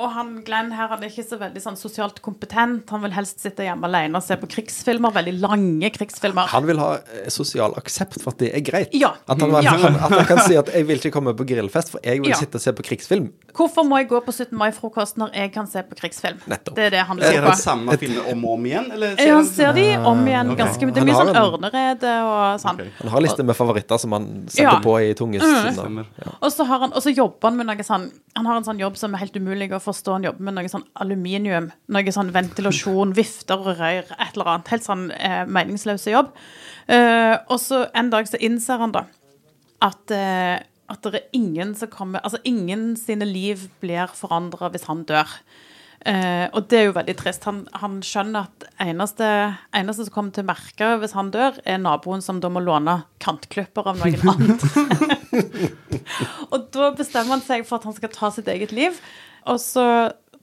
Og 0.00 0.08
han 0.14 0.28
Glenn 0.46 0.70
her 0.72 0.88
han 0.88 1.02
er 1.04 1.10
ikke 1.12 1.22
så 1.28 1.36
veldig 1.38 1.60
sånn 1.60 1.76
sosialt 1.76 2.22
kompetent. 2.24 2.88
Han 2.90 3.02
vil 3.04 3.12
helst 3.12 3.42
sitte 3.44 3.60
hjemme 3.66 3.84
alene 3.84 4.16
og 4.16 4.24
se 4.24 4.38
på 4.40 4.48
krigsfilmer. 4.48 5.12
Veldig 5.12 5.34
lange 5.38 5.90
krigsfilmer. 5.92 6.48
Han 6.48 6.64
vil 6.66 6.78
ha 6.80 6.94
eh, 6.96 7.28
sosial 7.28 7.74
aksept 7.76 8.16
for 8.22 8.32
at 8.32 8.38
det 8.40 8.48
er 8.56 8.64
greit. 8.64 8.94
Ja. 8.96 9.10
At, 9.28 9.38
han, 9.44 9.52
Ja. 9.62 9.74
han, 9.76 9.94
at 10.06 10.14
han 10.16 10.24
kan 10.24 10.40
si 10.46 10.56
at 10.56 10.70
'jeg 10.72 10.86
vil 10.88 10.96
ikke 10.96 11.12
komme 11.12 11.34
på 11.36 11.44
grillfest, 11.44 11.90
for 11.92 12.00
jeg 12.02 12.22
vil 12.22 12.30
Ja. 12.32 12.36
sitte 12.40 12.56
og 12.56 12.62
se 12.64 12.72
på 12.72 12.82
krigsfilm'. 12.88 13.28
Hvorfor 13.52 13.84
må 13.84 13.98
jeg 14.00 14.08
gå 14.08 14.20
på 14.24 14.32
17. 14.32 14.56
mai-frokost 14.56 15.18
når 15.20 15.34
jeg 15.36 15.52
kan 15.52 15.66
se 15.66 15.82
på 15.82 15.94
krigsfilm? 16.00 16.40
Nettopp. 16.48 16.74
Det 16.74 16.84
er 16.86 16.90
det 16.96 17.04
han 17.06 17.18
Ser 17.20 17.32
lurer 17.32 17.42
han 17.42 17.52
på. 17.52 17.56
samme 17.60 17.98
filmer 17.98 18.32
om 18.32 18.44
og 18.46 18.52
om 18.56 18.64
igjen? 18.64 18.92
Eller 18.92 19.08
Ja, 19.20 19.26
han 19.36 19.44
han- 19.44 19.46
ser 19.52 19.72
de 19.74 19.86
om 19.98 20.24
igjen 20.26 20.50
okay. 20.52 20.64
ganske 20.64 20.80
mye. 20.88 20.94
Det 20.94 21.02
er 21.02 21.06
mye 21.06 21.20
sånn 21.20 21.36
en- 21.36 21.42
ørnerede 21.44 22.12
og 22.24 22.60
sånn. 22.64 22.74
Okay. 22.80 22.90
Han 23.02 23.08
har 23.12 23.18
en 23.18 23.22
liste 23.28 23.44
med 23.44 23.56
favoritter 23.56 23.98
som 24.00 24.12
han 24.12 24.48
setter 24.48 24.62
Ja. 24.72 24.80
på 24.80 24.96
i 25.04 25.12
tunge 25.12 25.38
stunder. 25.38 25.72
Stemmer. 25.76 26.06
Og 26.40 26.50
så, 26.50 26.64
har 26.64 26.78
han, 26.80 26.92
og 26.94 27.02
så 27.02 27.14
jobber 27.14 27.50
han 27.50 27.56
med 27.58 27.66
noe 27.66 27.76
sånn 27.84 28.10
Han 28.34 28.46
har 28.46 28.56
en 28.56 28.64
sånn 28.64 28.78
jobb 28.80 28.96
som 28.96 29.12
er 29.14 29.18
helt 29.18 29.34
umulig 29.36 29.68
å 29.70 29.78
forstå. 29.84 30.16
Han 30.16 30.26
jobber 30.28 30.48
med 30.48 30.56
noe 30.58 30.70
sånn 30.70 30.86
aluminium. 31.02 31.70
Noe 31.92 32.14
sånn 32.14 32.32
ventilasjon, 32.34 33.14
vifter 33.20 33.60
og 33.60 33.80
rør, 33.80 34.06
et 34.16 34.36
eller 34.36 34.52
annet. 34.54 34.70
Helt 34.74 34.86
sånn 34.86 35.08
eh, 35.16 35.42
meningsløse 35.48 36.14
jobb. 36.14 36.30
Eh, 36.86 37.34
og 37.48 37.58
så 37.62 37.86
en 37.98 38.12
dag 38.12 38.30
så 38.30 38.40
innser 38.42 38.80
han 38.82 38.94
da 38.94 39.06
at, 39.82 40.14
eh, 40.14 40.56
at 40.92 41.04
det 41.06 41.18
er 41.18 41.36
ingen 41.36 41.76
som 41.78 41.90
kommer 41.90 42.22
Altså 42.24 42.40
ingen 42.44 42.96
sine 42.98 43.26
liv 43.26 43.68
blir 43.82 44.10
forandra 44.14 44.70
hvis 44.72 44.88
han 44.90 45.04
dør. 45.08 45.30
Eh, 46.02 46.48
og 46.50 46.66
det 46.70 46.78
er 46.80 46.88
jo 46.88 46.94
veldig 46.96 47.14
trist. 47.18 47.44
Han, 47.46 47.62
han 47.78 48.00
skjønner 48.02 48.48
at 48.48 48.66
eneste, 48.82 49.26
eneste 49.76 50.08
som 50.08 50.14
kommer 50.14 50.34
til 50.34 50.42
å 50.42 50.50
merke 50.50 50.88
hvis 51.02 51.14
han 51.14 51.30
dør, 51.34 51.60
er 51.62 51.78
naboen 51.82 52.24
som 52.24 52.40
da 52.42 52.50
må 52.50 52.62
låne 52.64 53.02
kantklipper 53.22 53.92
av 53.92 54.00
noen 54.02 54.30
andre. 54.32 55.18
og 56.52 56.66
da 56.74 56.90
bestemmer 56.98 57.36
han 57.36 57.44
seg 57.44 57.66
for 57.68 57.78
at 57.78 57.86
han 57.86 57.96
skal 57.98 58.14
ta 58.14 58.32
sitt 58.34 58.50
eget 58.50 58.74
liv. 58.74 58.98
Og 59.50 59.58
så 59.62 59.86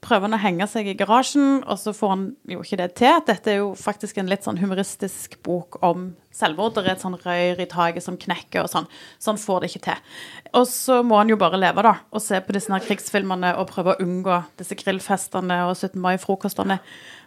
prøver 0.00 0.26
han 0.26 0.36
å 0.36 0.40
henge 0.40 0.66
seg 0.70 0.88
i 0.88 0.94
garasjen, 0.96 1.60
og 1.68 1.76
så 1.80 1.92
får 1.96 2.12
han 2.14 2.22
jo 2.48 2.62
ikke 2.64 2.78
det 2.80 2.88
til. 2.98 3.18
Dette 3.26 3.52
er 3.52 3.58
jo 3.60 3.72
faktisk 3.76 4.20
en 4.20 4.30
litt 4.30 4.46
sånn 4.46 4.60
humoristisk 4.60 5.36
bok 5.44 5.76
om 5.84 6.10
selvmord. 6.34 6.76
Det 6.76 6.86
er 6.86 6.94
et 6.94 7.04
sånn 7.04 7.18
røyr 7.20 7.60
i 7.60 7.68
taket 7.68 8.04
som 8.04 8.16
knekker 8.20 8.64
og 8.64 8.70
sånn. 8.72 8.88
Så 9.20 9.32
han 9.32 9.40
får 9.40 9.60
det 9.60 9.70
ikke 9.70 9.84
til. 9.90 10.16
Og 10.56 10.66
så 10.70 11.00
må 11.06 11.20
han 11.20 11.32
jo 11.32 11.38
bare 11.40 11.60
leve, 11.60 11.84
da, 11.84 11.94
og 12.08 12.24
se 12.24 12.40
på 12.44 12.56
disse 12.56 12.72
her 12.72 12.84
krigsfilmene 12.86 13.52
og 13.60 13.68
prøve 13.74 13.94
å 13.94 14.04
unngå 14.04 14.40
disse 14.60 14.78
grillfestene 14.80 15.60
og 15.68 15.76
17. 15.76 16.00
mai-frokostene. 16.00 16.80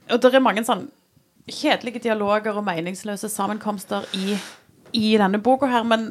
Og 0.10 0.24
det 0.24 0.34
er 0.34 0.44
mange 0.44 0.66
sånn 0.68 0.88
kjedelige 1.50 2.02
dialoger 2.08 2.58
og 2.58 2.66
meningsløse 2.66 3.30
sammenkomster 3.30 4.08
i, 4.18 4.38
i 4.96 5.14
denne 5.20 5.42
boka 5.44 5.68
her, 5.70 5.86
men, 5.86 6.10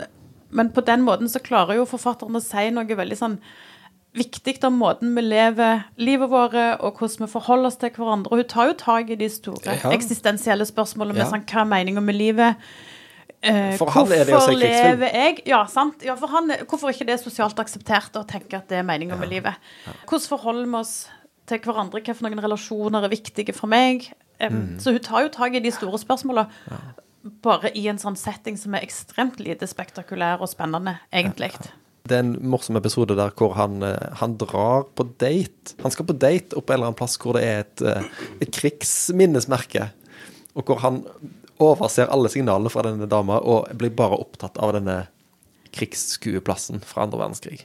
men 0.53 0.71
på 0.75 0.85
den 0.87 1.03
måten 1.07 1.31
så 1.33 1.43
klarer 1.43 1.81
jo 1.81 1.89
forfatteren 1.89 2.37
å 2.37 2.45
si 2.45 2.69
noe 2.71 2.99
veldig 2.99 3.19
sånn 3.19 3.39
viktig 4.15 4.59
om 4.69 4.75
måten 4.79 5.15
vi 5.17 5.23
lever 5.25 5.85
livet 5.97 6.29
våre, 6.31 6.77
og 6.81 6.99
hvordan 6.99 7.27
vi 7.27 7.33
forholder 7.33 7.67
oss 7.71 7.77
til 7.81 7.91
hverandre. 7.91 8.33
Og 8.33 8.43
hun 8.43 8.49
tar 8.51 8.67
jo 8.69 8.75
tak 8.79 9.11
i 9.11 9.15
de 9.17 9.29
store 9.33 9.77
Ja. 9.83 9.91
eksistensielle 9.91 10.67
spørsmålene 10.69 11.15
med 11.15 11.27
Ja. 11.27 11.31
sånn, 11.31 11.45
hva 11.47 11.61
er 11.63 11.71
meningen 11.71 12.05
med 12.05 12.15
livet? 12.15 12.57
Eh, 13.43 13.77
For 13.77 13.91
han 13.91 14.07
er 14.13 14.25
det 14.25 14.35
å 14.35 14.41
se 14.41 14.53
krigsfilm. 14.55 15.01
lever 15.01 15.13
jeg? 15.13 15.43
Ja, 15.47 15.65
sant. 15.67 16.03
Ja, 16.05 16.15
for 16.15 16.29
han, 16.29 16.49
hvorfor 16.69 16.91
ikke 16.93 17.07
det 17.07 17.11
er 17.21 17.31
sosialt 17.31 17.57
akseptert 17.59 18.13
å 18.15 18.25
tenke 18.25 18.55
at 18.55 18.69
det 18.69 18.79
er 18.79 18.83
meningen 18.85 19.19
med 19.19 19.31
livet? 19.31 19.55
Hvordan 20.07 20.29
forholder 20.29 20.67
vi 20.67 20.75
oss 20.79 21.09
til 21.47 21.59
hverandre? 21.59 22.01
Hva 22.05 22.15
for 22.15 22.29
noen 22.29 22.39
relasjoner 22.41 23.03
er 23.05 23.09
viktige 23.09 23.53
for 23.55 23.67
meg? 23.67 24.13
Mm. 24.41 24.79
Så 24.79 24.93
hun 24.93 25.01
tar 25.01 25.23
jo 25.23 25.29
tak 25.29 25.55
i 25.55 25.59
de 25.61 25.71
store 25.71 25.99
spørsmålene. 25.99 26.49
Bare 27.43 27.71
i 27.77 27.87
en 27.89 27.99
sånn 27.99 28.17
setting 28.17 28.57
som 28.59 28.75
er 28.75 28.81
ekstremt 28.83 29.39
lite 29.39 29.67
spektakulær 29.67 30.41
og 30.41 30.49
spennende, 30.49 30.99
egentlig. 31.13 31.53
Det 32.09 32.17
er 32.17 32.25
en 32.25 32.35
morsom 32.51 32.77
episode 32.79 33.15
der 33.19 33.31
hvor 33.39 33.55
han, 33.55 33.83
eh, 33.87 34.15
han 34.19 34.35
drar 34.41 34.89
på 34.99 35.07
date. 35.23 35.77
Han 35.85 35.95
skal 35.95 36.09
på 36.09 36.17
date 36.19 36.57
opp 36.59 36.71
en 36.71 36.79
eller 36.79 36.91
annen 36.91 36.99
plass 36.99 37.19
hvor 37.23 37.39
det 37.39 37.45
er 37.47 37.63
et, 37.63 37.83
eh, 37.87 38.09
et 38.43 38.51
krigsminnesmerke. 38.55 39.91
Og 40.59 40.67
hvor 40.67 40.83
han 40.83 41.05
overser 41.63 42.11
alle 42.11 42.31
signalene 42.33 42.73
fra 42.73 42.85
denne 42.89 43.07
dama 43.11 43.39
og 43.39 43.71
blir 43.79 43.95
bare 43.95 44.19
opptatt 44.19 44.59
av 44.59 44.75
denne 44.77 45.05
krigsskueplassen 45.73 46.83
fra 46.85 47.07
andre 47.07 47.23
verdenskrig. 47.23 47.63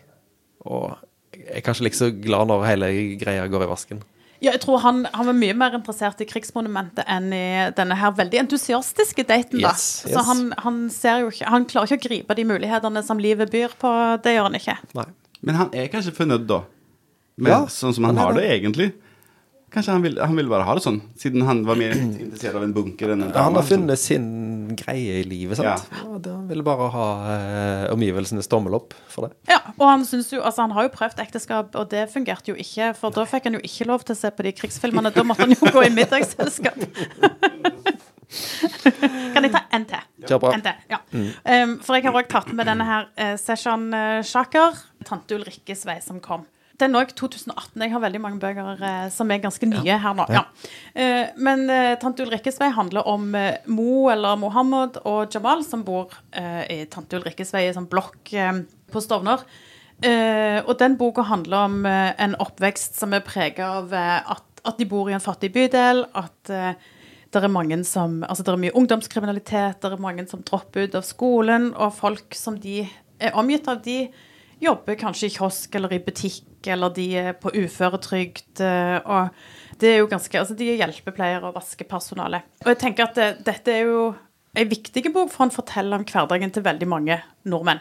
Og 0.69 0.93
jeg 1.33 1.59
er 1.59 1.65
kanskje 1.65 1.87
like 1.87 1.97
så 1.97 2.11
glad 2.13 2.51
når 2.51 2.67
hele 2.69 2.91
greia 3.19 3.47
går 3.51 3.65
i 3.65 3.71
vasken. 3.71 4.03
Ja, 4.39 4.51
jeg 4.53 4.61
tror 4.61 4.77
han, 4.83 4.99
han 5.13 5.25
var 5.25 5.33
mye 5.33 5.53
mer 5.57 5.73
interessert 5.79 6.19
i 6.21 6.27
krigsmonumentet 6.29 7.07
enn 7.09 7.31
i 7.33 7.43
denne 7.77 7.95
her 7.97 8.11
veldig 8.17 8.43
entusiastiske 8.43 9.23
daten. 9.25 9.61
da. 9.63 9.71
Yes, 9.73 10.03
Så 10.05 10.23
han, 10.27 10.43
han 10.61 10.77
ser 10.93 11.23
jo 11.23 11.31
ikke 11.33 11.49
Han 11.49 11.65
klarer 11.65 11.89
ikke 11.89 11.97
å 11.97 12.09
gripe 12.09 12.35
de 12.37 12.45
mulighetene 12.45 13.01
som 13.03 13.17
livet 13.21 13.49
byr 13.53 13.73
på. 13.81 13.89
Det 14.21 14.35
gjør 14.35 14.49
han 14.49 14.59
ikke. 14.59 14.77
Nei. 14.99 15.07
Men 15.41 15.55
han 15.55 15.73
er 15.73 15.89
kanskje 15.93 16.13
fornøyd, 16.17 16.45
da? 16.49 16.61
Med 17.37 17.51
Ja, 17.53 17.59
sånn 17.69 17.93
som 17.93 18.05
han, 18.09 18.17
han 18.17 18.25
har 18.27 18.37
det, 18.37 18.45
det. 18.45 18.53
egentlig? 18.59 18.87
Kanskje 19.67 19.97
han 19.97 20.03
ville 20.05 20.27
vil 20.37 20.47
bare 20.47 20.63
ha 20.63 20.73
det 20.77 20.83
sånn, 20.85 21.01
siden 21.19 21.43
han 21.43 21.65
var 21.67 21.75
mer 21.79 21.91
interessert 22.23 22.55
av 22.55 22.63
en 22.63 22.71
bunker 22.75 23.11
enn 23.11 23.25
en 23.25 23.33
dame. 23.33 23.43
han 23.49 23.59
har 23.59 23.65
funnet 23.67 23.99
sin 23.99 24.27
greie 24.79 25.19
i 25.19 25.25
livet, 25.27 25.59
sant? 25.59 25.89
Ja. 25.91 26.05
Ja. 26.07 26.31
Han 26.31 26.47
ville 26.47 26.63
bare 26.63 26.87
ha 26.93 27.07
eh, 27.33 27.83
omgivelsenes 27.91 28.47
tommel 28.51 28.77
opp 28.79 28.95
for 29.11 29.27
det. 29.27 29.35
Ja, 29.51 29.59
og 29.75 29.85
han 29.89 30.07
synes 30.07 30.31
jo, 30.31 30.39
altså 30.39 30.63
han 30.63 30.75
har 30.77 30.87
jo 30.87 30.93
prøvd 30.95 31.19
ekteskap, 31.23 31.75
og 31.75 31.91
det 31.91 32.07
fungerte 32.13 32.53
jo 32.53 32.59
ikke. 32.59 32.93
For 32.97 33.15
da 33.15 33.27
fikk 33.27 33.49
han 33.49 33.59
jo 33.59 33.63
ikke 33.67 33.89
lov 33.91 34.07
til 34.07 34.15
å 34.15 34.21
se 34.21 34.31
på 34.31 34.47
de 34.47 34.55
krigsfilmene. 34.55 35.11
Da 35.15 35.27
måtte 35.27 35.47
han 35.47 35.55
jo 35.55 35.75
gå 35.75 35.83
i 35.83 35.93
middagsselskap. 35.93 36.79
kan 39.33 39.45
jeg 39.45 39.53
ta 39.53 39.61
en 39.75 39.85
til? 39.87 40.03
Ja. 40.27 40.37
En 40.51 40.63
til, 40.65 40.83
ja. 40.91 40.99
Um, 41.13 41.77
for 41.83 41.97
jeg 41.97 42.07
har 42.07 42.19
òg 42.19 42.29
tatt 42.31 42.51
med 42.55 42.67
denne 42.67 42.87
her 42.87 43.07
uh, 43.15 43.33
Session 43.39 43.87
uh, 43.95 44.19
Shaker, 44.25 44.77
tante 45.07 45.37
Ulrikkes 45.37 45.85
vei, 45.87 45.99
som 46.03 46.19
kom. 46.23 46.45
Den 46.77 46.93
òg 46.93 47.09
2018. 47.17 47.81
Jeg 47.81 47.89
har 47.89 48.01
veldig 48.03 48.19
mange 48.21 48.37
bøker 48.41 48.81
eh, 48.85 49.05
som 49.13 49.31
er 49.33 49.41
ganske 49.41 49.65
nye 49.69 49.95
her 49.97 50.17
nå. 50.17 50.27
Ja. 50.29 50.43
Eh, 50.93 51.31
men 51.41 51.65
eh, 51.73 51.95
Tante 51.97 52.25
Ulrikkes 52.27 52.59
vei 52.61 52.69
handler 52.75 53.07
om 53.09 53.31
eh, 53.37 53.63
Mo 53.65 54.11
eller 54.13 54.37
Mohammed 54.37 54.99
og 55.01 55.33
Jamal 55.33 55.63
som 55.65 55.81
bor 55.87 56.13
eh, 56.37 56.61
i 56.75 56.77
Tante 56.91 57.17
Ulrikkes 57.17 57.55
vei, 57.55 57.65
i 57.65 57.73
sånn 57.73 57.89
blokk 57.89 58.29
eh, 58.37 58.61
på 58.93 59.01
Stovner. 59.01 59.41
Eh, 60.05 60.59
og 60.61 60.75
den 60.77 60.99
boka 60.99 61.25
handler 61.25 61.65
om 61.65 61.79
en 61.89 62.37
oppvekst 62.45 62.99
som 62.99 63.17
er 63.17 63.25
prega 63.25 63.71
av 63.79 63.97
at, 63.97 64.45
at 64.61 64.77
de 64.77 64.85
bor 64.85 65.09
i 65.09 65.17
en 65.17 65.23
fattig 65.23 65.49
bydel, 65.57 66.03
at 66.13 66.53
det 67.33 67.41
er 67.41 67.49
mange 67.51 67.81
som, 67.89 68.21
altså 68.21 68.45
det 68.45 68.53
er 68.53 68.61
mye 68.67 68.77
ungdomskriminalitet, 68.77 69.81
det 69.81 69.89
er 69.89 70.05
mange 70.05 70.27
som 70.29 70.45
dropper 70.45 70.85
ut 70.85 71.01
av 71.01 71.09
skolen, 71.09 71.71
og 71.73 71.97
folk 71.97 72.37
som 72.37 72.61
de 72.61 72.83
er 73.17 73.33
omgitt 73.33 73.65
av, 73.67 73.81
de 73.81 74.03
jobber 74.61 74.97
kanskje 74.99 75.29
i 75.29 75.33
kiosk 75.37 75.75
eller 75.77 75.93
i 75.93 76.01
butikk, 76.03 76.43
eller 76.67 76.89
de 76.95 77.07
er 77.17 77.33
på 77.37 77.51
uføretrygd. 77.53 78.61
eh, 78.61 78.97
Og 79.05 79.29
det 79.79 79.89
er 79.93 79.97
jo 79.99 80.07
ganske, 80.07 80.39
altså 80.39 80.55
de 80.57 80.71
er 80.71 80.79
hjelpepleiere 80.81 81.43
og 81.45 81.55
vaskepersonale. 81.55 82.41
Og 82.65 82.73
jeg 82.73 82.79
tenker 82.81 83.03
at 83.07 83.15
det, 83.15 83.45
dette 83.45 83.71
er 83.71 83.85
jo 83.85 84.15
en 84.57 84.69
viktig 84.69 85.13
bok, 85.13 85.29
for 85.29 85.45
han 85.45 85.53
forteller 85.53 85.99
om 85.99 86.05
hverdagen 86.05 86.51
til 86.51 86.63
veldig 86.65 86.87
mange 86.87 87.19
nordmenn. 87.45 87.79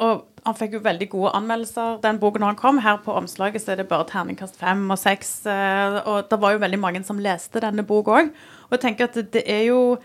Og 0.00 0.22
han 0.46 0.54
fikk 0.54 0.76
jo 0.76 0.80
veldig 0.84 1.08
gode 1.10 1.32
anmeldelser 1.34 1.98
den 2.04 2.20
boken 2.22 2.40
når 2.40 2.52
han 2.52 2.60
kom. 2.60 2.78
Her 2.78 3.00
på 3.02 3.16
omslaget 3.18 3.64
så 3.64 3.72
er 3.72 3.80
det 3.80 3.88
bare 3.90 4.06
terningkast 4.06 4.56
fem 4.56 4.84
og 4.90 4.98
seks. 4.98 5.44
eh, 5.46 5.98
Og 6.06 6.28
det 6.30 6.38
var 6.40 6.52
jo 6.54 6.62
veldig 6.62 6.78
mange 6.78 7.04
som 7.04 7.18
leste 7.18 7.60
denne 7.60 7.82
boka 7.84 8.20
òg. 8.20 8.30
Og 8.68 8.76
jeg 8.76 8.80
tenker 8.80 9.04
at 9.10 9.18
det, 9.32 9.42
er 9.44 9.64
jo 9.68 9.98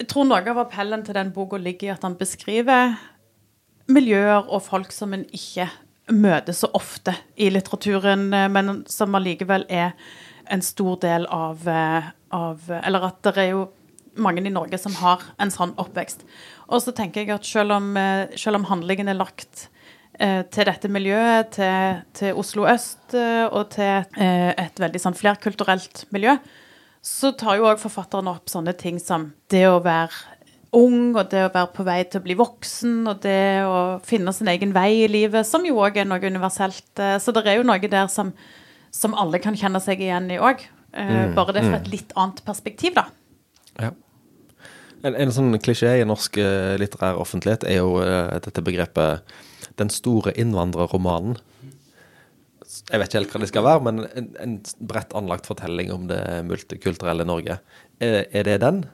Jeg 0.00 0.08
tror 0.08 0.24
noe 0.24 0.40
av 0.40 0.58
appellen 0.58 1.04
til 1.04 1.14
den 1.14 1.30
boka 1.30 1.56
ligger 1.60 1.88
i 1.88 1.92
at 1.92 2.02
han 2.02 2.16
beskriver 2.16 2.96
miljøer 3.90 4.48
og 4.48 4.62
folk 4.64 4.92
som 4.94 5.14
en 5.16 5.26
ikke 5.34 5.68
møter 6.10 6.54
så 6.56 6.70
ofte 6.74 7.14
i 7.40 7.50
litteraturen, 7.52 8.32
eh, 8.34 8.48
men 8.48 8.82
som 8.90 9.14
allikevel 9.14 9.66
er 9.68 9.92
en 10.50 10.62
stor 10.62 10.98
del 11.02 11.26
av, 11.30 11.66
eh, 11.68 12.10
av 12.30 12.70
Eller 12.70 13.04
at 13.06 13.22
det 13.22 13.38
er 13.38 13.50
jo 13.50 13.68
mange 14.16 14.44
i 14.44 14.50
Norge 14.50 14.78
som 14.78 14.94
har 14.94 15.22
en 15.38 15.50
sånn 15.50 15.74
oppvekst. 15.76 16.24
Og 16.68 16.82
så 16.82 16.94
tenker 16.94 17.22
jeg 17.22 17.30
at 17.30 17.44
selv 17.44 17.72
om, 17.72 17.96
eh, 17.96 18.26
selv 18.36 18.56
om 18.56 18.64
handlingen 18.64 19.08
er 19.08 19.14
lagt 19.14 19.68
til 20.20 20.64
dette 20.66 20.84
miljøet, 20.84 21.50
til, 21.50 22.02
til 22.12 22.34
Oslo 22.34 22.66
øst 22.66 23.14
og 23.14 23.70
til 23.70 24.04
et 24.20 24.76
veldig 24.76 25.00
sånn 25.00 25.16
flerkulturelt 25.16 26.04
miljø, 26.12 26.36
så 27.00 27.30
tar 27.32 27.56
jo 27.56 27.64
òg 27.64 27.78
forfatteren 27.80 28.28
opp 28.28 28.50
sånne 28.52 28.76
ting 28.76 28.98
som 29.00 29.32
det 29.48 29.64
å 29.64 29.80
være 29.80 30.12
ung, 30.76 31.16
og 31.16 31.30
det 31.32 31.44
å 31.46 31.52
være 31.52 31.70
på 31.74 31.84
vei 31.86 31.98
til 32.06 32.20
å 32.20 32.24
bli 32.24 32.36
voksen, 32.38 32.98
og 33.10 33.22
det 33.24 33.62
å 33.66 33.78
finne 34.06 34.32
sin 34.36 34.50
egen 34.52 34.74
vei 34.76 35.04
i 35.04 35.08
livet, 35.10 35.46
som 35.46 35.64
jo 35.66 35.80
òg 35.82 35.98
er 35.98 36.08
noe 36.08 36.22
universelt. 36.22 36.90
Eh, 36.98 37.18
Så 37.18 37.34
det 37.34 37.46
er 37.46 37.58
jo 37.58 37.66
noe 37.66 37.78
der 37.90 38.06
som, 38.12 38.32
som 38.90 39.16
alle 39.18 39.40
kan 39.42 39.58
kjenne 39.58 39.80
seg 39.82 40.00
igjen 40.00 40.30
i 40.30 40.38
òg. 40.38 40.62
Mm, 40.90 41.34
Bare 41.36 41.52
det 41.54 41.62
fra 41.62 41.78
et 41.78 41.90
litt 41.92 42.12
annet 42.18 42.40
perspektiv, 42.44 42.96
da. 42.96 43.04
Ja. 43.78 43.92
En, 45.06 45.14
en 45.14 45.30
sånn 45.32 45.54
klisjé 45.62 46.00
i 46.00 46.06
norsk 46.08 46.36
eh, 46.42 46.74
litterær 46.80 47.20
offentlighet 47.22 47.62
er 47.64 47.78
jo 47.78 48.00
eh, 48.02 48.38
dette 48.42 48.62
begrepet 48.62 49.22
'den 49.78 49.88
store 49.88 50.34
innvandrerromanen'. 50.36 51.38
Jeg 52.90 53.00
vet 53.00 53.08
ikke 53.08 53.18
helt 53.18 53.32
hva 53.32 53.40
det 53.40 53.48
skal 53.50 53.64
være, 53.64 53.82
men 53.86 54.02
en, 54.14 54.26
en 54.42 54.56
bredt 54.78 55.14
anlagt 55.14 55.46
fortelling 55.46 55.90
om 55.94 56.06
det 56.10 56.20
multikulturelle 56.46 57.24
Norge. 57.24 57.58
Er, 58.02 58.26
er 58.30 58.42
det 58.46 58.60
den? 58.60 58.84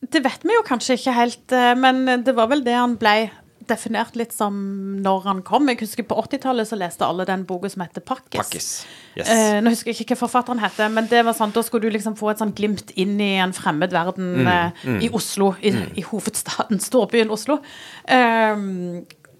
Det 0.00 0.20
vet 0.22 0.44
vi 0.44 0.54
jo 0.54 0.62
kanskje 0.66 0.98
ikke 0.98 1.16
helt, 1.16 1.52
eh, 1.52 1.72
men 1.78 2.24
det 2.24 2.34
var 2.36 2.50
vel 2.52 2.64
det 2.64 2.76
han 2.76 2.98
ble 3.00 3.30
definert 3.66 4.14
litt 4.14 4.34
som 4.34 4.54
når 5.02 5.24
han 5.26 5.42
kom. 5.46 5.68
Jeg 5.70 5.80
husker 5.82 6.06
På 6.06 6.18
80-tallet 6.22 6.68
så 6.68 6.78
leste 6.78 7.06
alle 7.06 7.26
den 7.28 7.44
boka 7.48 7.70
som 7.72 7.82
heter 7.82 8.04
Pakkis. 8.04 8.38
Pakkis. 8.38 8.68
Yes. 9.16 9.30
Eh, 9.32 9.58
nå 9.64 9.72
husker 9.72 9.90
jeg 9.90 10.04
ikke 10.04 10.14
hva 10.14 10.26
forfatteren 10.26 10.62
heter, 10.62 10.90
men 10.92 11.08
det 11.10 11.24
var 11.26 11.36
sånn, 11.36 11.54
da 11.54 11.64
skulle 11.66 11.88
du 11.88 11.96
liksom 11.96 12.16
få 12.18 12.30
et 12.32 12.42
sånn 12.42 12.54
glimt 12.56 12.92
inn 13.00 13.16
i 13.20 13.36
en 13.42 13.54
fremmed 13.56 13.94
verden 13.94 14.34
Mm, 14.36 14.48
eh, 14.50 15.04
i 15.06 15.08
Oslo, 15.14 15.52
i, 15.64 15.70
i 15.96 16.02
hovedstaden, 16.04 16.80
storbyen 16.82 17.30
Oslo. 17.32 17.58
Eh, 18.04 18.56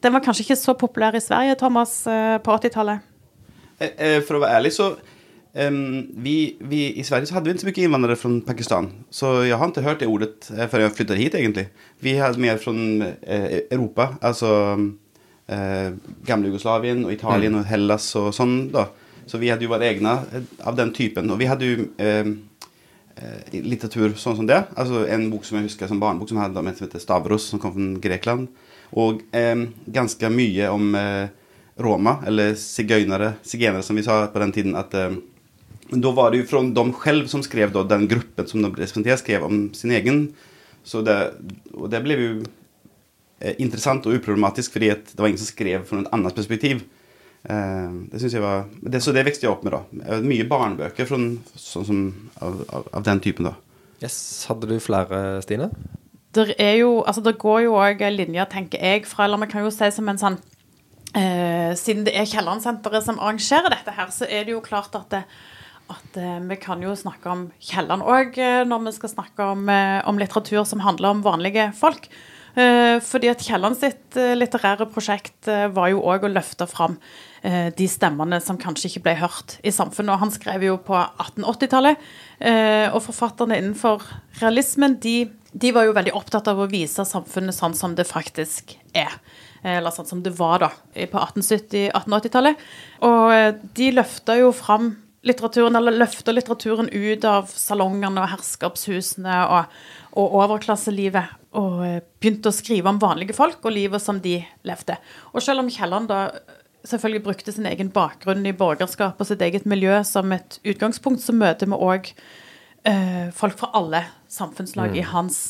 den 0.02 0.14
var 0.14 0.22
kanskje 0.24 0.46
ikke 0.46 0.58
så 0.60 0.74
populær 0.78 1.16
i 1.16 1.22
Sverige, 1.22 1.56
Thomas, 1.60 1.98
eh, 2.06 2.36
på 2.42 2.54
80-tallet. 2.54 3.04
Eh, 3.78 3.90
eh, 3.90 4.20
være 4.20 4.22
ærlig, 4.22 4.40
vara 4.40 4.56
ärlig 4.58 4.72
så 4.72 4.90
ehm, 5.56 6.06
vi, 6.22 6.56
vi, 6.60 6.82
i 7.00 7.04
Sverige 7.06 7.30
så 7.30 7.36
hadde 7.36 7.48
vi 7.48 7.56
ikke 7.56 7.64
så 7.64 7.70
mye 7.70 7.88
innvandrere 7.88 8.20
fra 8.20 8.30
Pakistan. 8.46 8.90
Så 9.10 9.32
jeg 9.48 9.58
har 9.58 9.72
ikke 9.72 9.86
hørt 9.86 10.04
det 10.04 10.10
ordet 10.12 10.50
før 10.70 10.84
jeg 10.84 10.94
flyttet 10.98 11.20
hit 11.20 11.38
egentlig. 11.38 11.66
Vi 12.04 12.16
hadde 12.20 12.42
mer 12.42 12.60
fra 12.62 12.74
eh, 12.74 13.58
Europa, 13.70 14.12
altså 14.20 14.52
eh, 15.48 15.90
gamla 16.26 16.50
Jugoslavien 16.50 17.04
og 17.04 17.12
Italien 17.14 17.58
og 17.58 17.66
Hellas 17.68 18.08
og 18.18 18.32
sånn, 18.36 18.58
da. 18.74 18.88
Så 19.26 19.40
vi 19.42 19.50
hadde 19.50 19.66
jo 19.66 19.72
vært 19.72 19.88
egna 19.88 20.20
eh, 20.34 20.44
av 20.66 20.76
den 20.78 20.92
typen. 20.94 21.30
Og 21.34 21.40
vi 21.40 21.48
hadde 21.50 21.72
ehm, 22.02 22.36
eh, 23.16 23.58
litteratur 23.64 24.14
sånn 24.18 24.38
som 24.38 24.48
det. 24.48 24.62
Altså 24.78 25.06
En 25.10 25.28
bok 25.32 25.46
som 25.46 25.58
jeg 25.58 25.70
husker 25.70 25.90
som 25.90 26.02
barnebok, 26.02 26.30
som 26.30 26.40
hadde 26.42 26.60
om 26.60 26.70
en 26.70 26.76
som 26.78 26.86
heter 26.86 27.02
Stavros, 27.02 27.48
som 27.50 27.62
kom 27.62 27.74
fra 27.74 27.88
Grekland. 28.06 28.50
Og 28.96 29.24
eh, 29.34 29.66
ganske 29.92 30.30
mye 30.30 30.70
om 30.70 30.94
eh, 30.98 31.32
roma, 31.82 32.20
eller 32.26 32.54
sigøynere, 32.56 33.34
sigøynere 33.44 33.84
som 33.84 33.98
vi 33.98 34.06
sa 34.06 34.22
på 34.32 34.40
den 34.40 34.54
tiden. 34.54 34.76
at 34.78 34.94
eh, 35.90 35.96
da 36.02 36.12
var 36.16 36.32
det 36.32 36.42
jo 36.42 36.48
fra 36.50 36.62
de 36.62 36.86
selv 37.02 37.30
som 37.32 37.42
skrev, 37.46 37.72
da, 37.74 37.84
den 37.88 38.06
gruppen 38.10 38.48
som 38.50 38.62
de 38.62 38.70
representerte, 38.70 39.22
skrev 39.22 39.46
om 39.46 39.66
sin 39.74 39.94
egen. 39.96 40.28
Så 40.86 41.02
det, 41.02 41.16
og 41.74 41.90
det 41.90 42.02
ble 42.04 42.18
jo 42.18 42.30
eh, 43.40 43.56
interessant 43.58 44.06
og 44.06 44.18
uproblematisk, 44.18 44.76
fordi 44.76 44.92
at 44.94 45.10
det 45.12 45.18
var 45.18 45.32
ingen 45.32 45.42
som 45.42 45.50
skrev 45.50 45.86
fra 45.88 46.02
et 46.02 46.12
annet 46.14 46.36
perspektiv. 46.36 46.84
Eh, 47.46 47.90
det 48.12 48.22
synes 48.22 48.34
jeg 48.34 48.42
var, 48.42 48.66
det, 48.82 49.02
Så 49.02 49.12
det 49.14 49.26
vokste 49.26 49.46
jeg 49.46 49.52
opp 49.52 49.64
med. 49.66 49.72
da. 49.74 49.82
Eh, 50.06 50.24
Mye 50.26 50.48
barnebøker 50.48 51.06
fra, 51.06 51.20
sånn 51.54 51.86
som, 51.86 52.02
av, 52.42 52.60
av, 52.70 52.90
av 52.92 53.06
den 53.06 53.22
typen. 53.22 53.50
da. 53.50 53.54
yes. 54.02 54.46
Hadde 54.50 54.70
du 54.70 54.78
flere, 54.82 55.42
Stine? 55.42 55.70
Det 56.36 56.52
er 56.60 56.74
jo, 56.82 57.00
altså 57.06 57.22
det 57.24 57.38
går 57.40 57.62
jo 57.64 57.78
òg 57.80 58.02
en 58.04 58.16
linje, 58.16 58.44
tenker 58.52 58.82
jeg, 58.82 59.06
fra 59.08 59.24
Eller 59.24 59.40
vi 59.40 59.46
kan 59.54 59.64
jo 59.64 59.70
si 59.72 59.88
som 59.90 60.08
en 60.12 60.18
sånn 60.20 60.34
eh, 61.16 61.72
Siden 61.78 62.04
det 62.04 62.12
er 62.12 62.28
Kielland-senteret 62.28 63.06
som 63.06 63.20
arrangerer 63.22 63.72
dette 63.72 63.94
her, 63.96 64.10
så 64.12 64.28
er 64.28 64.44
det 64.44 64.52
jo 64.52 64.60
klart 64.64 64.94
at 64.98 65.08
det, 65.14 65.22
at 65.92 66.16
eh, 66.20 66.38
vi 66.48 66.56
kan 66.62 66.80
jo 66.82 66.94
snakke 66.98 67.30
om 67.32 67.44
Kielland 67.62 68.02
òg 68.06 68.38
når 68.66 68.86
vi 68.88 68.94
skal 68.96 69.12
snakke 69.12 69.50
om, 69.54 69.68
eh, 69.68 70.00
om 70.08 70.18
litteratur 70.18 70.64
som 70.66 70.80
handler 70.84 71.14
om 71.14 71.22
vanlige 71.26 71.68
folk. 71.78 72.08
Eh, 72.56 72.96
fordi 73.04 73.28
at 73.28 73.42
Kielland 73.44 73.76
sitt 73.76 74.16
eh, 74.16 74.32
litterære 74.32 74.86
prosjekt 74.88 75.44
eh, 75.52 75.66
var 75.76 75.90
jo 75.92 76.00
òg 76.08 76.24
å 76.24 76.30
løfte 76.32 76.64
fram 76.70 76.94
eh, 77.44 77.68
de 77.76 77.84
stemmene 77.92 78.38
som 78.40 78.56
kanskje 78.56 78.88
ikke 78.88 79.02
ble 79.04 79.14
hørt 79.20 79.58
i 79.60 79.72
samfunnet. 79.76 80.14
Og 80.14 80.22
han 80.24 80.32
skrev 80.32 80.64
jo 80.64 80.78
på 80.80 80.96
1880-tallet. 80.96 82.00
eh, 82.40 82.88
Og 82.96 83.02
forfatterne 83.04 83.58
innenfor 83.60 84.08
realismen 84.40 84.96
de, 85.04 85.28
de 85.52 85.72
var 85.76 85.84
jo 85.84 85.92
veldig 85.98 86.16
opptatt 86.16 86.48
av 86.48 86.64
å 86.64 86.70
vise 86.72 87.04
samfunnet 87.04 87.54
sånn 87.54 87.76
som 87.76 87.92
det 87.94 88.08
faktisk 88.08 88.78
er. 88.96 89.20
Eh, 89.60 89.76
Eller 89.76 89.92
sånn 89.92 90.08
som 90.08 90.24
det 90.24 90.32
var 90.40 90.64
da 90.64 90.72
på 90.96 91.20
1870-1880-tallet. 91.28 92.56
Og 93.04 93.32
eh, 93.36 93.50
de 93.76 93.92
løfta 94.00 94.40
jo 94.40 94.48
fram 94.56 94.94
litteraturen, 95.26 95.76
eller 95.78 95.96
løfter 95.98 96.36
litteraturen 96.36 96.88
ut 96.92 97.24
av 97.28 97.48
salongene 97.50 98.22
og 98.22 98.30
herskapshusene 98.34 99.40
og, 99.50 99.74
og 100.16 100.36
overklasselivet. 100.42 101.34
Og 101.56 101.80
eh, 101.86 101.98
begynte 102.20 102.52
å 102.52 102.54
skrive 102.56 102.90
om 102.92 103.00
vanlige 103.02 103.34
folk 103.36 103.64
og 103.66 103.74
livet 103.74 104.02
som 104.04 104.20
de 104.22 104.38
levde. 104.68 104.96
Og 105.32 105.42
selv 105.44 105.64
om 105.64 105.70
Kielland 105.72 106.08
da 106.12 106.20
selvfølgelig 106.86 107.24
brukte 107.26 107.52
sin 107.56 107.66
egen 107.66 107.88
bakgrunn 107.90 108.46
i 108.46 108.52
borgerskap 108.54 109.18
og 109.18 109.26
sitt 109.26 109.40
eget 109.42 109.64
miljø 109.66 109.98
som 110.06 110.30
et 110.36 110.60
utgangspunkt, 110.62 111.24
så 111.24 111.34
møter 111.34 111.66
vi 111.72 111.78
òg 111.82 112.10
eh, 112.86 113.30
folk 113.34 113.56
fra 113.58 113.72
alle 113.74 114.04
samfunnslag 114.30 114.94
i 115.00 115.02
hans 115.10 115.40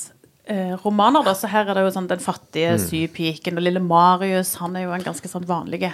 eh, 0.48 0.72
romaner. 0.84 1.26
Da. 1.26 1.34
Så 1.36 1.50
her 1.52 1.68
er 1.68 1.76
det 1.76 1.84
jo 1.88 1.92
sånn 1.98 2.08
den 2.08 2.22
fattige 2.24 2.76
sypiken 2.86 3.58
og 3.60 3.66
lille 3.66 3.82
Marius. 3.84 4.54
Han 4.62 4.76
er 4.80 4.86
jo 4.86 4.94
en 4.96 5.04
ganske 5.04 5.28
sånn 5.28 5.44
vanlig 5.48 5.90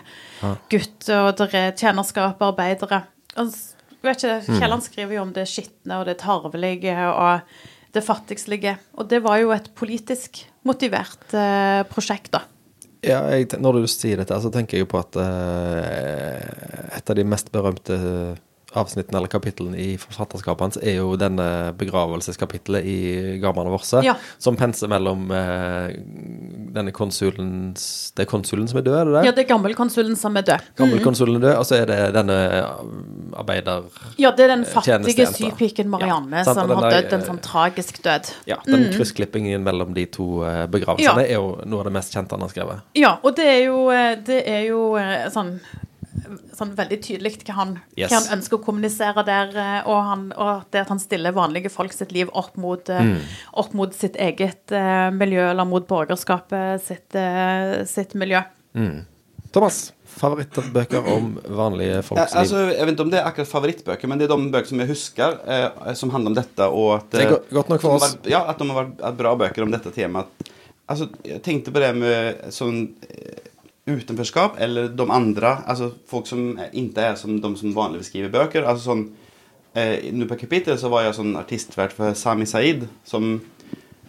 gutt. 0.70 1.08
Og 1.10 1.32
det 1.40 1.48
er 1.58 1.72
tjenerskap, 1.80 2.38
arbeidere. 2.52 3.02
Og, 3.36 3.48
s- 3.48 3.71
vet 4.08 4.24
ikke, 4.24 4.56
Kielland 4.58 4.84
skriver 4.84 5.16
jo 5.16 5.22
om 5.26 5.34
det 5.36 5.46
skitne 5.50 6.00
og 6.00 6.08
det 6.08 6.18
tarvelige 6.22 6.96
og 7.10 7.54
det 7.92 8.02
fattigslige. 8.04 8.76
Og 8.98 9.08
det 9.10 9.20
var 9.24 9.42
jo 9.42 9.52
et 9.54 9.68
politisk 9.78 10.42
motivert 10.66 11.34
eh, 11.36 11.82
prosjekt, 11.90 12.32
da. 12.34 12.44
Ja, 13.02 13.24
jeg, 13.34 13.48
når 13.58 13.80
du 13.80 13.90
sier 13.90 14.20
dette, 14.20 14.36
så 14.38 14.50
tenker 14.54 14.78
jeg 14.78 14.86
jo 14.86 14.92
på 14.92 15.00
at 15.00 15.18
eh, 15.18 16.96
et 16.98 17.10
av 17.10 17.18
de 17.18 17.26
mest 17.26 17.50
berømte 17.54 17.98
avsnittene 18.74 19.18
eller 19.20 19.28
kapitlene 19.32 19.76
i 19.78 19.96
forfatterskapet 20.00 20.60
hans 20.66 20.78
er 20.82 20.96
jo 20.98 21.16
denne 21.20 21.46
begravelseskapitlet 21.78 22.84
i 22.88 22.96
Garmane 23.42 23.70
Vorse, 23.72 24.02
Ja. 24.04 24.14
som 24.38 24.56
penser 24.56 24.88
mellom 24.88 25.30
eh, 25.30 25.96
denne 26.72 26.92
konsulen 26.92 27.74
Det 27.74 28.24
er 28.26 28.30
konsulen 28.30 28.68
som 28.68 28.78
er 28.78 28.86
død, 28.86 28.94
er 29.00 29.04
det 29.04 29.14
det? 29.18 29.24
Ja, 29.26 29.32
det 29.32 29.44
er 29.44 29.48
gammelkonsulen 29.54 30.16
som 30.16 30.36
er 30.36 30.42
død. 30.42 30.60
Gammelkonsulen 30.76 31.36
er 31.36 31.46
død, 31.48 31.56
og 31.58 31.66
så 31.68 31.78
er 31.82 31.86
det 31.86 31.98
denne 32.14 32.38
arbeider... 33.36 33.84
Ja, 34.20 34.30
det 34.36 34.44
er 34.46 34.52
den 34.56 34.64
fattige 34.68 34.98
Tjenestejenta. 34.98 35.38
sypiken 35.38 35.90
Marianne 35.92 36.42
Ja, 36.42 36.44
sant, 36.44 36.58
som 36.60 36.70
og 36.70 36.82
har 36.84 36.96
dødd 36.98 37.12
en 37.18 37.26
sånn 37.26 37.40
tragisk 37.44 38.02
død. 38.04 38.32
Ja, 38.50 38.58
den 38.66 38.88
kryssklippingen 38.94 39.64
mellom 39.66 39.94
de 39.96 40.06
to 40.06 40.28
begravelsene 40.42 40.70
begravelsene 40.72 41.24
er 41.28 41.38
jo 41.38 41.54
noe 41.68 41.82
av 41.82 41.88
det 41.88 41.94
mest 41.98 42.14
kjente 42.14 42.34
han 42.36 42.44
har 42.44 42.52
skrevet. 42.52 42.82
Ja, 42.98 43.14
og 43.22 43.36
det 43.38 43.46
er 43.48 43.60
jo, 43.66 43.78
eh, 43.94 44.14
det 44.26 44.42
er 44.48 44.62
jo 44.68 44.82
eh, 45.00 45.28
sånn 45.32 45.54
Sånn 46.56 46.74
veldig 46.76 46.98
tydelig 47.04 47.38
hva 47.46 47.54
han, 47.56 47.76
Yes. 47.96 48.10
hva 48.10 48.20
han 48.20 48.38
ønsker 48.38 48.58
å 48.58 48.64
kommunisere 48.64 49.24
der, 49.26 49.54
eh, 49.56 49.88
og, 49.88 50.00
han, 50.08 50.26
og 50.36 50.66
det 50.74 50.84
at 50.84 50.92
han 50.92 51.00
stiller 51.02 51.34
vanlige 51.36 51.72
folk 51.72 51.94
sitt 51.96 52.12
liv 52.12 52.30
opp 52.36 52.58
mot, 52.60 52.84
mm. 52.88 53.16
opp 53.62 53.72
mot 53.78 53.94
sitt 53.96 54.18
eget 54.20 54.74
eh, 54.76 55.08
miljø, 55.14 55.48
eller 55.50 55.68
mot 55.68 55.86
borgerskapet 55.88 56.84
sitt, 56.84 57.08
eh, 57.16 57.82
sitt 57.88 58.14
miljø. 58.18 58.44
Thomas, 59.52 59.92
favorittbøker 60.08 61.08
om 61.12 61.34
vanlige 61.44 62.00
folks 62.06 62.32
liv? 62.32 62.38
altså, 62.40 62.62
jeg 62.72 62.86
vet 62.86 62.94
ikke 62.94 63.04
om 63.04 63.12
det 63.12 63.20
er 63.20 63.28
akkurat 63.28 63.50
favorittbøker, 63.50 64.10
men 64.10 64.20
det 64.20 64.26
er 64.28 64.32
de 64.32 64.48
bøker 64.54 64.70
som 64.70 64.82
jeg 64.82 64.90
husker, 64.92 65.38
eh, 65.44 65.92
som 65.98 66.12
handler 66.14 66.32
om 66.32 66.38
dette. 66.38 66.68
Og 66.68 66.94
at, 66.96 67.10
Det 67.12 67.24
er 67.26 67.34
eh, 67.36 67.46
godt 67.58 67.72
nok 67.72 67.84
for 67.84 67.98
oss. 67.98 68.16
Var, 68.16 68.32
ja, 68.32 68.42
at 68.48 68.60
de 68.60 68.68
har 68.70 68.80
vært 68.80 69.18
bra 69.20 69.34
bøker 69.44 69.66
om 69.66 69.74
dette 69.74 69.92
temaet. 69.94 70.50
Altså, 70.90 71.08
jeg 71.24 71.40
tenkte 71.44 71.72
på 71.72 71.80
det 71.84 71.92
med 71.96 72.46
sånn 72.52 72.82
eh, 73.08 73.51
utenforskap, 73.86 74.60
eller 74.62 74.92
de 74.94 75.10
andre, 75.10 75.56
altså 75.66 75.90
folk 76.06 76.28
som 76.30 76.52
ikke 76.70 77.02
er 77.02 77.16
som 77.18 77.40
de 77.42 77.50
som 77.58 77.74
vanligvis 77.74 78.12
skriver 78.12 78.30
bøker. 78.30 78.66
Altså 78.66 78.92
sånn, 78.92 79.06
eh, 79.74 80.12
Nå 80.14 80.28
på 80.30 80.38
kapittel 80.44 80.78
så 80.78 80.90
var 80.92 81.06
jeg 81.06 81.16
sånn 81.18 81.34
artistvert 81.36 81.94
for 81.96 82.14
Sami 82.14 82.46
Said, 82.46 82.86
som 83.04 83.40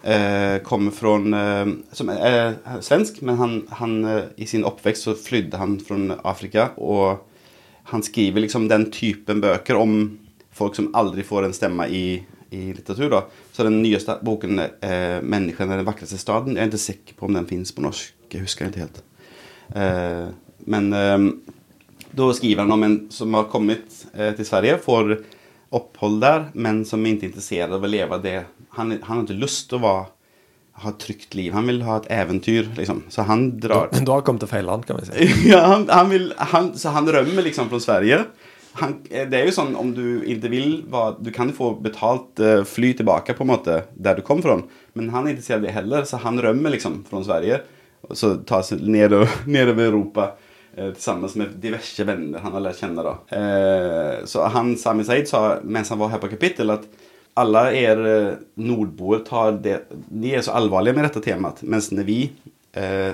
eh, 0.04 0.60
kommer 0.62 0.94
fra 0.94 1.16
eh, 1.18 1.72
Som 1.92 2.12
er 2.14 2.58
svensk, 2.80 3.22
men 3.22 3.40
han, 3.40 3.56
han 3.80 4.04
eh, 4.04 4.26
i 4.36 4.46
sin 4.46 4.64
oppvekst 4.64 5.08
så 5.08 5.14
flydde 5.18 5.58
han 5.58 5.80
fra 5.82 6.20
Afrika. 6.22 6.70
Og 6.76 7.24
han 7.90 8.02
skriver 8.02 8.44
liksom 8.44 8.68
den 8.70 8.90
typen 8.94 9.42
bøker 9.42 9.76
om 9.76 10.20
folk 10.54 10.76
som 10.78 10.92
aldri 10.94 11.24
får 11.26 11.48
en 11.48 11.56
stemme 11.56 11.88
i, 11.90 12.22
i 12.54 12.62
litteratur. 12.72 13.10
da. 13.10 13.24
Så 13.52 13.66
den 13.66 13.82
nyeste 13.82 14.20
boken, 14.22 14.58
eh, 14.58 15.18
'Menneskene 15.18 15.76
den 15.76 15.86
vakreste 15.86 16.18
staden', 16.18 16.54
jeg 16.54 16.62
er 16.62 16.70
ikke 16.70 16.78
sikker 16.78 17.18
på 17.18 17.26
om 17.26 17.34
den 17.34 17.46
fins 17.50 17.72
på 17.72 17.82
norsk. 17.82 18.14
Jeg 18.30 18.40
husker 18.46 18.66
ikke 18.70 18.86
helt. 18.86 19.02
Eh, 19.72 20.26
men 20.58 20.92
eh, 20.92 21.18
da 22.10 22.32
skriver 22.34 22.62
han 22.62 22.72
om 22.72 22.82
en 22.82 22.98
som 23.10 23.34
har 23.34 23.48
kommet 23.52 24.04
eh, 24.14 24.32
til 24.36 24.46
Sverige, 24.46 24.78
får 24.82 25.16
opphold 25.74 26.20
der, 26.22 26.48
men 26.54 26.84
som 26.86 27.02
ikke 27.02 27.26
er 27.26 27.32
interessert 27.32 27.74
av 27.74 27.82
å 27.82 27.90
leve 27.90 28.20
det. 28.22 28.38
Han, 28.78 28.94
han 29.00 29.16
har 29.16 29.24
ikke 29.24 29.40
lyst 29.40 29.68
til 29.70 29.80
å 29.80 29.84
være, 29.86 30.04
ha 30.84 30.90
et 30.90 31.02
trygt 31.02 31.36
liv. 31.38 31.52
Han 31.54 31.68
vil 31.70 31.84
ha 31.86 32.00
et 32.00 32.08
eventyr, 32.14 32.72
liksom. 32.78 33.04
Så 33.10 33.26
han 33.28 33.52
drar 33.62 33.92
Du 33.94 34.10
har 34.10 34.24
kommet 34.26 34.42
til 34.42 34.50
feil 34.50 34.66
land, 34.66 34.86
kan 34.86 34.98
vi 34.98 35.06
si. 35.06 35.28
ja, 35.52 35.62
han, 35.70 35.86
han 35.90 36.10
vil, 36.10 36.32
han, 36.54 36.72
så 36.78 36.94
han 36.94 37.10
rømmer 37.10 37.46
liksom 37.46 37.70
fra 37.70 37.82
Sverige. 37.82 38.24
Han, 38.78 38.96
det 39.06 39.38
er 39.38 39.46
jo 39.46 39.54
sånn 39.54 39.76
om 39.78 39.92
du 39.94 40.24
ikke 40.26 40.48
vil 40.50 40.72
Du 41.22 41.28
kan 41.30 41.52
få 41.54 41.68
betalt 41.78 42.40
fly 42.66 42.88
tilbake 42.98 43.36
på 43.38 43.44
en 43.44 43.52
måte 43.52 43.76
der 43.94 44.18
du 44.18 44.24
kom 44.26 44.42
fra. 44.42 44.56
Men 44.98 45.12
han 45.14 45.22
er 45.22 45.34
ikke 45.34 45.38
interessert 45.38 45.62
i 45.62 45.68
det 45.68 45.76
heller, 45.76 46.08
så 46.10 46.18
han 46.22 46.42
rømmer 46.42 46.74
liksom 46.74 47.04
fra 47.06 47.22
Sverige. 47.22 47.62
Så 48.12 48.36
tar 48.44 48.66
seg 48.66 48.82
ned, 48.84 49.14
nedover 49.46 49.88
Europa 49.88 50.32
Eh, 50.76 50.92
tillsammans 50.92 51.34
med 51.34 51.48
diverse 51.62 52.04
venner 52.04 52.42
han 52.42 52.54
har 52.56 52.62
lært 52.64 52.80
kjenne. 52.82 53.02
Da. 53.06 53.14
Eh, 53.36 54.24
så 54.26 54.46
han, 54.50 54.74
Sami 54.78 55.06
Said 55.06 55.28
sa 55.30 55.60
mens 55.62 55.92
han 55.92 56.00
var 56.00 56.10
her 56.10 56.22
på 56.22 56.32
kapittel, 56.32 56.72
at 56.74 56.88
alle 57.38 57.62
er 57.78 58.02
eh, 58.08 58.32
nordboer 58.58 59.22
tar 59.26 59.60
det 59.62 59.84
Ni 60.10 60.32
er 60.34 60.42
så 60.46 60.56
alvorlige 60.58 60.96
med 60.96 61.06
dette 61.08 61.22
temaet, 61.22 61.62
mens 61.62 61.92
når 61.94 62.10
vi 62.10 62.18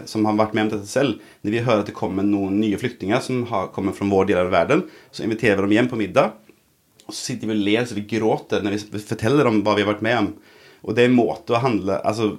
som 0.08 0.24
har 0.24 0.38
vært 0.38 0.54
med 0.56 0.62
om 0.62 0.68
dette 0.70 0.88
selv, 0.88 1.18
når 1.44 1.52
vi 1.52 1.58
hører 1.66 1.82
at 1.82 1.88
det 1.90 1.92
kommer 1.92 2.24
noen 2.24 2.54
nye 2.62 2.78
flyktninger 2.80 3.18
som 3.20 3.42
har, 3.50 3.66
kommer 3.74 3.92
fra 3.92 4.06
vår 4.08 4.30
del 4.30 4.38
av 4.40 4.54
verden, 4.54 4.86
så 5.12 5.26
inviterer 5.26 5.60
vi 5.60 5.66
dem 5.66 5.74
hjem 5.74 5.90
på 5.90 5.98
middag. 6.00 6.30
Og 7.04 7.12
så 7.12 7.18
sitter 7.18 7.50
vi 7.50 7.58
og 7.58 7.66
ler 7.66 7.84
så 7.84 7.98
vi 7.98 8.06
gråter 8.08 8.64
når 8.64 8.78
vi 8.78 9.02
forteller 9.04 9.50
om 9.50 9.58
hva 9.60 9.74
vi 9.76 9.84
har 9.84 9.90
vært 9.90 10.06
med 10.06 10.16
om. 10.16 10.30
Og 10.80 10.96
det 10.96 11.04
er 11.04 11.10
en 11.10 11.18
måte 11.18 11.52
å 11.52 11.60
handle 11.60 12.00
altså, 12.08 12.30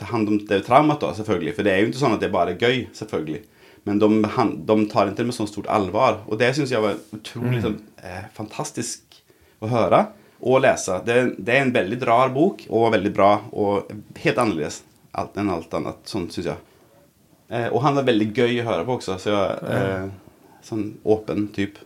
ta 0.00 0.08
hand 0.10 0.28
om 0.32 0.38
det 0.48 0.62
traumet, 0.66 1.00
da, 1.02 1.12
selvfølgelig. 1.16 1.54
For 1.56 1.66
det 1.66 1.72
er 1.74 1.82
jo 1.84 1.90
ikke 1.92 2.00
sånn 2.02 2.14
at 2.16 2.22
det 2.22 2.28
er 2.30 2.34
bare 2.36 2.56
gøy, 2.58 2.86
selvfølgelig. 2.96 3.42
Men 3.88 3.98
de, 4.02 4.08
han- 4.36 4.56
de 4.68 4.76
tar 4.92 5.08
ikke 5.08 5.16
det 5.22 5.26
med 5.30 5.36
sånn 5.36 5.48
stort 5.48 5.68
alvor. 5.72 6.18
Og 6.28 6.38
det 6.40 6.50
syns 6.56 6.72
jeg 6.72 6.82
var 6.84 6.98
utrolig 7.16 7.62
sånn, 7.64 7.78
eh, 8.02 8.24
fantastisk 8.36 9.20
å 9.62 9.68
høre 9.72 10.06
og 10.42 10.62
lese. 10.64 10.98
Det, 11.04 11.16
det 11.38 11.54
er 11.54 11.62
en 11.66 11.72
veldig 11.72 12.00
rar 12.08 12.28
bok, 12.32 12.66
og 12.70 12.92
veldig 12.94 13.12
bra, 13.16 13.30
og 13.52 13.90
helt 14.24 14.40
annerledes 14.40 14.82
enn 15.36 15.50
alt 15.52 15.72
annet. 15.74 16.02
Sånn 16.08 16.28
syns 16.32 16.46
jeg. 16.52 16.56
Eh, 17.50 17.68
og 17.72 17.82
han 17.82 17.98
er 17.98 18.06
veldig 18.06 18.28
gøy 18.36 18.60
å 18.62 18.66
høre 18.68 18.84
på 18.86 18.98
også, 18.98 19.16
så 19.20 19.32
jeg, 19.32 19.62
eh, 19.74 20.08
sånn 20.64 20.84
åpen 21.04 21.48
type. 21.56 21.80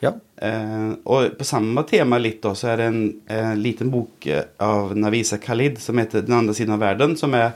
Ja. 0.00 0.12
Eh, 0.36 0.90
og 1.04 1.38
på 1.38 1.46
samme 1.46 1.82
tema 1.88 2.18
litt 2.22 2.42
da, 2.44 2.54
så 2.54 2.70
er 2.72 2.80
det 2.80 2.90
en 2.90 3.00
en, 3.26 3.62
liten 3.62 3.90
bok 3.90 4.26
eh, 4.26 4.44
av 4.62 4.94
Navisa 4.96 5.38
Khalid 5.42 5.80
som 5.82 5.98
heter 5.98 6.22
Den 6.22 6.38
andre 6.38 6.54
siden 6.54 6.74
av 6.74 6.82
verden, 6.84 7.16
som 7.16 7.34
er 7.34 7.52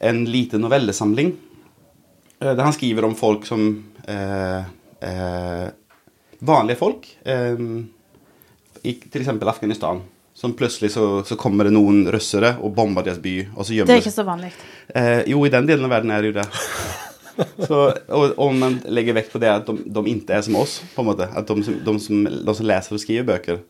en 0.00 0.24
liten 0.24 0.64
novellesamling. 0.64 1.34
Eh, 2.40 2.54
der 2.54 2.64
han 2.64 2.74
skriver 2.74 3.04
om 3.04 3.14
folk 3.14 3.46
som 3.46 3.68
eh, 4.08 4.64
eh, 5.00 5.68
Vanlige 6.40 6.80
folk. 6.80 7.06
Eh, 7.22 7.58
I 8.82 8.96
eksempel 9.12 9.48
Afghanistan. 9.48 10.00
Som 10.34 10.54
plutselig 10.56 10.92
så, 10.94 11.22
så 11.24 11.36
kommer 11.36 11.68
det 11.68 11.74
noen 11.74 12.06
russere 12.08 12.54
og 12.64 12.72
bomber 12.72 13.04
deres 13.04 13.18
by, 13.20 13.34
og 13.56 13.66
så 13.66 13.84
Det 13.84 13.92
er 13.92 14.00
ikke 14.00 14.14
så 14.14 14.24
vanlig. 14.24 14.54
Eh, 14.88 15.26
jo, 15.28 15.42
i 15.44 15.52
den 15.52 15.68
delen 15.68 15.84
av 15.84 15.92
verden 15.92 16.14
er 16.14 16.22
det 16.22 16.30
jo 16.30 16.36
det. 16.38 16.46
Så, 17.66 17.78
og 18.08 18.38
om 18.40 18.58
man 18.60 18.78
legger 18.92 19.16
vekt 19.16 19.32
på 19.32 19.40
det 19.42 19.50
at 19.52 19.66
de, 19.68 19.74
de 19.86 20.02
ikke 20.12 20.34
er 20.38 20.42
som 20.46 20.56
oss, 20.60 20.78
på 20.94 21.02
en 21.04 21.08
måte. 21.10 21.28
At 21.36 21.48
de, 21.50 21.62
som- 21.66 21.78
de, 21.86 21.94
som, 22.02 22.24
de 22.26 22.54
som 22.58 22.66
leser 22.70 22.96
og 22.96 23.02
skriver 23.02 23.28
bøker, 23.28 23.60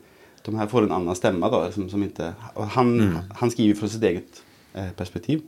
de 0.47 0.55
her 0.57 0.71
får 0.73 0.87
en 0.87 0.95
annen 0.97 1.17
stemme. 1.19 1.51
da, 1.53 1.63
som, 1.75 1.89
som 1.93 2.03
ikke, 2.07 2.31
og 2.57 2.69
han, 2.77 2.95
han 3.43 3.53
skriver 3.53 3.77
fra 3.79 3.91
sitt 3.93 4.05
eget 4.09 4.41
eh, 4.75 4.91
perspektiv. 4.97 5.43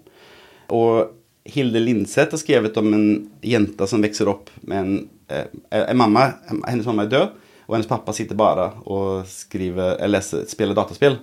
Og 0.72 1.10
Hilde 1.48 1.80
Lindseth 1.82 2.30
har 2.36 2.38
skrevet 2.38 2.76
om 2.78 2.92
en 2.94 3.06
jente 3.42 3.86
som 3.90 4.02
vokser 4.04 4.28
opp 4.30 4.50
med 4.62 4.78
en, 4.78 4.92
eh, 5.32 5.48
en 5.82 5.98
mamma. 5.98 6.28
Hennes 6.68 6.86
mamma 6.86 7.06
er 7.08 7.12
død, 7.16 7.32
og 7.66 7.74
hennes 7.76 7.88
pappa 7.90 8.12
sitter 8.14 8.38
bare 8.38 8.68
og 8.84 9.24
skriver, 9.30 9.96
eller 9.98 10.18
leser, 10.20 10.44
spiller 10.50 10.76
dataspill. 10.78 11.16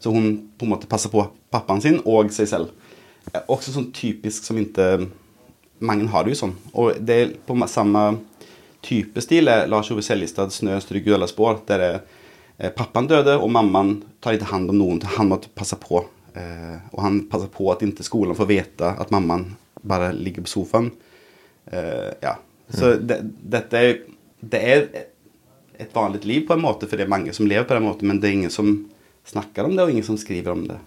Så 0.00 0.12
hun 0.12 0.30
på 0.60 0.66
en 0.66 0.72
måte 0.74 0.88
passer 0.88 1.10
på 1.12 1.22
pappaen 1.52 1.80
sin 1.84 1.98
og 2.04 2.30
seg 2.32 2.48
selv. 2.50 2.72
Eh, 3.32 3.42
Også 3.52 3.74
sånn 3.74 3.90
typisk 3.96 4.46
som 4.46 4.58
ikke 4.62 5.08
Mange 5.78 6.08
har 6.08 6.24
det 6.24 6.34
jo 6.34 6.40
sånn. 6.40 6.56
Og 6.72 6.98
det 7.04 7.16
er 7.20 7.34
på 7.46 7.56
samme 7.68 8.06
type 8.86 9.22
stil 9.24 9.50
er 9.50 9.66
Lars 9.70 9.90
Ove 9.90 10.04
Seljestad 10.04 10.52
'Snø 10.52 10.78
stryker 10.80 11.12
gule 11.12 11.26
spår'. 11.26 11.62
Der 11.66 11.80
er 11.80 11.96
eh, 12.58 12.70
pappaen 12.70 13.08
døde, 13.10 13.36
og 13.38 13.50
mammaen 13.50 14.02
tar 14.20 14.36
ikke 14.36 14.52
hand 14.52 14.70
om 14.70 14.78
noen. 14.78 15.02
Han 15.16 15.28
måtte 15.32 15.52
passe 15.54 15.76
på. 15.80 16.04
Eh, 16.36 16.76
og 16.92 17.02
han 17.02 17.22
passer 17.30 17.50
på 17.52 17.68
at 17.72 17.82
ikke 17.82 18.06
skolen 18.06 18.36
får 18.36 18.50
vite 18.50 18.92
at 19.00 19.12
mammaen 19.14 19.56
bare 19.82 20.12
ligger 20.14 20.46
på 20.46 20.52
sofaen. 20.54 20.90
Eh, 21.66 22.12
ja. 22.22 22.36
Så 22.68 22.96
det, 22.98 23.20
dette 23.42 23.78
er, 23.78 23.98
det 24.40 24.60
er 24.60 24.86
et 25.78 25.94
vanlig 25.94 26.24
liv 26.24 26.46
på 26.46 26.56
en 26.56 26.64
måte, 26.64 26.88
for 26.88 26.96
det 26.96 27.06
er 27.06 27.12
mange 27.12 27.32
som 27.36 27.46
lever 27.46 27.66
på 27.68 27.76
den 27.76 27.86
måten, 27.86 28.08
men 28.08 28.20
det 28.20 28.28
er 28.28 28.38
ingen 28.38 28.54
som 28.54 28.88
snakker 29.26 29.66
om 29.66 29.76
det, 29.76 29.84
og 29.84 29.92
ingen 29.92 30.06
som 30.06 30.18
skriver 30.18 30.54
om 30.54 30.64
det. 30.66 30.78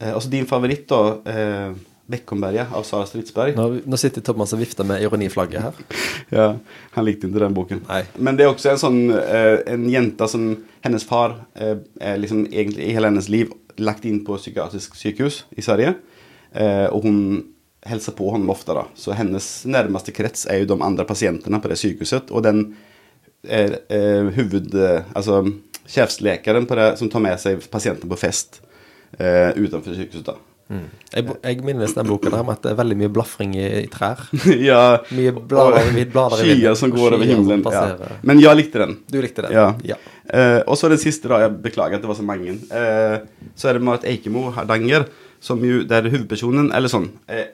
Eh, 0.00 0.12
og 0.12 0.22
så 0.22 0.32
din 0.32 0.48
favoritt, 0.48 0.88
da. 0.90 1.72
'Bekkomberget' 2.10 2.72
av 2.74 2.82
Sara 2.82 3.06
Stridsberg. 3.06 3.54
Nå, 3.56 3.80
nå 3.86 3.98
sitter 4.00 4.24
Thomas 4.24 4.52
og 4.52 4.60
vifter 4.62 4.86
med 4.86 5.02
ironiflagget 5.04 5.62
her. 5.62 5.80
Ja, 6.32 6.46
Han 6.96 7.04
likte 7.04 7.28
ikke 7.28 7.42
den 7.42 7.54
boken. 7.54 7.82
Nei. 7.88 8.02
Men 8.16 8.36
det 8.38 8.46
er 8.46 8.52
også 8.52 8.70
en 8.72 8.80
sånn 8.80 9.00
eh, 9.12 9.58
En 9.68 9.82
jente 9.90 10.28
som 10.30 10.46
Hennes 10.82 11.04
far 11.04 11.34
eh, 11.54 11.76
er 12.00 12.20
liksom 12.20 12.46
egentlig 12.46 12.86
i 12.88 12.94
hele 12.96 13.10
hennes 13.10 13.28
liv 13.28 13.52
lagt 13.78 14.06
inn 14.08 14.22
på 14.24 14.36
psykiatrisk 14.40 14.96
sykehus 14.98 15.42
i 15.56 15.64
Sverige. 15.64 15.94
Eh, 16.52 16.88
og 16.88 17.04
hun 17.06 17.18
hilser 17.88 18.16
på 18.16 18.30
ham 18.32 18.48
ofte. 18.52 18.74
da. 18.74 18.86
Så 18.94 19.14
hennes 19.16 19.50
nærmeste 19.68 20.14
krets 20.16 20.46
er 20.46 20.62
jo 20.62 20.72
de 20.72 20.80
andre 20.82 21.06
pasientene 21.08 21.60
på 21.60 21.70
det 21.70 21.78
sykehuset. 21.80 22.32
Og 22.32 22.42
den 22.48 22.64
er 23.44 23.78
eh, 23.88 24.32
huvud... 24.36 24.74
Altså 25.14 25.44
sjefslekeren 25.86 26.66
på 26.66 26.76
det, 26.78 26.96
som 26.98 27.10
tar 27.10 27.22
med 27.24 27.40
seg 27.42 27.62
pasienten 27.70 28.10
på 28.10 28.18
fest 28.20 28.60
eh, 29.18 29.50
utenfor 29.56 29.96
sykehuset. 29.96 30.26
da. 30.26 30.36
Jeg, 31.12 31.26
jeg 31.44 31.64
minnes 31.66 31.92
den 31.96 32.08
boka 32.08 32.30
der 32.32 32.44
med 32.46 32.56
at 32.56 32.64
det 32.64 32.70
er 32.72 32.78
veldig 32.78 32.96
mye 33.02 33.12
blafring 33.12 33.54
i, 33.58 33.66
i 33.82 33.88
trær. 33.92 34.22
ja, 34.70 34.82
Mye 35.12 35.34
blader, 35.36 35.88
og 35.90 36.12
blader 36.14 36.44
i 36.44 36.48
vinden. 36.52 36.78
Som 36.78 36.94
går 36.94 37.18
over 37.18 37.28
himmelen. 37.28 37.64
Ja. 37.68 38.12
Men 38.24 38.40
jeg 38.40 38.58
likte 38.58 38.84
den. 38.84 38.96
Du 39.12 39.18
likte 39.22 39.44
den? 39.46 39.56
Ja. 39.56 39.66
ja. 39.86 39.98
Uh, 40.28 40.60
og 40.64 40.78
så 40.80 40.88
den 40.92 41.00
siste, 41.02 41.28
da. 41.28 41.42
Jeg 41.44 41.58
beklager 41.64 41.98
at 41.98 42.04
det 42.04 42.10
var 42.10 42.18
så 42.18 42.26
mange. 42.26 42.56
Uh, 42.72 43.50
så 43.58 43.68
er 43.68 43.76
det 43.76 43.84
Marit 43.84 44.06
Eikemo 44.08 44.48
Hardanger, 44.54 45.08
som 45.42 45.60
jo 45.66 45.82
Der 45.88 46.06
hovedpersonen 46.06 46.70
Eller 46.72 46.92
sånn. 46.92 47.10
Uh, 47.28 47.44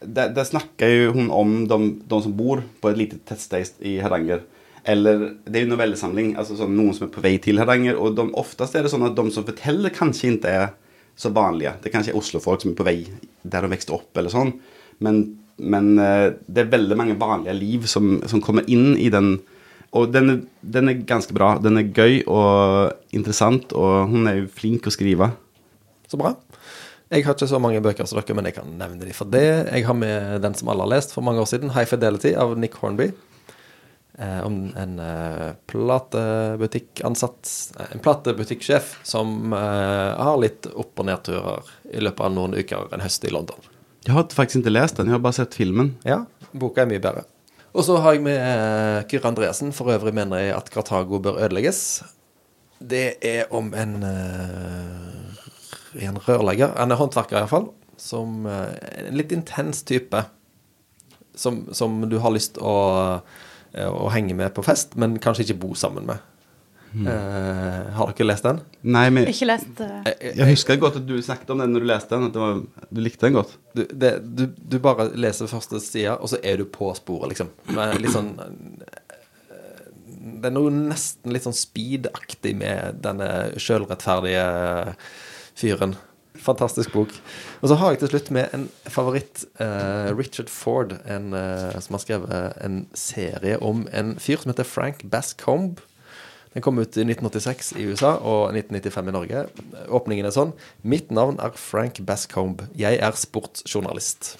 der, 0.00 0.30
der 0.32 0.46
snakker 0.48 0.88
jo 0.88 1.12
hun 1.16 1.28
om 1.34 1.56
de, 1.68 1.78
de 2.08 2.22
som 2.24 2.32
bor 2.36 2.62
på 2.80 2.92
et 2.92 3.00
lite 3.00 3.18
tettsted 3.28 3.74
i 3.84 3.98
Hardanger. 4.00 4.44
Eller 4.88 5.34
Det 5.44 5.58
er 5.58 5.66
jo 5.66 5.72
novellesamling. 5.74 6.36
Altså 6.40 6.56
sånn, 6.56 6.76
noen 6.78 6.94
som 6.96 7.08
er 7.08 7.12
på 7.12 7.24
vei 7.24 7.34
til 7.42 7.60
Hardanger. 7.60 7.98
Og 8.00 8.14
de, 8.16 8.30
oftest 8.40 8.78
er 8.78 8.86
det 8.86 8.92
sånn 8.94 9.08
at 9.08 9.18
de 9.18 9.26
som 9.34 9.44
forteller, 9.48 9.92
kanskje 9.92 10.36
ikke 10.36 10.54
er 10.54 10.70
så 11.20 11.32
vanlige. 11.36 11.76
Det 11.80 11.90
er 11.90 11.96
kanskje 11.98 12.16
Oslo-folk 12.16 12.64
som 12.64 12.72
er 12.72 12.78
på 12.78 12.86
vei 12.88 12.98
der 13.42 13.64
de 13.64 13.72
vokste 13.72 13.94
opp, 13.96 14.10
eller 14.16 14.32
sånn. 14.32 14.54
Men, 15.04 15.22
men 15.60 15.92
eh, 16.00 16.28
det 16.48 16.64
er 16.64 16.74
veldig 16.74 16.98
mange 16.98 17.18
vanlige 17.20 17.56
liv 17.58 17.88
som, 17.90 18.18
som 18.30 18.42
kommer 18.44 18.68
inn 18.72 18.94
i 18.96 19.10
den 19.12 19.36
og 19.96 20.12
den 20.14 20.30
er, 20.30 20.36
den 20.62 20.90
er 20.90 21.00
ganske 21.06 21.34
bra. 21.34 21.56
Den 21.58 21.80
er 21.80 21.88
gøy 21.90 22.20
og 22.30 22.92
interessant, 23.16 23.72
og 23.74 24.12
hun 24.12 24.28
er 24.30 24.36
jo 24.38 24.52
flink 24.54 24.86
å 24.86 24.92
skrive. 24.94 25.32
Så 26.10 26.18
bra. 26.20 26.36
Jeg 27.10 27.24
har 27.26 27.34
ikke 27.34 27.48
så 27.50 27.58
mange 27.58 27.80
bøker 27.82 28.06
som 28.06 28.20
dere, 28.20 28.36
men 28.38 28.46
jeg 28.46 28.54
kan 28.60 28.70
nevne 28.78 29.02
dem 29.02 29.16
for 29.16 29.26
det. 29.26 29.66
Jeg 29.66 29.86
har 29.88 29.96
med 29.98 30.44
den 30.44 30.54
som 30.54 30.70
alle 30.70 30.86
har 30.86 30.92
lest 30.92 31.14
for 31.14 31.26
mange 31.26 31.42
år 31.42 31.50
siden, 31.50 31.72
'High 31.74 31.90
Fidelity' 31.90 32.36
av 32.38 32.54
Nick 32.58 32.78
Hornby. 32.78 33.10
Eh, 34.20 34.40
om 34.44 34.72
en 34.76 34.98
eh, 35.00 35.52
platebutikkansatt 35.66 37.52
eh, 37.78 37.86
En 37.94 38.02
platebutikksjef 38.04 38.98
som 39.02 39.54
har 39.56 40.36
litt 40.42 40.66
opp- 40.74 41.00
og 41.00 41.06
nedturer 41.08 41.70
i 41.88 42.02
løpet 42.04 42.26
av 42.26 42.34
noen 42.34 42.58
uker 42.58 42.92
en 42.92 43.00
høst 43.00 43.24
i 43.24 43.32
London. 43.32 43.56
Jeg 44.04 44.12
har 44.12 44.28
faktisk 44.28 44.60
ikke 44.60 44.74
lest 44.74 45.00
den, 45.00 45.08
jeg 45.08 45.16
har 45.16 45.24
bare 45.24 45.38
sett 45.38 45.56
filmen. 45.56 45.94
Ja, 46.04 46.26
boka 46.52 46.84
er 46.84 46.92
mye 46.92 47.00
bedre. 47.00 47.24
Og 47.72 47.86
så 47.86 47.96
har 48.02 48.16
jeg 48.16 48.24
med 48.26 48.36
eh, 48.36 49.00
Kyrre 49.08 49.30
Andresen. 49.30 49.72
For 49.72 49.92
øvrig 49.94 50.12
mener 50.16 50.42
jeg 50.42 50.56
at 50.56 50.70
Kartago 50.74 51.20
bør 51.22 51.38
ødelegges. 51.40 52.02
Det 52.80 53.20
er 53.24 53.48
om 53.54 53.72
en, 53.76 54.02
eh, 54.04 56.08
en 56.08 56.20
rørlegger, 56.26 56.74
en 56.76 56.96
håndverker 56.96 57.40
iallfall, 57.40 57.70
som 58.00 58.44
eh, 58.48 59.06
En 59.06 59.16
litt 59.16 59.32
intens 59.32 59.84
type. 59.86 60.26
Som, 61.40 61.70
som 61.72 62.02
du 62.10 62.18
har 62.20 62.34
lyst 62.34 62.58
å, 62.58 62.74
eh, 63.00 63.46
å 63.86 64.10
henge 64.10 64.34
med 64.34 64.52
på 64.56 64.64
fest, 64.66 64.96
men 64.98 65.18
kanskje 65.22 65.46
ikke 65.46 65.60
bo 65.62 65.74
sammen 65.78 66.08
med. 66.08 66.22
Eh, 66.90 67.90
har 67.94 68.10
dere 68.10 68.26
lest 68.26 68.46
den? 68.46 68.58
Nei, 68.90 69.04
men 69.14 69.28
Ikke 69.30 69.46
lest 69.46 69.78
uh... 69.78 70.00
Jeg, 70.08 70.32
jeg 70.40 70.48
husker 70.56 70.80
godt 70.82 70.96
at 70.98 71.04
du 71.06 71.14
snakket 71.22 71.52
om 71.54 71.62
den 71.62 71.70
når 71.74 71.84
du 71.84 71.88
leste 71.90 72.16
den. 72.16 72.26
At 72.26 72.34
det 72.34 72.42
var, 72.42 72.58
du 72.90 73.02
likte 73.04 73.28
den 73.28 73.36
godt. 73.36 73.54
du, 73.78 73.84
det, 73.86 74.10
du, 74.26 74.44
du 74.50 74.76
bare 74.82 75.06
leser 75.14 75.50
første 75.50 75.78
sida, 75.84 76.16
og 76.18 76.32
så 76.32 76.40
er 76.42 76.58
du 76.58 76.66
på 76.66 76.90
sporet, 76.98 77.30
liksom. 77.30 77.52
Med 77.76 78.00
litt 78.02 78.14
sånn 78.14 78.32
eh, 78.42 79.16
Det 80.40 80.50
er 80.50 80.56
noe 80.56 80.74
nesten 80.74 81.34
litt 81.34 81.46
sånn 81.46 81.56
speed-aktig 81.56 82.56
med 82.58 83.02
denne 83.06 83.30
sjølrettferdige 83.60 84.46
fyren. 85.60 85.94
Fantastisk 86.40 86.92
bok. 86.94 87.12
Og 87.60 87.68
så 87.68 87.76
har 87.76 87.92
jeg 87.92 88.00
til 88.02 88.12
slutt 88.14 88.30
med 88.32 88.54
en 88.56 88.68
favoritt. 88.88 89.44
eh, 89.60 90.10
Richard 90.16 90.48
Ford, 90.48 90.94
en, 91.06 91.32
eh, 91.34 91.78
som 91.80 91.94
har 91.94 92.00
skrevet 92.04 92.56
en 92.64 92.86
serie 92.94 93.58
om 93.62 93.86
en 93.92 94.16
fyr 94.18 94.40
som 94.40 94.52
heter 94.52 94.64
Frank 94.64 95.04
Bascombe. 95.10 95.82
Den 96.54 96.62
kom 96.62 96.78
ut 96.78 96.96
i 96.96 97.04
1986 97.04 97.72
i 97.78 97.84
USA 97.86 98.16
og 98.16 98.52
1995 98.54 99.08
i 99.08 99.12
Norge. 99.14 99.44
Åpningen 99.88 100.26
er 100.26 100.34
sånn. 100.34 100.52
Mitt 100.82 101.12
navn 101.14 101.38
er 101.38 101.52
Frank 101.54 102.00
Bascombe. 102.02 102.66
Jeg 102.74 102.98
er 102.98 103.12
sportsjournalist. 103.12 104.36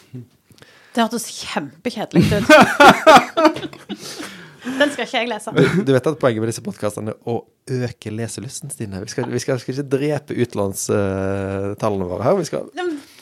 Det 0.91 1.05
hørtes 1.05 1.29
kjempekjedelig 1.45 2.25
ut. 2.33 2.51
Den 4.65 4.93
skal 4.93 5.07
ikke 5.07 5.23
jeg 5.23 5.31
lese. 5.31 5.55
Du, 5.87 5.93
vet 5.95 6.11
at 6.11 6.19
poenget 6.21 6.45
med 6.45 6.53
disse 6.53 6.65
podkastene 6.65 7.15
er 7.15 7.31
å 7.31 7.39
øke 7.87 8.13
leselysten, 8.13 8.73
Stine. 8.73 9.01
Vi 9.05 9.13
skal, 9.13 9.31
vi 9.31 9.41
skal, 9.43 9.61
skal 9.63 9.77
ikke 9.77 9.89
drepe 9.97 10.37
utlånstallene 10.45 12.11
våre 12.11 12.27
her. 12.27 12.39
Vi 12.41 12.49
skal 12.51 12.69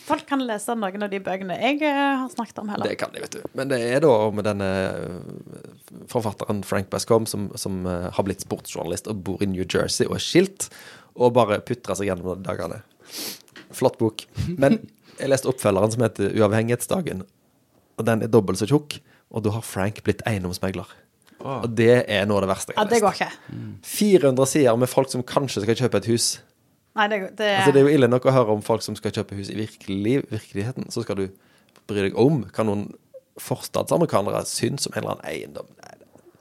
folk 0.08 0.26
kan 0.28 0.42
lese 0.46 0.74
noen 0.78 1.04
av 1.04 1.10
de 1.12 1.20
bøkene 1.22 1.56
jeg 1.60 1.80
eh, 1.86 2.12
har 2.22 2.28
snakket 2.32 2.60
om 2.62 2.70
heller. 2.72 2.88
Det 2.88 2.98
kan 3.00 3.12
de, 3.14 3.22
vet 3.24 3.36
du. 3.36 3.42
Men 3.58 3.70
det 3.72 3.80
er 3.84 4.02
da 4.04 4.12
med 4.34 4.46
denne 4.48 4.68
øh, 4.68 6.04
forfatteren 6.10 6.62
Frank 6.66 6.90
Bascom, 6.92 7.26
som, 7.28 7.48
som 7.60 7.82
øh, 7.86 8.08
har 8.14 8.26
blitt 8.26 8.44
sportsjournalist 8.46 9.10
og 9.10 9.24
bor 9.26 9.44
i 9.44 9.50
New 9.50 9.64
Jersey 9.64 10.08
og 10.08 10.16
er 10.18 10.24
skilt, 10.24 10.68
og 11.18 11.34
bare 11.36 11.60
putrer 11.66 11.98
seg 11.98 12.10
gjennom 12.10 12.44
dagene. 12.46 12.80
Flott 13.74 13.98
bok. 14.00 14.24
Men 14.56 14.80
jeg 15.18 15.32
leste 15.32 15.50
oppfølgeren 15.50 15.92
som 15.94 16.06
heter 16.06 16.32
Uavhengighetsdagen, 16.38 17.24
og 17.98 18.06
den 18.06 18.24
er 18.24 18.32
dobbelt 18.32 18.60
så 18.60 18.68
tjukk, 18.70 19.00
og 19.34 19.44
da 19.44 19.52
har 19.56 19.66
Frank 19.66 20.00
blitt 20.06 20.22
eiendomsmegler. 20.28 20.88
Og 21.46 21.70
det 21.78 22.04
er 22.10 22.26
noe 22.26 22.40
av 22.40 22.46
det 22.46 22.50
verste 22.50 22.74
jeg 22.74 22.80
Ja, 22.80 22.86
det 22.90 23.00
går 23.04 23.18
ikke. 23.18 23.30
400 23.86 24.46
sider 24.50 24.78
med 24.80 24.90
folk 24.90 25.10
som 25.12 25.22
kanskje 25.26 25.62
skal 25.64 25.78
kjøpe 25.78 26.00
et 26.02 26.08
hus. 26.10 26.30
Nei, 26.98 27.06
det, 27.12 27.18
det, 27.38 27.50
Altså, 27.60 27.74
det 27.74 27.82
er 27.82 27.86
jo 27.86 27.94
ille 27.94 28.08
nok 28.10 28.26
å 28.26 28.34
høre 28.34 28.56
om 28.56 28.64
folk 28.64 28.82
som 28.82 28.96
skal 28.98 29.14
kjøpe 29.14 29.38
hus 29.38 29.52
i 29.52 29.58
virkelig, 29.58 30.16
virkeligheten. 30.32 30.88
Så 30.90 31.04
skal 31.06 31.20
du 31.20 31.28
bry 31.88 32.08
deg 32.08 32.18
om 32.18 32.42
hva 32.48 32.66
noen 32.66 32.88
forstadsamerikanere 33.38 34.42
syns 34.50 34.88
om 34.88 34.96
en 34.96 35.04
eller 35.04 35.14
annen 35.14 35.28
eiendom. 35.30 35.68
Nei, 35.78 35.94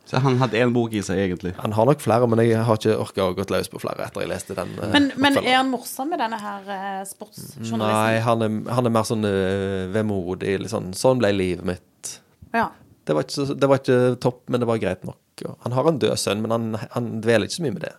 Så 0.07 0.21
han 0.23 0.39
hadde 0.41 0.57
én 0.57 0.73
bok 0.73 0.95
i 0.95 1.03
seg, 1.03 1.19
egentlig. 1.19 1.51
Han 1.59 1.75
har 1.77 1.85
nok 1.89 2.01
flere, 2.01 2.27
men 2.31 2.41
jeg 2.41 2.63
har 2.63 2.79
ikke 2.79 2.95
orka 3.03 3.27
å 3.27 3.35
gått 3.37 3.53
løs 3.53 3.69
på 3.69 3.81
flere 3.83 4.07
etter 4.07 4.23
jeg 4.23 4.31
leste 4.31 4.55
den. 4.57 4.73
eh, 4.81 4.91
men, 4.95 5.11
men 5.19 5.37
er 5.43 5.59
han 5.59 5.69
morsom 5.69 6.09
med 6.13 6.23
denne 6.23 6.39
her 6.41 6.73
eh, 6.73 7.01
sportsjournalisten? 7.05 7.83
Nei, 7.83 8.17
han 8.23 8.45
er, 8.47 8.57
han 8.79 8.89
er 8.89 8.95
mer 8.97 9.07
sånn 9.07 9.27
uh, 9.27 9.85
vemodig. 9.93 10.57
Litt 10.63 10.73
sånn, 10.73 10.93
sånn 10.97 11.21
ble 11.21 11.33
livet 11.35 11.67
mitt. 11.67 12.13
Ja. 12.55 12.69
Det 13.07 13.15
var, 13.15 13.23
ikke, 13.27 13.53
det 13.55 13.69
var 13.71 13.79
ikke 13.81 13.99
topp, 14.23 14.41
men 14.51 14.61
det 14.61 14.67
var 14.69 14.81
greit 14.81 15.07
nok. 15.07 15.45
Han 15.63 15.75
har 15.77 15.87
en 15.87 16.01
død 16.01 16.19
sønn, 16.19 16.43
men 16.43 16.53
han, 16.53 16.67
han 16.91 17.07
dveler 17.23 17.47
ikke 17.47 17.59
så 17.59 17.65
mye 17.65 17.77
med 17.77 17.85
det. 17.87 17.93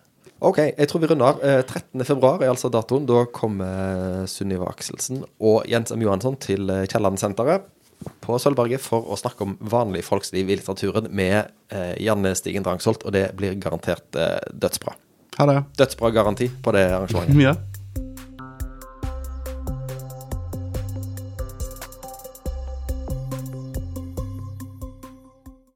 OK, 0.44 0.60
jeg 0.68 0.86
tror 0.90 1.02
vi 1.02 1.08
runder 1.10 1.32
av. 1.32 1.40
Eh, 1.42 1.62
13. 1.64 2.04
februar 2.06 2.42
er 2.44 2.52
altså 2.52 2.70
datoen. 2.70 3.08
Da 3.08 3.24
kommer 3.34 4.28
Sunniva 4.30 4.68
Akselsen 4.70 5.24
og 5.42 5.64
Jens 5.70 5.90
M. 5.94 6.04
Johansson 6.04 6.36
til 6.44 6.70
eh, 6.70 6.84
Kielland-senteret 6.90 7.66
på 8.22 8.36
Sølvberget 8.38 8.82
for 8.82 9.08
å 9.10 9.16
snakke 9.18 9.42
om 9.42 9.56
vanlige 9.58 10.06
folks 10.06 10.30
liv 10.34 10.46
i 10.46 10.58
litteraturen 10.60 11.08
med 11.10 11.50
eh, 11.74 11.96
Janne 12.04 12.30
Stigen 12.38 12.62
Drangsholt, 12.66 13.02
og 13.02 13.14
det 13.16 13.24
blir 13.38 13.56
garantert 13.58 14.14
eh, 14.14 14.38
dødsbra. 14.54 14.94
Ha 15.40 15.46
det. 15.50 15.58
Dødsbra 15.80 16.12
garanti 16.14 16.50
på 16.62 16.74
det 16.76 16.86
arrangementet. 16.92 17.42
Ja. 17.48 17.56